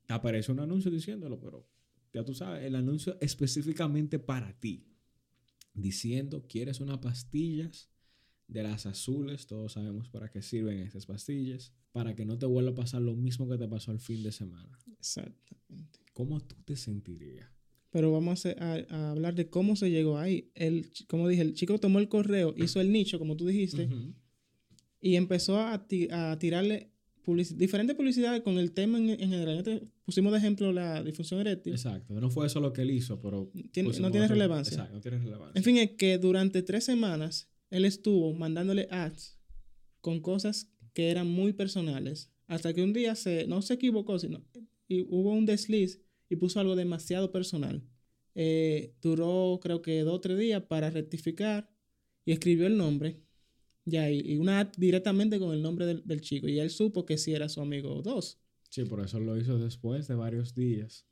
aparece 0.07 0.51
un 0.51 0.61
anuncio 0.61 0.89
diciéndolo, 0.89 1.39
pero 1.39 1.67
ya 2.13 2.23
tú 2.23 2.33
sabes, 2.33 2.63
el 2.63 2.75
anuncio 2.75 3.17
específicamente 3.19 4.19
para 4.19 4.53
ti, 4.59 4.85
diciendo, 5.73 6.45
¿quieres 6.47 6.79
unas 6.79 6.99
pastillas 6.99 7.89
de 8.47 8.63
las 8.63 8.85
azules? 8.85 9.47
Todos 9.47 9.73
sabemos 9.73 10.09
para 10.09 10.29
qué 10.29 10.41
sirven 10.41 10.79
esas 10.79 11.07
pastillas, 11.07 11.73
para 11.91 12.15
que 12.15 12.25
no 12.25 12.37
te 12.37 12.45
vuelva 12.45 12.71
a 12.71 12.75
pasar 12.75 13.01
lo 13.01 13.15
mismo 13.15 13.49
que 13.49 13.57
te 13.57 13.67
pasó 13.67 13.91
el 13.91 13.99
fin 13.99 14.21
de 14.23 14.31
semana. 14.31 14.77
Exactamente. 14.99 15.99
¿Cómo 16.13 16.39
tú 16.39 16.55
te 16.63 16.75
sentirías? 16.75 17.49
Pero 17.89 18.11
vamos 18.11 18.45
a, 18.45 19.11
hablar 19.11 19.35
de 19.35 19.49
cómo 19.49 19.75
se 19.75 19.89
llegó 19.91 20.17
ahí. 20.17 20.51
El, 20.55 20.89
como 21.07 21.27
dije, 21.27 21.43
el 21.43 21.53
chico 21.53 21.79
tomó 21.79 21.99
el 21.99 22.09
correo, 22.09 22.53
hizo 22.57 22.81
el 22.81 22.91
nicho, 22.91 23.19
como 23.19 23.35
tú 23.37 23.45
dijiste, 23.45 23.87
y 24.99 25.15
empezó 25.15 25.59
a, 25.59 25.87
tirarle 25.87 26.92
diferentes 27.55 27.95
publicidades 27.95 28.41
con 28.41 28.57
el 28.57 28.71
tema 28.71 28.97
en, 28.97 29.17
general. 29.17 29.89
pusimos 30.05 30.31
de 30.31 30.37
ejemplo 30.37 30.71
la 30.71 31.03
difusión 31.03 31.39
eréctil. 31.39 31.73
Exacto. 31.73 32.13
No 32.13 32.29
fue 32.29 32.47
eso 32.47 32.59
lo 32.59 32.73
que 32.73 32.81
él 32.81 32.91
hizo, 32.91 33.19
pero... 33.21 33.51
no 33.53 34.11
tiene 34.11 34.27
relevancia. 34.27 34.75
Exacto, 34.75 34.95
no 34.95 35.01
tiene 35.01 35.19
relevancia. 35.19 35.57
En 35.57 35.63
fin, 35.63 35.77
es 35.77 35.91
que 35.91 36.17
durante 36.17 36.61
tres 36.61 36.83
semanas 36.83 37.49
él 37.69 37.85
estuvo 37.85 38.33
mandándole 38.33 38.87
ads 38.91 39.39
con 40.01 40.19
cosas 40.19 40.69
que 40.93 41.09
eran 41.09 41.27
muy 41.27 41.53
personales. 41.53 42.29
Hasta 42.47 42.73
que 42.73 42.83
un 42.83 42.93
día 42.93 43.15
se, 43.15 43.47
no 43.47 43.61
se 43.61 43.75
equivocó, 43.75 44.19
sino 44.19 44.43
y 44.87 45.01
hubo 45.09 45.31
un 45.31 45.45
desliz 45.45 46.01
y 46.29 46.35
puso 46.35 46.59
algo 46.59 46.75
demasiado 46.75 47.31
personal. 47.31 47.83
Eh, 48.35 48.95
duró 49.01 49.59
creo 49.61 49.81
que 49.81 50.01
dos 50.01 50.15
o 50.15 50.21
tres 50.21 50.37
días 50.37 50.63
para 50.63 50.89
rectificar 50.89 51.69
y 52.25 52.31
escribió 52.31 52.67
el 52.67 52.77
nombre. 52.77 53.21
Ya, 53.85 54.09
y, 54.09 54.37
una 54.37 54.71
directamente 54.77 55.39
con 55.39 55.53
el 55.53 55.61
nombre 55.61 55.85
del, 55.85 56.21
chico. 56.21 56.47
Y 56.47 56.59
él 56.59 56.69
supo 56.69 57.05
que 57.05 57.17
sí 57.17 57.33
era 57.33 57.49
su 57.49 57.61
amigo 57.61 58.01
dos. 58.01 58.39
Sí, 58.69 58.85
por 58.85 59.03
eso 59.03 59.19
lo 59.19 59.37
hizo 59.37 59.57
después 59.57 60.07
de 60.07 60.15
varios 60.15 60.55
días. 60.55 61.05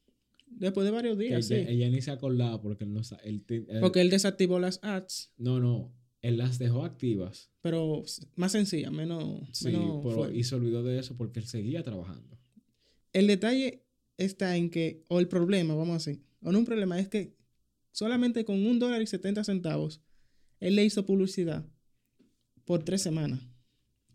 Después 0.48 0.86
de 0.86 0.92
varios 0.92 1.18
días, 1.18 1.46
sí. 1.46 1.56
Ella, 1.56 1.90
ni 1.90 2.02
se 2.02 2.12
acordaba 2.12 2.62
porque 2.62 2.84
él 2.84 2.94
no 2.94 3.02
Porque 3.80 4.02
él 4.02 4.10
desactivó 4.10 4.60
las 4.60 4.80
ads. 4.84 5.32
No, 5.38 5.60
no. 5.60 5.94
Él 6.22 6.38
las 6.38 6.60
dejó 6.60 6.86
activas. 6.86 7.50
Pero 7.62 8.04
más 8.36 8.52
sencilla, 8.52 8.92
menos. 8.92 9.48
Sí, 9.54 9.72
pero, 10.04 10.32
y 10.32 10.44
se 10.44 10.56
olvidó 10.56 10.84
de 10.84 11.00
eso 11.00 11.16
porque 11.18 11.40
él 11.40 11.48
seguía 11.48 11.84
trabajando. 11.84 12.38
El 13.14 13.28
detalle 13.28 13.84
está 14.18 14.56
en 14.56 14.70
que, 14.70 15.04
o 15.08 15.20
el 15.20 15.28
problema, 15.28 15.74
vamos 15.74 15.94
a 15.94 16.10
decir, 16.10 16.24
o 16.42 16.52
no 16.52 16.60
un 16.60 16.66
problema, 16.66 17.00
es 17.00 17.08
que 17.08 17.36
solamente 17.92 18.46
con 18.46 18.66
un 18.66 18.80
dólar 18.80 19.02
y 19.02 19.08
70 19.08 19.44
centavos, 19.44 20.02
él 20.60 20.76
le 20.76 20.86
hizo 20.86 21.06
publicidad 21.06 21.66
por 22.66 22.84
tres 22.84 23.02
semanas. 23.02 23.40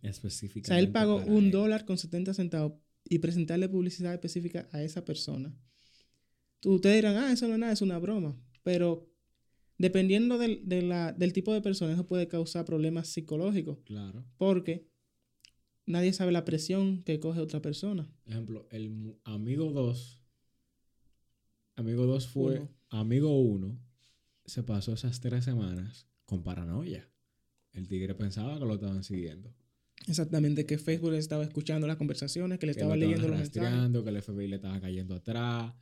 Específicamente. 0.03 0.71
O 0.71 0.75
sea, 0.75 0.79
él 0.79 0.91
pagó 0.93 1.17
un 1.17 1.51
dólar 1.51 1.85
con 1.85 1.99
70 1.99 2.35
centavos 2.35 2.75
y 3.05 3.19
presentarle 3.19 3.69
publicidad 3.69 4.13
específica 4.13 4.69
a 4.73 4.83
esa 4.83 5.05
persona. 5.05 5.55
Ustedes 6.65 6.97
dirán, 6.97 7.17
ah, 7.17 7.33
eso 7.33 7.47
no 7.47 7.55
es 7.55 7.61
nada, 7.61 7.73
es 7.73 7.83
una 7.83 7.99
broma. 7.99 8.37
Pero 8.63 9.09
dependiendo 9.79 10.39
del, 10.39 10.67
del 10.67 11.33
tipo 11.33 11.53
de 11.53 11.61
persona, 11.61 11.93
eso 11.93 12.07
puede 12.07 12.29
causar 12.29 12.65
problemas 12.65 13.09
psicológicos. 13.09 13.79
Claro. 13.85 14.25
Porque 14.37 14.89
nadie 15.87 16.13
sabe 16.13 16.33
la 16.33 16.45
presión 16.45 17.03
que 17.03 17.21
coge 17.21 17.41
otra 17.41 17.63
persona. 17.63 18.11
Ejemplo, 18.27 18.67
el 18.71 19.17
amigo 19.25 19.71
2, 19.71 20.21
amigo 21.77 22.07
2 22.07 22.27
fue, 22.29 22.69
amigo 22.89 23.39
1, 23.41 23.79
se 24.45 24.63
pasó 24.63 24.93
esas 24.93 25.21
tres 25.21 25.45
semanas 25.45 26.09
con 26.25 26.43
paranoia. 26.43 27.09
El 27.77 27.87
tigre 27.87 28.15
pensaba 28.15 28.59
que 28.59 28.65
lo 28.65 28.75
estaban 28.75 29.05
siguiendo. 29.05 29.55
Exactamente, 30.09 30.67
que 30.67 30.79
Facebook 30.79 31.15
estaba 31.15 31.45
escuchando 31.45 31.87
las 31.87 31.97
conversaciones, 31.97 32.59
que 32.59 32.67
le 32.67 32.73
estaba 32.73 32.97
leyendo 32.97 33.29
los 33.29 33.39
mensajes. 33.39 34.03
Que 34.03 34.11
el 34.11 34.23
FBI 34.23 34.49
le 34.49 34.57
estaba 34.57 34.81
cayendo 34.81 35.15
atrás, 35.15 35.73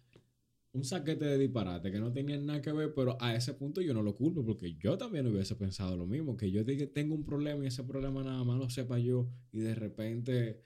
un 0.72 0.84
saquete 0.84 1.24
de 1.24 1.38
disparate 1.38 1.92
que 1.92 2.00
no 2.00 2.12
tenían 2.12 2.46
nada 2.46 2.60
que 2.60 2.72
ver, 2.72 2.92
pero 2.94 3.16
a 3.20 3.34
ese 3.34 3.54
punto 3.54 3.80
yo 3.80 3.94
no 3.94 4.02
lo 4.02 4.16
culpo 4.16 4.44
porque 4.44 4.74
yo 4.74 4.98
también 4.98 5.26
hubiese 5.28 5.54
pensado 5.54 5.96
lo 5.96 6.06
mismo, 6.06 6.36
que 6.36 6.50
yo 6.50 6.64
tengo 6.64 7.14
un 7.14 7.24
problema 7.24 7.62
y 7.62 7.68
ese 7.68 7.84
problema 7.84 8.24
nada 8.24 8.42
más 8.42 8.58
lo 8.58 8.68
sepa 8.68 8.98
yo 8.98 9.30
y 9.52 9.60
de 9.60 9.74
repente 9.74 10.64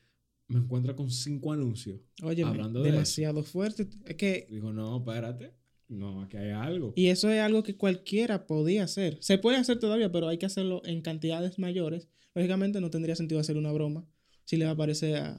me 0.48 0.60
encuentro 0.60 0.96
con 0.96 1.10
cinco 1.10 1.52
anuncios. 1.52 2.00
Oye, 2.22 2.42
hablando 2.42 2.82
demasiado 2.82 3.42
fuerte. 3.42 3.86
Es 4.06 4.16
que... 4.16 4.46
Digo, 4.48 4.72
no, 4.72 4.96
espérate. 4.96 5.52
No, 5.88 6.22
aquí 6.22 6.36
hay 6.36 6.50
algo. 6.50 6.92
Y 6.96 7.06
eso 7.06 7.30
es 7.30 7.40
algo 7.40 7.62
que 7.62 7.76
cualquiera 7.76 8.46
podía 8.46 8.84
hacer. 8.84 9.16
Se 9.20 9.38
puede 9.38 9.56
hacer 9.56 9.78
todavía, 9.78 10.12
pero 10.12 10.28
hay 10.28 10.38
que 10.38 10.46
hacerlo 10.46 10.82
en 10.84 11.00
cantidades 11.00 11.58
mayores. 11.58 12.08
Lógicamente 12.34 12.80
no 12.80 12.90
tendría 12.90 13.16
sentido 13.16 13.40
hacer 13.40 13.56
una 13.56 13.72
broma 13.72 14.06
si 14.44 14.56
le 14.56 14.66
aparece 14.66 15.16
a 15.16 15.36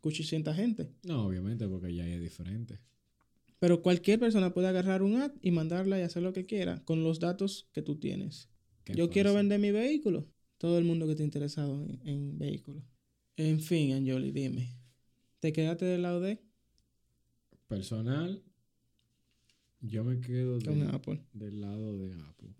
800 0.00 0.54
gente. 0.54 0.90
No, 1.02 1.26
obviamente, 1.26 1.66
porque 1.66 1.94
ya 1.94 2.06
es 2.06 2.20
diferente. 2.20 2.78
Pero 3.58 3.82
cualquier 3.82 4.18
persona 4.20 4.52
puede 4.52 4.68
agarrar 4.68 5.02
un 5.02 5.20
ad 5.20 5.32
y 5.40 5.50
mandarla 5.50 5.98
y 5.98 6.02
hacer 6.02 6.22
lo 6.22 6.32
que 6.32 6.46
quiera 6.46 6.84
con 6.84 7.02
los 7.02 7.18
datos 7.18 7.68
que 7.72 7.82
tú 7.82 7.98
tienes. 7.98 8.48
Yo 8.86 9.10
quiero 9.10 9.34
vender 9.34 9.58
mi 9.58 9.70
vehículo. 9.70 10.26
Todo 10.58 10.78
el 10.78 10.84
mundo 10.84 11.06
que 11.06 11.12
esté 11.12 11.24
interesado 11.24 11.86
en, 12.04 12.38
vehículos. 12.38 12.84
En 13.36 13.60
fin, 13.60 13.92
Anjoli, 13.92 14.30
dime. 14.30 14.68
¿Te 15.40 15.52
quedaste 15.52 15.84
del 15.84 16.02
lado 16.02 16.20
de? 16.20 16.40
Personal, 17.66 18.42
yo 19.86 20.04
me 20.04 20.20
quedo 20.20 20.58
del 20.58 21.60
lado 21.60 21.98
de 21.98 22.14
Apple. 22.14 22.54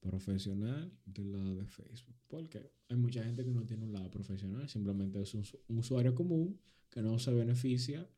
Profesional, 0.00 0.90
del 1.04 1.32
lado 1.32 1.56
de 1.56 1.66
Facebook. 1.66 2.16
Porque 2.26 2.72
hay 2.88 2.96
mucha 2.96 3.22
gente 3.22 3.44
que 3.44 3.50
no 3.50 3.64
tiene 3.66 3.84
un 3.84 3.92
lado 3.92 4.10
profesional, 4.10 4.68
simplemente 4.68 5.20
es 5.20 5.34
un 5.34 5.44
usuario 5.68 6.14
común 6.14 6.58
que 6.88 7.02
no 7.02 7.18
se 7.18 7.32
beneficia 7.32 8.08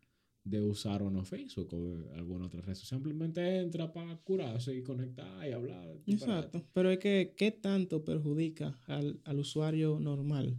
de 0.44 0.60
usar 0.60 1.02
o 1.02 1.10
no 1.10 1.24
Facebook 1.24 1.72
o 1.74 2.14
alguna 2.14 2.46
otra 2.46 2.60
red. 2.60 2.74
Simplemente 2.74 3.58
entra 3.58 3.92
para 3.92 4.16
curarse 4.18 4.74
y 4.74 4.82
conectar 4.82 5.48
y 5.48 5.52
hablar. 5.52 5.96
Exacto. 6.06 6.64
Pero 6.72 6.90
es 6.90 6.98
que, 6.98 7.34
¿qué 7.36 7.52
tanto 7.52 8.04
perjudica 8.04 8.80
al, 8.86 9.20
usuario 9.38 9.98
normal? 10.00 10.56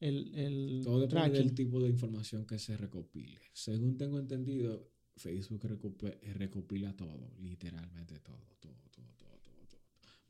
El, 0.00 0.34
el 0.34 0.80
todo 0.84 1.00
depende 1.00 1.38
del 1.38 1.54
tipo 1.54 1.80
de 1.80 1.88
información 1.88 2.46
que 2.46 2.58
se 2.58 2.76
recopile. 2.76 3.40
Según 3.52 3.96
tengo 3.96 4.18
entendido, 4.18 4.93
Facebook 5.16 5.62
recopila, 6.34 6.94
todo, 6.96 7.30
literalmente 7.40 8.18
todo, 8.20 8.36
todo, 8.60 8.72
todo, 8.90 9.04
todo, 9.16 9.38
todo, 9.44 9.80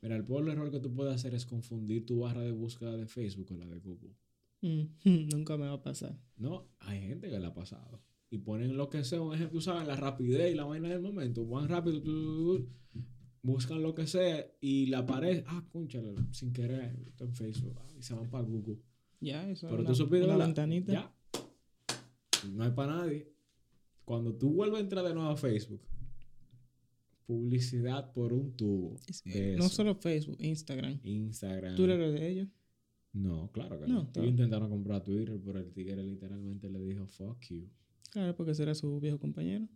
Mira, 0.02 0.16
el 0.16 0.24
peor 0.24 0.48
error 0.48 0.70
que 0.70 0.80
tú 0.80 0.92
puedes 0.92 1.14
hacer 1.14 1.34
es 1.34 1.46
confundir 1.46 2.04
tu 2.04 2.20
barra 2.20 2.42
de 2.42 2.52
búsqueda 2.52 2.96
de 2.96 3.06
Facebook 3.06 3.46
con 3.48 3.58
la 3.60 3.66
de 3.66 3.80
Google. 3.80 4.14
Mm, 4.60 4.82
nunca 5.34 5.56
me 5.56 5.66
va 5.66 5.74
a 5.74 5.82
pasar. 5.82 6.18
No, 6.36 6.68
hay 6.80 7.00
gente 7.00 7.30
que 7.30 7.38
le 7.40 7.46
ha 7.46 7.54
pasado 7.54 8.02
y 8.30 8.38
ponen 8.38 8.76
lo 8.76 8.90
que 8.90 9.04
sea, 9.04 9.20
un 9.22 9.34
ejemplo, 9.34 9.60
sabes, 9.60 9.86
la 9.86 9.96
rapidez 9.96 10.52
y 10.52 10.56
la 10.56 10.64
vaina 10.64 10.88
del 10.88 11.00
momento, 11.00 11.46
van 11.46 11.68
rápido, 11.68 12.02
buscan 13.42 13.82
lo 13.82 13.94
que 13.94 14.06
sea 14.06 14.44
y 14.60 14.86
la 14.86 15.06
pared, 15.06 15.44
ah, 15.46 15.62
cónchale, 15.70 16.14
sin 16.32 16.52
querer, 16.52 16.96
está 17.06 17.24
en 17.24 17.34
Facebook, 17.34 17.74
ah, 17.80 17.88
y 17.98 18.02
se 18.02 18.14
van 18.14 18.28
para 18.28 18.44
Google. 18.44 18.78
Ya, 19.20 19.48
eso 19.48 19.68
Pero 19.68 19.80
es 19.82 19.86
tú 19.86 19.92
una, 19.92 19.94
supiste 19.96 20.24
una 20.26 20.36
la- 20.36 20.46
ventanita. 20.46 20.92
Ya. 20.92 21.14
No 22.52 22.64
hay 22.64 22.70
para 22.72 22.96
nadie. 22.96 23.32
Cuando 24.04 24.34
tú 24.34 24.52
vuelves 24.52 24.78
a 24.78 24.82
entrar 24.82 25.04
de 25.04 25.14
nuevo 25.14 25.30
a 25.30 25.36
Facebook, 25.36 25.80
publicidad 27.26 28.12
por 28.12 28.32
un 28.32 28.56
tubo. 28.56 28.98
No 29.56 29.68
solo 29.68 29.94
Facebook, 29.94 30.36
Instagram. 30.40 31.00
Instagram. 31.02 31.76
¿Tú 31.76 31.84
eres 31.84 32.12
de 32.12 32.28
ellos? 32.28 32.48
No, 33.12 33.50
claro 33.52 33.80
que 33.80 33.86
No, 33.86 34.10
no. 34.14 34.24
Intentaron 34.24 34.68
comprar 34.68 35.02
Twitter, 35.04 35.40
pero 35.44 35.60
el 35.60 35.72
tigre 35.72 36.02
literalmente 36.02 36.68
le 36.68 36.80
dijo, 36.80 37.06
fuck 37.06 37.40
you. 37.48 37.68
Claro, 38.10 38.34
porque 38.36 38.54
será 38.54 38.74
su 38.74 39.00
viejo 39.00 39.18
compañero. 39.18 39.68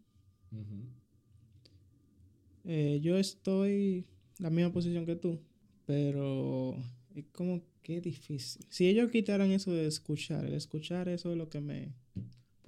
Eh, 2.65 3.01
yo 3.01 3.17
estoy 3.17 4.07
en 4.39 4.45
la 4.45 4.51
misma 4.51 4.73
posición 4.73 5.07
que 5.07 5.17
tú, 5.17 5.41
pero 5.87 6.77
es 7.15 7.25
como 7.33 7.63
que 7.83 8.01
difícil. 8.01 8.67
Si 8.69 8.89
ellos 8.89 9.11
quitaran 9.11 9.51
eso 9.53 9.73
de 9.73 9.87
escuchar, 9.87 10.45
el 10.45 10.55
escuchar 10.55 11.09
eso 11.09 11.31
es 11.33 11.39
lo 11.39 11.49
que 11.49 11.61
me... 11.61 11.95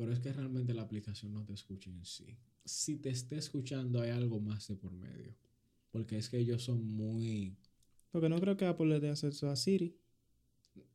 Pero 0.01 0.15
es 0.15 0.21
que 0.21 0.33
realmente 0.33 0.73
la 0.73 0.81
aplicación 0.81 1.35
no 1.35 1.45
te 1.45 1.53
escucha 1.53 1.91
en 1.91 2.03
sí. 2.07 2.39
Si 2.65 2.97
te 2.97 3.11
esté 3.11 3.37
escuchando, 3.37 4.01
hay 4.01 4.09
algo 4.09 4.41
más 4.41 4.67
de 4.67 4.75
por 4.77 4.93
medio. 4.93 5.35
Porque 5.91 6.17
es 6.17 6.31
que 6.31 6.39
ellos 6.39 6.63
son 6.65 6.83
muy. 6.87 7.55
Porque 8.11 8.31
no 8.31 8.41
creo 8.41 8.57
que 8.57 8.65
Apple 8.65 8.87
le 8.87 8.99
dé 9.01 9.11
acceso 9.11 9.51
a 9.51 9.57
Siri. 9.57 9.95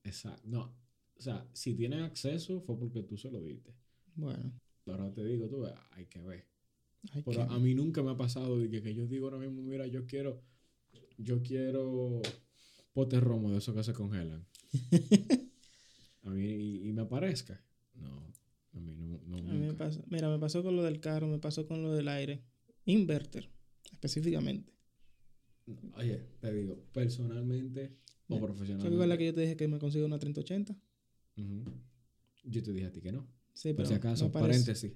Exacto. 0.04 0.42
No. 0.48 0.76
O 1.18 1.22
sea, 1.22 1.48
si 1.54 1.76
tienen 1.76 2.00
acceso, 2.00 2.60
fue 2.62 2.80
porque 2.80 3.04
tú 3.04 3.16
se 3.16 3.30
lo 3.30 3.44
diste. 3.44 3.76
Bueno, 4.16 4.52
Ahora 4.88 5.14
te 5.14 5.24
digo, 5.24 5.48
tú, 5.50 5.64
hay 5.92 6.08
que 6.08 6.22
ver. 6.22 6.48
hay 7.14 7.22
Pero 7.22 7.48
que- 7.48 7.54
a 7.54 7.60
mí 7.60 7.76
nunca 7.76 8.02
me 8.02 8.10
ha 8.10 8.18
pasado 8.18 8.58
de 8.58 8.72
que, 8.72 8.82
que 8.82 8.96
yo 8.96 9.06
digo 9.06 9.28
ahora 9.28 9.38
mismo, 9.38 9.62
mira, 9.62 9.86
yo 9.86 10.08
quiero. 10.08 10.42
Yo 11.20 11.44
quiero. 11.44 12.24
Potes 12.92 13.22
romo 13.22 13.52
de 13.52 13.60
esos 13.60 13.76
que 13.76 13.84
se 13.84 13.94
congelan. 13.94 14.44
a 16.24 16.30
mí, 16.32 16.44
y, 16.44 16.90
y 16.90 16.92
me 16.94 17.04
aparezca. 17.04 17.64
No. 17.94 18.25
A 18.76 18.80
mí 18.80 18.94
no. 18.96 19.20
no 19.26 19.38
A 19.38 19.54
mí 19.54 19.60
me 19.68 19.74
pasó, 19.74 20.04
mira, 20.10 20.30
me 20.30 20.38
pasó 20.40 20.62
con 20.64 20.76
lo 20.76 20.84
del 20.84 21.00
carro, 21.00 21.28
me 21.28 21.40
pasó 21.40 21.66
con 21.66 21.82
lo 21.82 21.94
del 21.94 22.08
aire. 22.10 22.44
Inverter, 22.86 23.50
específicamente. 23.92 24.72
Oye, 25.96 26.22
te 26.40 26.54
digo, 26.54 26.76
personalmente 26.92 27.98
o 28.28 28.40
profesionalmente. 28.40 28.96
¿Sabes 28.96 29.08
la 29.10 29.18
que 29.18 29.26
yo 29.26 29.34
te 29.34 29.42
dije 29.42 29.56
que 29.56 29.68
me 29.68 29.80
consigo 29.80 30.06
una 30.06 30.20
3080? 30.20 30.76
Ujú. 31.38 31.64
Yo 32.44 32.62
te 32.62 32.72
dije 32.74 32.86
a 32.88 32.92
ti 32.92 33.02
que 33.02 33.12
no. 33.12 33.28
Sí, 33.54 33.70
Por 33.70 33.78
pero 33.78 33.88
si 33.90 33.94
acaso, 33.96 34.26
no 34.26 34.32
paréntesis. 34.32 34.94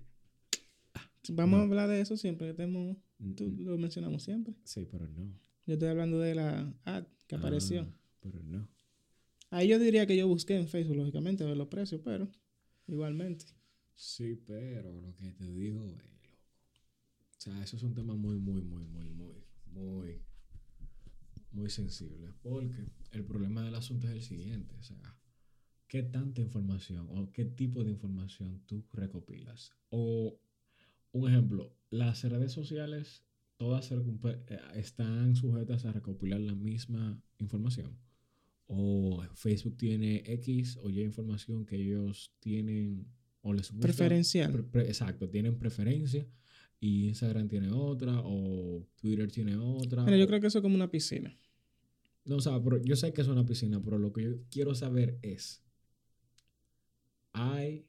Vamos 1.29 1.57
No. 1.57 1.63
a 1.63 1.65
hablar 1.67 1.89
de 1.89 2.01
eso 2.01 2.17
siempre 2.17 2.47
que 2.47 2.51
estemos... 2.51 2.97
Tú 3.35 3.45
Mm, 3.49 3.61
lo 3.65 3.77
mencionamos 3.77 4.23
siempre. 4.23 4.55
Sí, 4.63 4.87
pero 4.89 5.07
no. 5.09 5.33
Yo 5.65 5.73
estoy 5.73 5.89
hablando 5.89 6.19
de 6.19 6.35
la 6.35 6.73
ad 6.85 7.05
que 7.27 7.35
apareció. 7.35 7.81
Ah, 7.81 7.93
pero 8.21 8.41
no. 8.43 8.67
Ahí 9.49 9.67
yo 9.67 9.77
diría 9.79 10.05
que 10.07 10.15
yo 10.15 10.27
busqué 10.27 10.55
en 10.55 10.67
Facebook, 10.67 10.95
lógicamente, 10.95 11.43
a 11.43 11.47
ver 11.47 11.57
los 11.57 11.67
precios, 11.67 12.01
pero 12.03 12.29
igualmente. 12.87 13.45
Sí, 13.99 14.41
pero 14.47 15.01
lo 15.01 15.13
que 15.17 15.29
te 15.33 15.51
digo 15.51 15.85
es, 15.85 15.97
loco. 15.97 16.29
O 17.37 17.41
sea, 17.41 17.61
eso 17.61 17.75
es 17.75 17.83
un 17.83 17.93
tema 17.93 18.15
muy, 18.15 18.39
muy, 18.39 18.61
muy, 18.61 18.85
muy, 18.85 19.09
muy, 19.09 19.43
muy, 19.65 20.21
muy 21.51 21.69
sensible. 21.69 22.31
Porque 22.41 22.85
el 23.11 23.25
problema 23.25 23.61
del 23.61 23.75
asunto 23.75 24.07
es 24.07 24.13
el 24.13 24.21
siguiente. 24.21 24.73
O 24.75 24.83
sea, 24.83 25.19
¿qué 25.89 26.01
tanta 26.01 26.39
información 26.39 27.09
o 27.09 27.29
qué 27.33 27.43
tipo 27.43 27.83
de 27.83 27.91
información 27.91 28.63
tú 28.67 28.87
recopilas? 28.93 29.73
O, 29.89 30.39
un 31.11 31.29
ejemplo, 31.29 31.75
las 31.89 32.23
redes 32.23 32.53
sociales 32.53 33.25
todas 33.57 33.91
eh, 33.91 34.59
están 34.75 35.35
sujetas 35.35 35.83
a 35.83 35.91
recopilar 35.91 36.39
la 36.39 36.55
misma 36.55 37.21
información. 37.37 37.99
O 38.65 39.21
Facebook 39.33 39.75
tiene 39.75 40.23
X 40.25 40.77
o 40.77 40.89
Y 40.89 41.01
información 41.01 41.65
que 41.65 41.75
ellos 41.75 42.33
tienen 42.39 43.18
o 43.41 43.53
les 43.53 43.69
gusta. 43.71 43.81
Preferencial. 43.87 44.51
Pre- 44.51 44.63
pre- 44.63 44.87
exacto, 44.87 45.29
tienen 45.29 45.57
preferencia. 45.57 46.27
Y 46.81 47.07
Instagram 47.09 47.49
tiene 47.49 47.71
otra, 47.71 48.21
o 48.23 48.85
Twitter 48.95 49.29
tiene 49.31 49.57
otra. 49.57 50.03
Mira, 50.05 50.17
yo 50.17 50.23
o- 50.23 50.27
creo 50.27 50.39
que 50.39 50.47
eso 50.47 50.59
es 50.59 50.61
como 50.61 50.75
una 50.75 50.89
piscina. 50.89 51.37
No, 52.25 52.37
o 52.37 52.41
sea, 52.41 52.61
pero 52.63 52.77
yo 52.81 52.95
sé 52.95 53.11
que 53.11 53.21
es 53.21 53.27
una 53.27 53.45
piscina, 53.45 53.81
pero 53.83 53.97
lo 53.97 54.13
que 54.13 54.23
yo 54.23 54.31
quiero 54.49 54.73
saber 54.75 55.17
es. 55.21 55.61
Hay. 57.33 57.85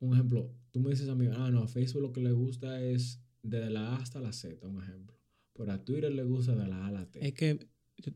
Un 0.00 0.14
ejemplo, 0.14 0.50
tú 0.70 0.80
me 0.80 0.90
dices 0.90 1.08
a 1.08 1.14
mí, 1.14 1.26
ah, 1.30 1.50
no, 1.50 1.62
a 1.62 1.68
Facebook 1.68 2.00
lo 2.02 2.12
que 2.12 2.22
le 2.22 2.32
gusta 2.32 2.80
es 2.82 3.20
de 3.42 3.68
la 3.68 3.94
A 3.94 3.96
hasta 3.96 4.18
la 4.20 4.32
Z, 4.32 4.66
un 4.66 4.82
ejemplo. 4.82 5.14
Pero 5.52 5.72
a 5.72 5.84
Twitter 5.84 6.10
le 6.10 6.24
gusta 6.24 6.54
de 6.54 6.66
la 6.66 6.84
A 6.84 6.86
a 6.86 6.90
la 6.90 7.10
T. 7.10 7.26
Es 7.26 7.34
que... 7.34 7.58
yo- 7.98 8.12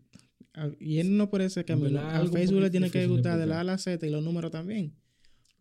Y 0.80 0.98
él 0.98 1.16
no 1.16 1.28
camino. 1.64 1.90
verdad, 1.90 2.16
A 2.22 2.26
Facebook 2.26 2.60
le 2.62 2.70
tiene 2.70 2.90
que 2.90 3.06
gustar 3.06 3.38
de 3.38 3.44
la. 3.46 3.58
A 3.58 3.60
a 3.60 3.64
la 3.64 3.78
Z 3.78 4.06
y 4.06 4.10
los 4.10 4.24
números 4.24 4.50
también. 4.50 4.94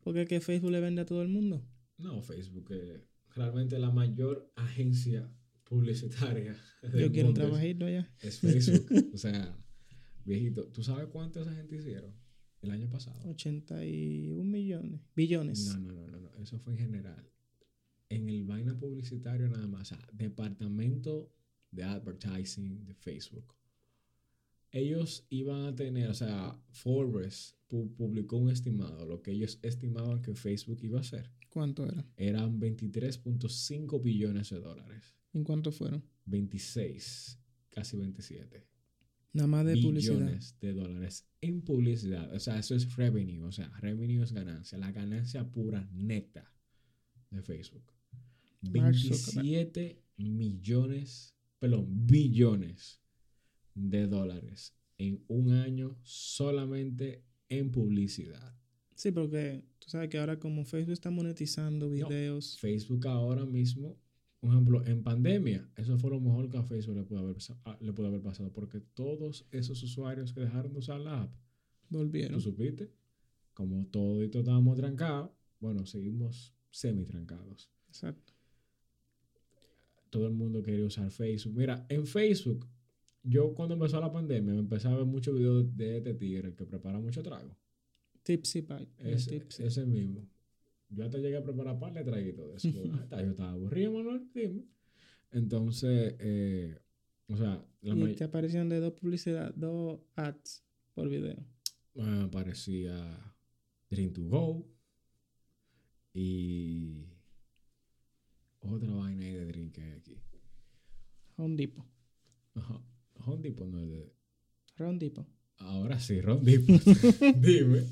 Porque 0.04 0.26
que 0.26 0.42
Facebook 0.42 0.72
le 0.72 0.82
vende 0.82 1.02
a 1.02 1.06
todo 1.06 1.22
el 1.22 1.30
mundo. 1.30 1.66
No, 1.98 2.22
Facebook 2.22 2.72
es 2.72 3.02
realmente 3.36 3.80
la 3.80 3.92
mayor 3.92 4.52
agencia 4.56 5.32
publicitaria. 5.64 6.56
Yo 6.94 7.12
quiero 7.12 7.30
un 7.30 7.34
trabajito 7.34 7.86
allá. 7.86 8.12
Es 8.20 8.40
Facebook. 8.40 8.86
o 9.14 9.18
sea, 9.18 9.58
viejito, 10.26 10.68
¿tú 10.68 10.84
sabes 10.84 11.08
cuánto 11.08 11.42
esa 11.42 11.54
gente 11.54 11.78
hicieron 11.78 12.14
el 12.62 12.72
año 12.72 12.90
pasado? 12.90 13.30
81 13.30 14.44
millones. 14.44 15.02
Billones. 15.16 15.78
No, 15.78 15.80
no, 15.80 15.94
no, 15.94 16.08
no, 16.08 16.20
no. 16.20 16.36
Eso 16.36 16.60
fue 16.60 16.74
en 16.74 16.80
general. 16.80 17.30
En 18.10 18.30
el 18.30 18.44
vaina 18.44 18.78
publicitario 18.78 19.48
nada 19.48 19.68
más. 19.68 19.94
O 19.94 19.96
sea, 19.96 20.08
departamento 20.12 21.34
de 21.72 21.84
advertising 21.84 22.84
de 22.86 22.94
Facebook. 22.94 23.56
Ellos 24.74 25.26
iban 25.30 25.66
a 25.66 25.76
tener, 25.76 26.10
o 26.10 26.14
sea, 26.16 26.60
Forbes 26.72 27.56
pu- 27.70 27.94
publicó 27.96 28.38
un 28.38 28.50
estimado, 28.50 29.06
lo 29.06 29.22
que 29.22 29.32
ellos 29.32 29.60
estimaban 29.62 30.22
que 30.22 30.34
Facebook 30.36 30.80
iba 30.82 30.98
a 30.98 31.02
hacer. 31.02 31.30
¿Cuánto 31.50 31.86
era? 31.86 32.04
Eran 32.18 32.60
23.5 32.60 34.02
billones 34.02 34.50
de 34.50 34.60
dólares. 34.60 35.16
¿En 35.34 35.44
cuánto 35.44 35.72
fueron? 35.72 36.04
26, 36.26 37.40
casi 37.70 37.98
27 37.98 38.66
Nada 39.34 39.48
más 39.48 39.66
de 39.66 39.78
publicidad. 39.78 40.16
billones 40.18 40.58
de 40.60 40.74
dólares 40.74 41.28
en 41.42 41.62
publicidad. 41.62 42.34
O 42.34 42.40
sea, 42.40 42.58
eso 42.60 42.76
es 42.76 42.96
revenue. 42.96 43.44
O 43.44 43.52
sea, 43.52 43.70
revenue 43.80 44.24
es 44.24 44.32
ganancia. 44.32 44.78
La 44.78 44.92
ganancia 44.92 45.50
pura 45.52 45.88
neta 45.94 46.52
de 47.32 47.42
Facebook. 47.42 47.92
Mark 48.62 48.96
Zuckerberg. 48.96 49.44
27 49.44 50.04
millones, 50.18 51.36
perdón, 51.60 51.88
billones 52.08 53.02
de 53.76 54.08
dólares 54.08 54.76
en 54.98 55.24
un 55.28 55.52
año 55.52 55.98
solamente 56.04 57.24
en 57.50 57.72
publicidad. 57.72 58.56
Sí, 58.96 59.12
porque 59.12 59.64
tú 59.80 59.90
sabes 59.90 60.10
que 60.10 60.18
ahora 60.18 60.40
como 60.40 60.66
Facebook 60.66 60.94
está 60.94 61.10
monetizando 61.10 61.90
videos. 61.90 62.58
Facebook 62.60 63.08
ahora 63.08 63.46
mismo, 63.46 63.98
por 64.40 64.52
ejemplo, 64.52 64.86
en 64.86 65.04
pandemia, 65.04 65.70
eso 65.76 65.98
fue 65.98 66.12
lo 66.12 66.20
mejor 66.20 66.50
que 66.50 66.58
a 66.58 66.64
Facebook 66.64 66.98
le 66.98 67.04
pudo 67.04 67.20
haber, 67.20 67.34
pasa- 67.34 67.60
a- 67.66 67.78
le 67.82 67.92
pudo 67.94 68.08
haber 68.08 68.22
pasado, 68.22 68.52
porque 68.54 68.80
todos 68.80 69.46
esos 69.52 69.82
usuarios 69.84 70.32
que 70.34 70.42
dejaron 70.42 70.74
de 70.74 70.80
usar 70.80 71.00
la 71.00 71.24
app, 71.24 71.34
volvieron. 71.90 72.34
¿tú 72.36 72.42
supiste? 72.42 72.92
Como 73.54 73.86
todo 73.88 74.24
y 74.24 74.30
todo 74.30 74.42
estábamos 74.42 74.78
trancados, 74.78 75.32
bueno, 75.60 75.86
seguimos 75.86 76.54
semi 76.72 77.06
trancados. 77.06 77.70
Exacto. 77.88 78.34
Todo 80.10 80.28
el 80.28 80.34
mundo 80.34 80.62
quería 80.62 80.86
usar 80.86 81.10
Facebook. 81.10 81.56
Mira, 81.56 81.86
en 81.90 82.06
Facebook, 82.06 82.68
yo 83.24 83.54
cuando 83.56 83.74
empezó 83.76 84.00
la 84.00 84.12
pandemia, 84.12 84.54
me 84.54 84.60
empecé 84.60 84.88
a 84.90 84.96
ver 84.96 85.06
muchos 85.06 85.36
videos 85.36 85.76
de 85.76 85.98
este 85.98 86.14
tigre 86.14 86.54
que 86.56 86.66
prepara 86.66 87.00
mucho 87.00 87.24
trago. 87.24 87.58
Tipsy 88.24 88.62
Pie. 88.62 88.88
el 89.00 89.14
Ese, 89.14 89.40
Tipsy. 89.40 89.64
ese 89.64 89.86
mismo. 89.86 90.28
Yo 90.90 91.06
hasta 91.06 91.18
llegué 91.18 91.38
a 91.38 91.44
preparar 91.44 91.80
par 91.80 91.94
de 91.94 92.04
traguitos 92.04 92.64
de 92.64 92.70
eso. 92.70 92.84
Ah, 93.12 93.22
Yo 93.22 93.32
estaba 93.32 93.52
aburrido, 93.52 93.92
Manuel. 93.94 94.30
Dime. 94.34 94.66
Entonces, 95.32 96.16
eh, 96.20 96.78
o 97.28 97.36
sea, 97.36 97.66
la 97.82 98.10
y 98.10 98.16
te 98.16 98.24
aparecían 98.26 98.70
de 98.70 98.80
dos 98.80 98.94
publicidad, 98.94 99.54
dos 99.56 100.00
ads 100.16 100.64
por 100.94 101.10
video. 101.10 101.44
me 101.96 102.22
aparecía 102.24 103.36
Dream 103.90 104.14
to 104.14 104.24
Go 104.26 104.68
y 106.14 107.08
otra 108.60 108.94
vaina 108.94 109.24
ahí 109.24 109.34
de 109.34 109.46
Dream 109.46 109.72
que 109.72 109.82
hay 109.82 109.92
aquí. 109.94 110.22
Home 111.38 111.56
Depot. 111.56 111.86
Ajá. 112.54 112.82
Home 113.26 113.42
Depot 113.42 113.68
no 113.68 113.80
es 113.80 113.90
de... 113.90 114.14
Round 114.78 115.00
Depot. 115.00 115.28
Ahora 115.58 116.00
sí, 116.00 116.20
Ron 116.22 116.44
Depot. 116.44 116.82
Dime. 117.38 117.84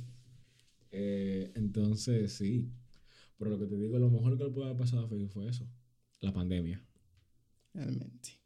Eh, 0.91 1.51
entonces, 1.55 2.33
sí. 2.33 2.69
Pero 3.37 3.51
lo 3.51 3.59
que 3.59 3.65
te 3.67 3.77
digo, 3.77 3.97
lo 3.99 4.09
mejor 4.09 4.37
que 4.37 4.43
le 4.45 4.49
pudo 4.49 4.65
haber 4.65 4.77
pasado 4.77 5.05
a 5.05 5.07
Facebook 5.07 5.31
fue 5.31 5.47
eso. 5.49 5.67
La 6.19 6.33
pandemia. 6.33 6.83
Realmente. 7.73 8.39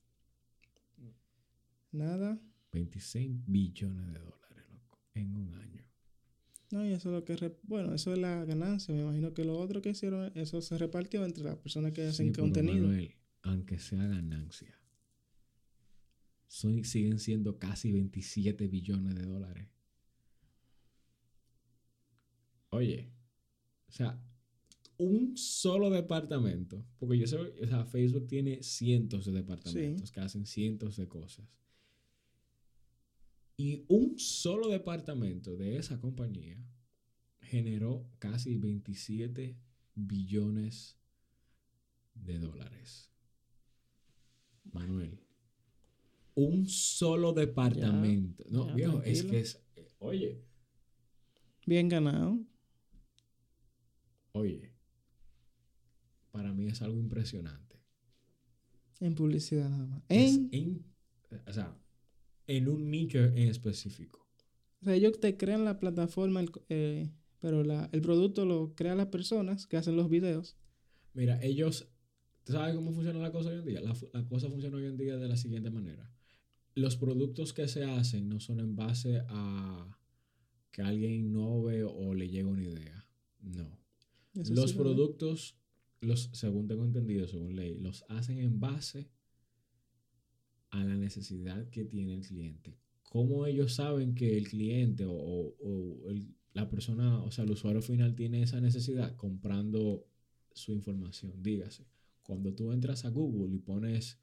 Nada. 1.91 2.39
26 2.71 3.31
billones 3.47 4.07
de 4.13 4.19
dólares, 4.19 4.65
loco, 4.69 4.99
en 5.13 5.35
un 5.35 5.53
año. 5.55 5.83
No, 6.71 6.85
y 6.85 6.91
eso 6.91 7.09
es 7.09 7.15
lo 7.15 7.23
que... 7.23 7.37
re- 7.37 7.57
Bueno, 7.63 7.93
eso 7.93 8.11
es 8.13 8.19
la 8.19 8.43
ganancia. 8.43 8.93
Me 8.93 9.01
imagino 9.01 9.33
que 9.33 9.45
lo 9.45 9.57
otro 9.57 9.81
que 9.81 9.89
hicieron, 9.91 10.31
eso 10.35 10.61
se 10.61 10.77
repartió 10.77 11.23
entre 11.23 11.43
las 11.45 11.55
personas 11.57 11.93
que 11.93 12.03
hacen 12.07 12.27
Sí, 12.27 12.31
pero, 12.33 12.43
contenido. 12.43 12.87
Manuel, 12.87 13.15
aunque 13.43 13.79
sea 13.79 14.05
ganancia, 14.05 14.77
son, 16.55 16.85
siguen 16.85 17.19
siendo 17.19 17.59
casi 17.59 17.91
27 17.91 18.69
billones 18.69 19.13
de 19.15 19.23
dólares. 19.23 19.67
Oye, 22.69 23.11
o 23.89 23.91
sea, 23.91 24.17
un 24.97 25.35
solo 25.35 25.89
departamento, 25.89 26.85
porque 26.97 27.17
yo 27.17 27.27
sé, 27.27 27.35
o 27.35 27.67
sea, 27.67 27.83
Facebook 27.83 28.27
tiene 28.27 28.63
cientos 28.63 29.25
de 29.25 29.33
departamentos 29.33 30.13
que 30.13 30.21
hacen 30.21 30.45
cientos 30.45 30.95
de 30.95 31.09
cosas. 31.09 31.45
Y 33.57 33.83
un 33.89 34.17
solo 34.17 34.69
departamento 34.69 35.57
de 35.57 35.75
esa 35.75 35.99
compañía 35.99 36.57
generó 37.41 38.09
casi 38.17 38.57
27 38.57 39.57
billones 39.93 40.97
de 42.13 42.39
dólares. 42.39 43.09
Manuel. 44.71 45.24
Un 46.35 46.67
solo 46.67 47.33
departamento. 47.33 48.43
no, 48.49 48.73
viejo, 48.73 49.01
es 49.03 49.23
que 49.23 49.39
es. 49.39 49.63
Oye. 49.99 50.43
Bien 51.65 51.87
ganado. 51.87 52.39
Oye. 54.33 54.73
Para 56.31 56.53
mí 56.53 56.67
es 56.67 56.81
algo 56.81 56.99
impresionante. 56.99 57.81
En 58.99 59.15
publicidad 59.15 59.69
nada 59.69 59.85
más. 59.87 60.03
En, 60.09 60.85
o 61.47 61.53
sea, 61.53 61.77
en 62.47 62.67
un 62.67 62.91
nicho 62.91 63.19
en 63.19 63.37
específico. 63.49 64.27
O 64.81 64.85
sea, 64.85 64.95
ellos 64.95 65.19
te 65.19 65.37
crean 65.37 65.63
la 65.65 65.79
plataforma, 65.79 66.43
eh, 66.69 67.09
pero 67.39 67.61
el 67.61 68.01
producto 68.01 68.45
lo 68.45 68.75
crean 68.75 68.97
las 68.97 69.07
personas 69.07 69.67
que 69.67 69.77
hacen 69.77 69.95
los 69.95 70.09
videos. 70.09 70.57
Mira, 71.13 71.41
ellos 71.41 71.89
¿Tú 72.45 72.53
sabes 72.53 72.75
cómo 72.75 72.93
funciona 72.93 73.19
la 73.19 73.31
cosa 73.31 73.49
hoy 73.49 73.57
en 73.57 73.65
día? 73.65 73.81
La, 73.81 74.27
cosa 74.27 74.49
funciona 74.49 74.77
hoy 74.77 74.85
en 74.85 74.97
día 74.97 75.17
de 75.17 75.27
la 75.27 75.35
siguiente 75.35 75.71
manera. 75.71 76.07
Los 76.75 76.97
productos 76.97 77.53
que 77.53 77.67
se 77.67 77.85
hacen 77.85 78.27
no 78.27 78.39
son 78.39 78.59
en 78.59 78.75
base 78.75 79.21
a 79.27 79.97
que 80.71 80.81
alguien 80.81 81.13
innove 81.13 81.85
o 81.85 82.13
le 82.13 82.27
llegue 82.27 82.43
una 82.43 82.63
idea. 82.63 83.07
No. 83.41 83.79
los 84.33 84.73
productos, 84.73 85.57
los, 86.01 86.29
según 86.33 86.67
tengo 86.67 86.83
entendido, 86.83 87.27
según 87.27 87.55
ley, 87.55 87.77
los 87.79 88.03
hacen 88.09 88.39
en 88.39 88.59
base 88.59 89.09
a 90.71 90.83
la 90.83 90.97
necesidad 90.97 91.69
que 91.69 91.85
tiene 91.85 92.15
el 92.15 92.27
cliente. 92.27 92.77
¿Cómo 93.03 93.45
ellos 93.45 93.73
saben 93.75 94.13
que 94.13 94.37
el 94.37 94.49
cliente 94.49 95.05
o, 95.07 95.55
la 96.53 96.69
persona, 96.69 97.23
o 97.23 97.31
sea, 97.31 97.45
el 97.45 97.51
usuario 97.51 97.81
final 97.81 98.13
tiene 98.15 98.41
esa 98.41 98.59
necesidad? 98.59 99.15
Comprando 99.15 100.05
su 100.53 100.73
información, 100.73 101.41
dígase. 101.41 101.85
Cuando 102.23 102.53
tú 102.53 102.73
entras 102.73 103.05
a 103.05 103.09
Google 103.09 103.55
y 103.55 103.59
pones 103.59 104.19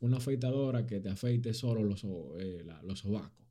una 0.00 0.18
afeitadora 0.18 0.86
que 0.86 1.00
te 1.00 1.08
afeite 1.08 1.54
solo 1.54 1.82
los, 1.82 2.04
eh, 2.38 2.64
los 2.82 3.00
sobacos. 3.00 3.46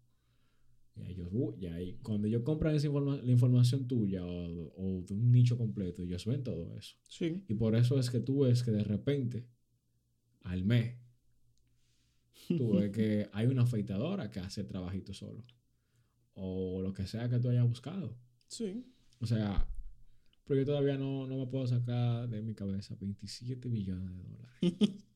Y 0.96 1.12
ellos, 1.12 1.30
y 1.60 1.66
ahí, 1.66 2.00
cuando 2.02 2.28
ellos 2.28 2.44
compran 2.44 2.74
esa 2.76 2.88
la 2.88 3.32
información 3.32 3.86
tuya 3.86 4.26
o, 4.26 5.04
de 5.06 5.14
un 5.14 5.32
nicho 5.32 5.58
completo, 5.58 6.02
ellos 6.02 6.26
ven 6.26 6.44
todo 6.44 6.74
eso. 6.78 6.96
Sí. 7.10 7.44
Y 7.50 7.54
por 7.56 7.76
eso 7.76 8.00
es 8.00 8.10
que 8.10 8.22
tú 8.22 8.42
ves 8.42 8.64
que 8.64 8.72
de 8.72 8.84
repente, 8.84 9.46
al 10.44 10.64
mes, 10.64 10.98
tú 12.48 12.72
ves 12.80 12.92
que 12.92 13.30
hay 13.34 13.48
una 13.48 13.64
afeitadora 13.64 14.32
que 14.32 14.40
hace 14.40 14.64
trabajito 14.64 15.14
solo. 15.14 15.44
O 16.34 16.82
lo 16.82 16.94
que 16.94 17.08
sea 17.08 17.28
que 17.28 17.40
tú 17.40 17.50
hayas 17.50 17.68
buscado. 17.68 18.18
Sí. 18.48 18.86
O 19.20 19.26
sea, 19.26 19.68
pero 20.46 20.62
yo 20.62 20.66
todavía 20.66 20.98
no, 20.98 21.28
me 21.28 21.48
puedo 21.48 21.68
sacar 21.68 22.30
de 22.30 22.42
mi 22.42 22.54
cabeza 22.54 22.96
27 23.00 23.68
millones 23.68 24.16
de 24.16 24.24
dólares. 24.24 24.58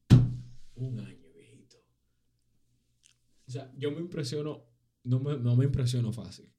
Un 0.80 1.00
año, 1.00 1.32
viejito. 1.34 1.78
O 3.48 3.52
sea, 3.52 3.72
yo 3.78 3.92
me 3.92 4.00
impresiono, 4.00 4.66
no 5.04 5.20
me, 5.20 5.38
no 5.38 5.56
me 5.56 5.66
impresiono 5.66 6.12
fácil. 6.14 6.52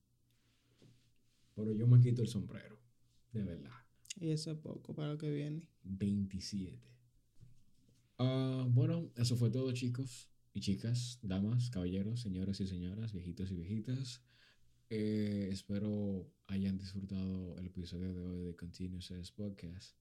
Pero 1.54 1.72
yo 1.72 1.86
me 1.86 2.00
quito 2.00 2.22
el 2.22 2.28
sombrero, 2.28 2.78
de 3.32 3.42
verdad. 3.42 3.72
Y 4.18 4.30
eso 4.30 4.50
es 4.52 4.58
poco 4.58 4.94
para 4.94 5.12
lo 5.12 5.18
que 5.18 5.30
viene. 5.30 5.68
27. 5.84 6.78
Ah, 8.18 8.66
bueno, 8.68 9.10
eso 9.16 9.36
fue 9.36 9.50
todo, 9.50 9.72
chicos 9.72 10.30
y 10.52 10.60
chicas, 10.60 11.18
damas, 11.22 11.70
caballeros, 11.70 12.20
señores 12.20 12.60
y 12.60 12.66
señoras, 12.66 13.12
viejitos 13.12 13.50
y 13.50 13.54
viejitas. 13.54 14.22
Eh, 14.88 15.48
espero 15.52 16.28
hayan 16.48 16.76
disfrutado 16.76 17.56
el 17.56 17.66
episodio 17.66 18.12
de 18.12 18.20
hoy 18.20 18.42
de 18.42 18.56
Continuous 18.56 19.32
Podcast. 19.32 19.99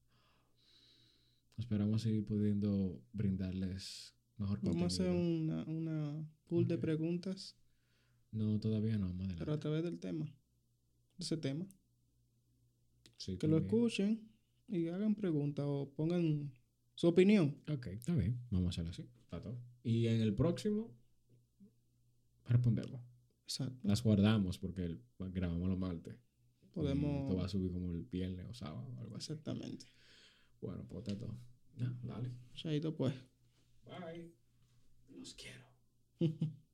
Esperamos 1.60 2.02
seguir 2.02 2.24
pudiendo 2.24 3.02
brindarles 3.12 4.14
mejor 4.38 4.60
contenido. 4.60 4.80
Vamos 4.80 4.98
a 4.98 5.02
hacer 5.02 5.14
una, 5.14 5.64
una 5.64 6.28
pool 6.48 6.66
de 6.66 6.78
preguntas. 6.78 7.54
No, 8.32 8.58
todavía 8.58 8.96
no, 8.96 9.12
más 9.12 9.34
Pero 9.38 9.52
a 9.52 9.60
través 9.60 9.84
del 9.84 9.98
tema. 9.98 10.24
De 10.24 11.24
ese 11.24 11.36
tema. 11.36 11.66
que 13.38 13.46
lo 13.46 13.58
escuchen 13.58 14.26
y 14.68 14.88
hagan 14.88 15.14
preguntas 15.14 15.66
o 15.68 15.92
pongan 15.94 16.50
su 16.94 17.08
opinión. 17.08 17.58
Ok, 17.68 17.88
está 17.88 18.14
bien. 18.14 18.40
Vamos 18.50 18.68
a 18.68 18.70
hacerlo 18.70 18.90
así. 18.90 19.02
Está 19.24 19.42
todo. 19.42 19.58
Y 19.82 20.06
en 20.06 20.22
el 20.22 20.34
próximo 20.34 20.96
respondemos. 22.46 23.02
Las 23.82 24.02
guardamos 24.02 24.58
porque 24.58 24.98
grabamos 25.18 25.68
los 25.68 25.78
martes. 25.78 26.16
Podemos. 26.72 27.22
Esto 27.22 27.36
va 27.36 27.44
a 27.44 27.48
subir 27.48 27.70
como 27.70 27.92
el 27.92 28.04
viernes 28.04 28.46
o 28.48 28.54
sábado 28.54 28.94
o 28.96 29.00
algo 29.00 29.16
así. 29.16 29.32
Exactamente. 29.32 29.86
Bueno, 30.62 30.86
pues 30.88 31.00
está 31.00 31.18
todo. 31.18 31.49
Ya, 31.76 31.92
dale. 32.02 32.30
Chaito, 32.54 32.94
pues. 32.94 33.14
Bye. 33.84 34.32
Los 35.08 35.34
quiero. 35.34 35.64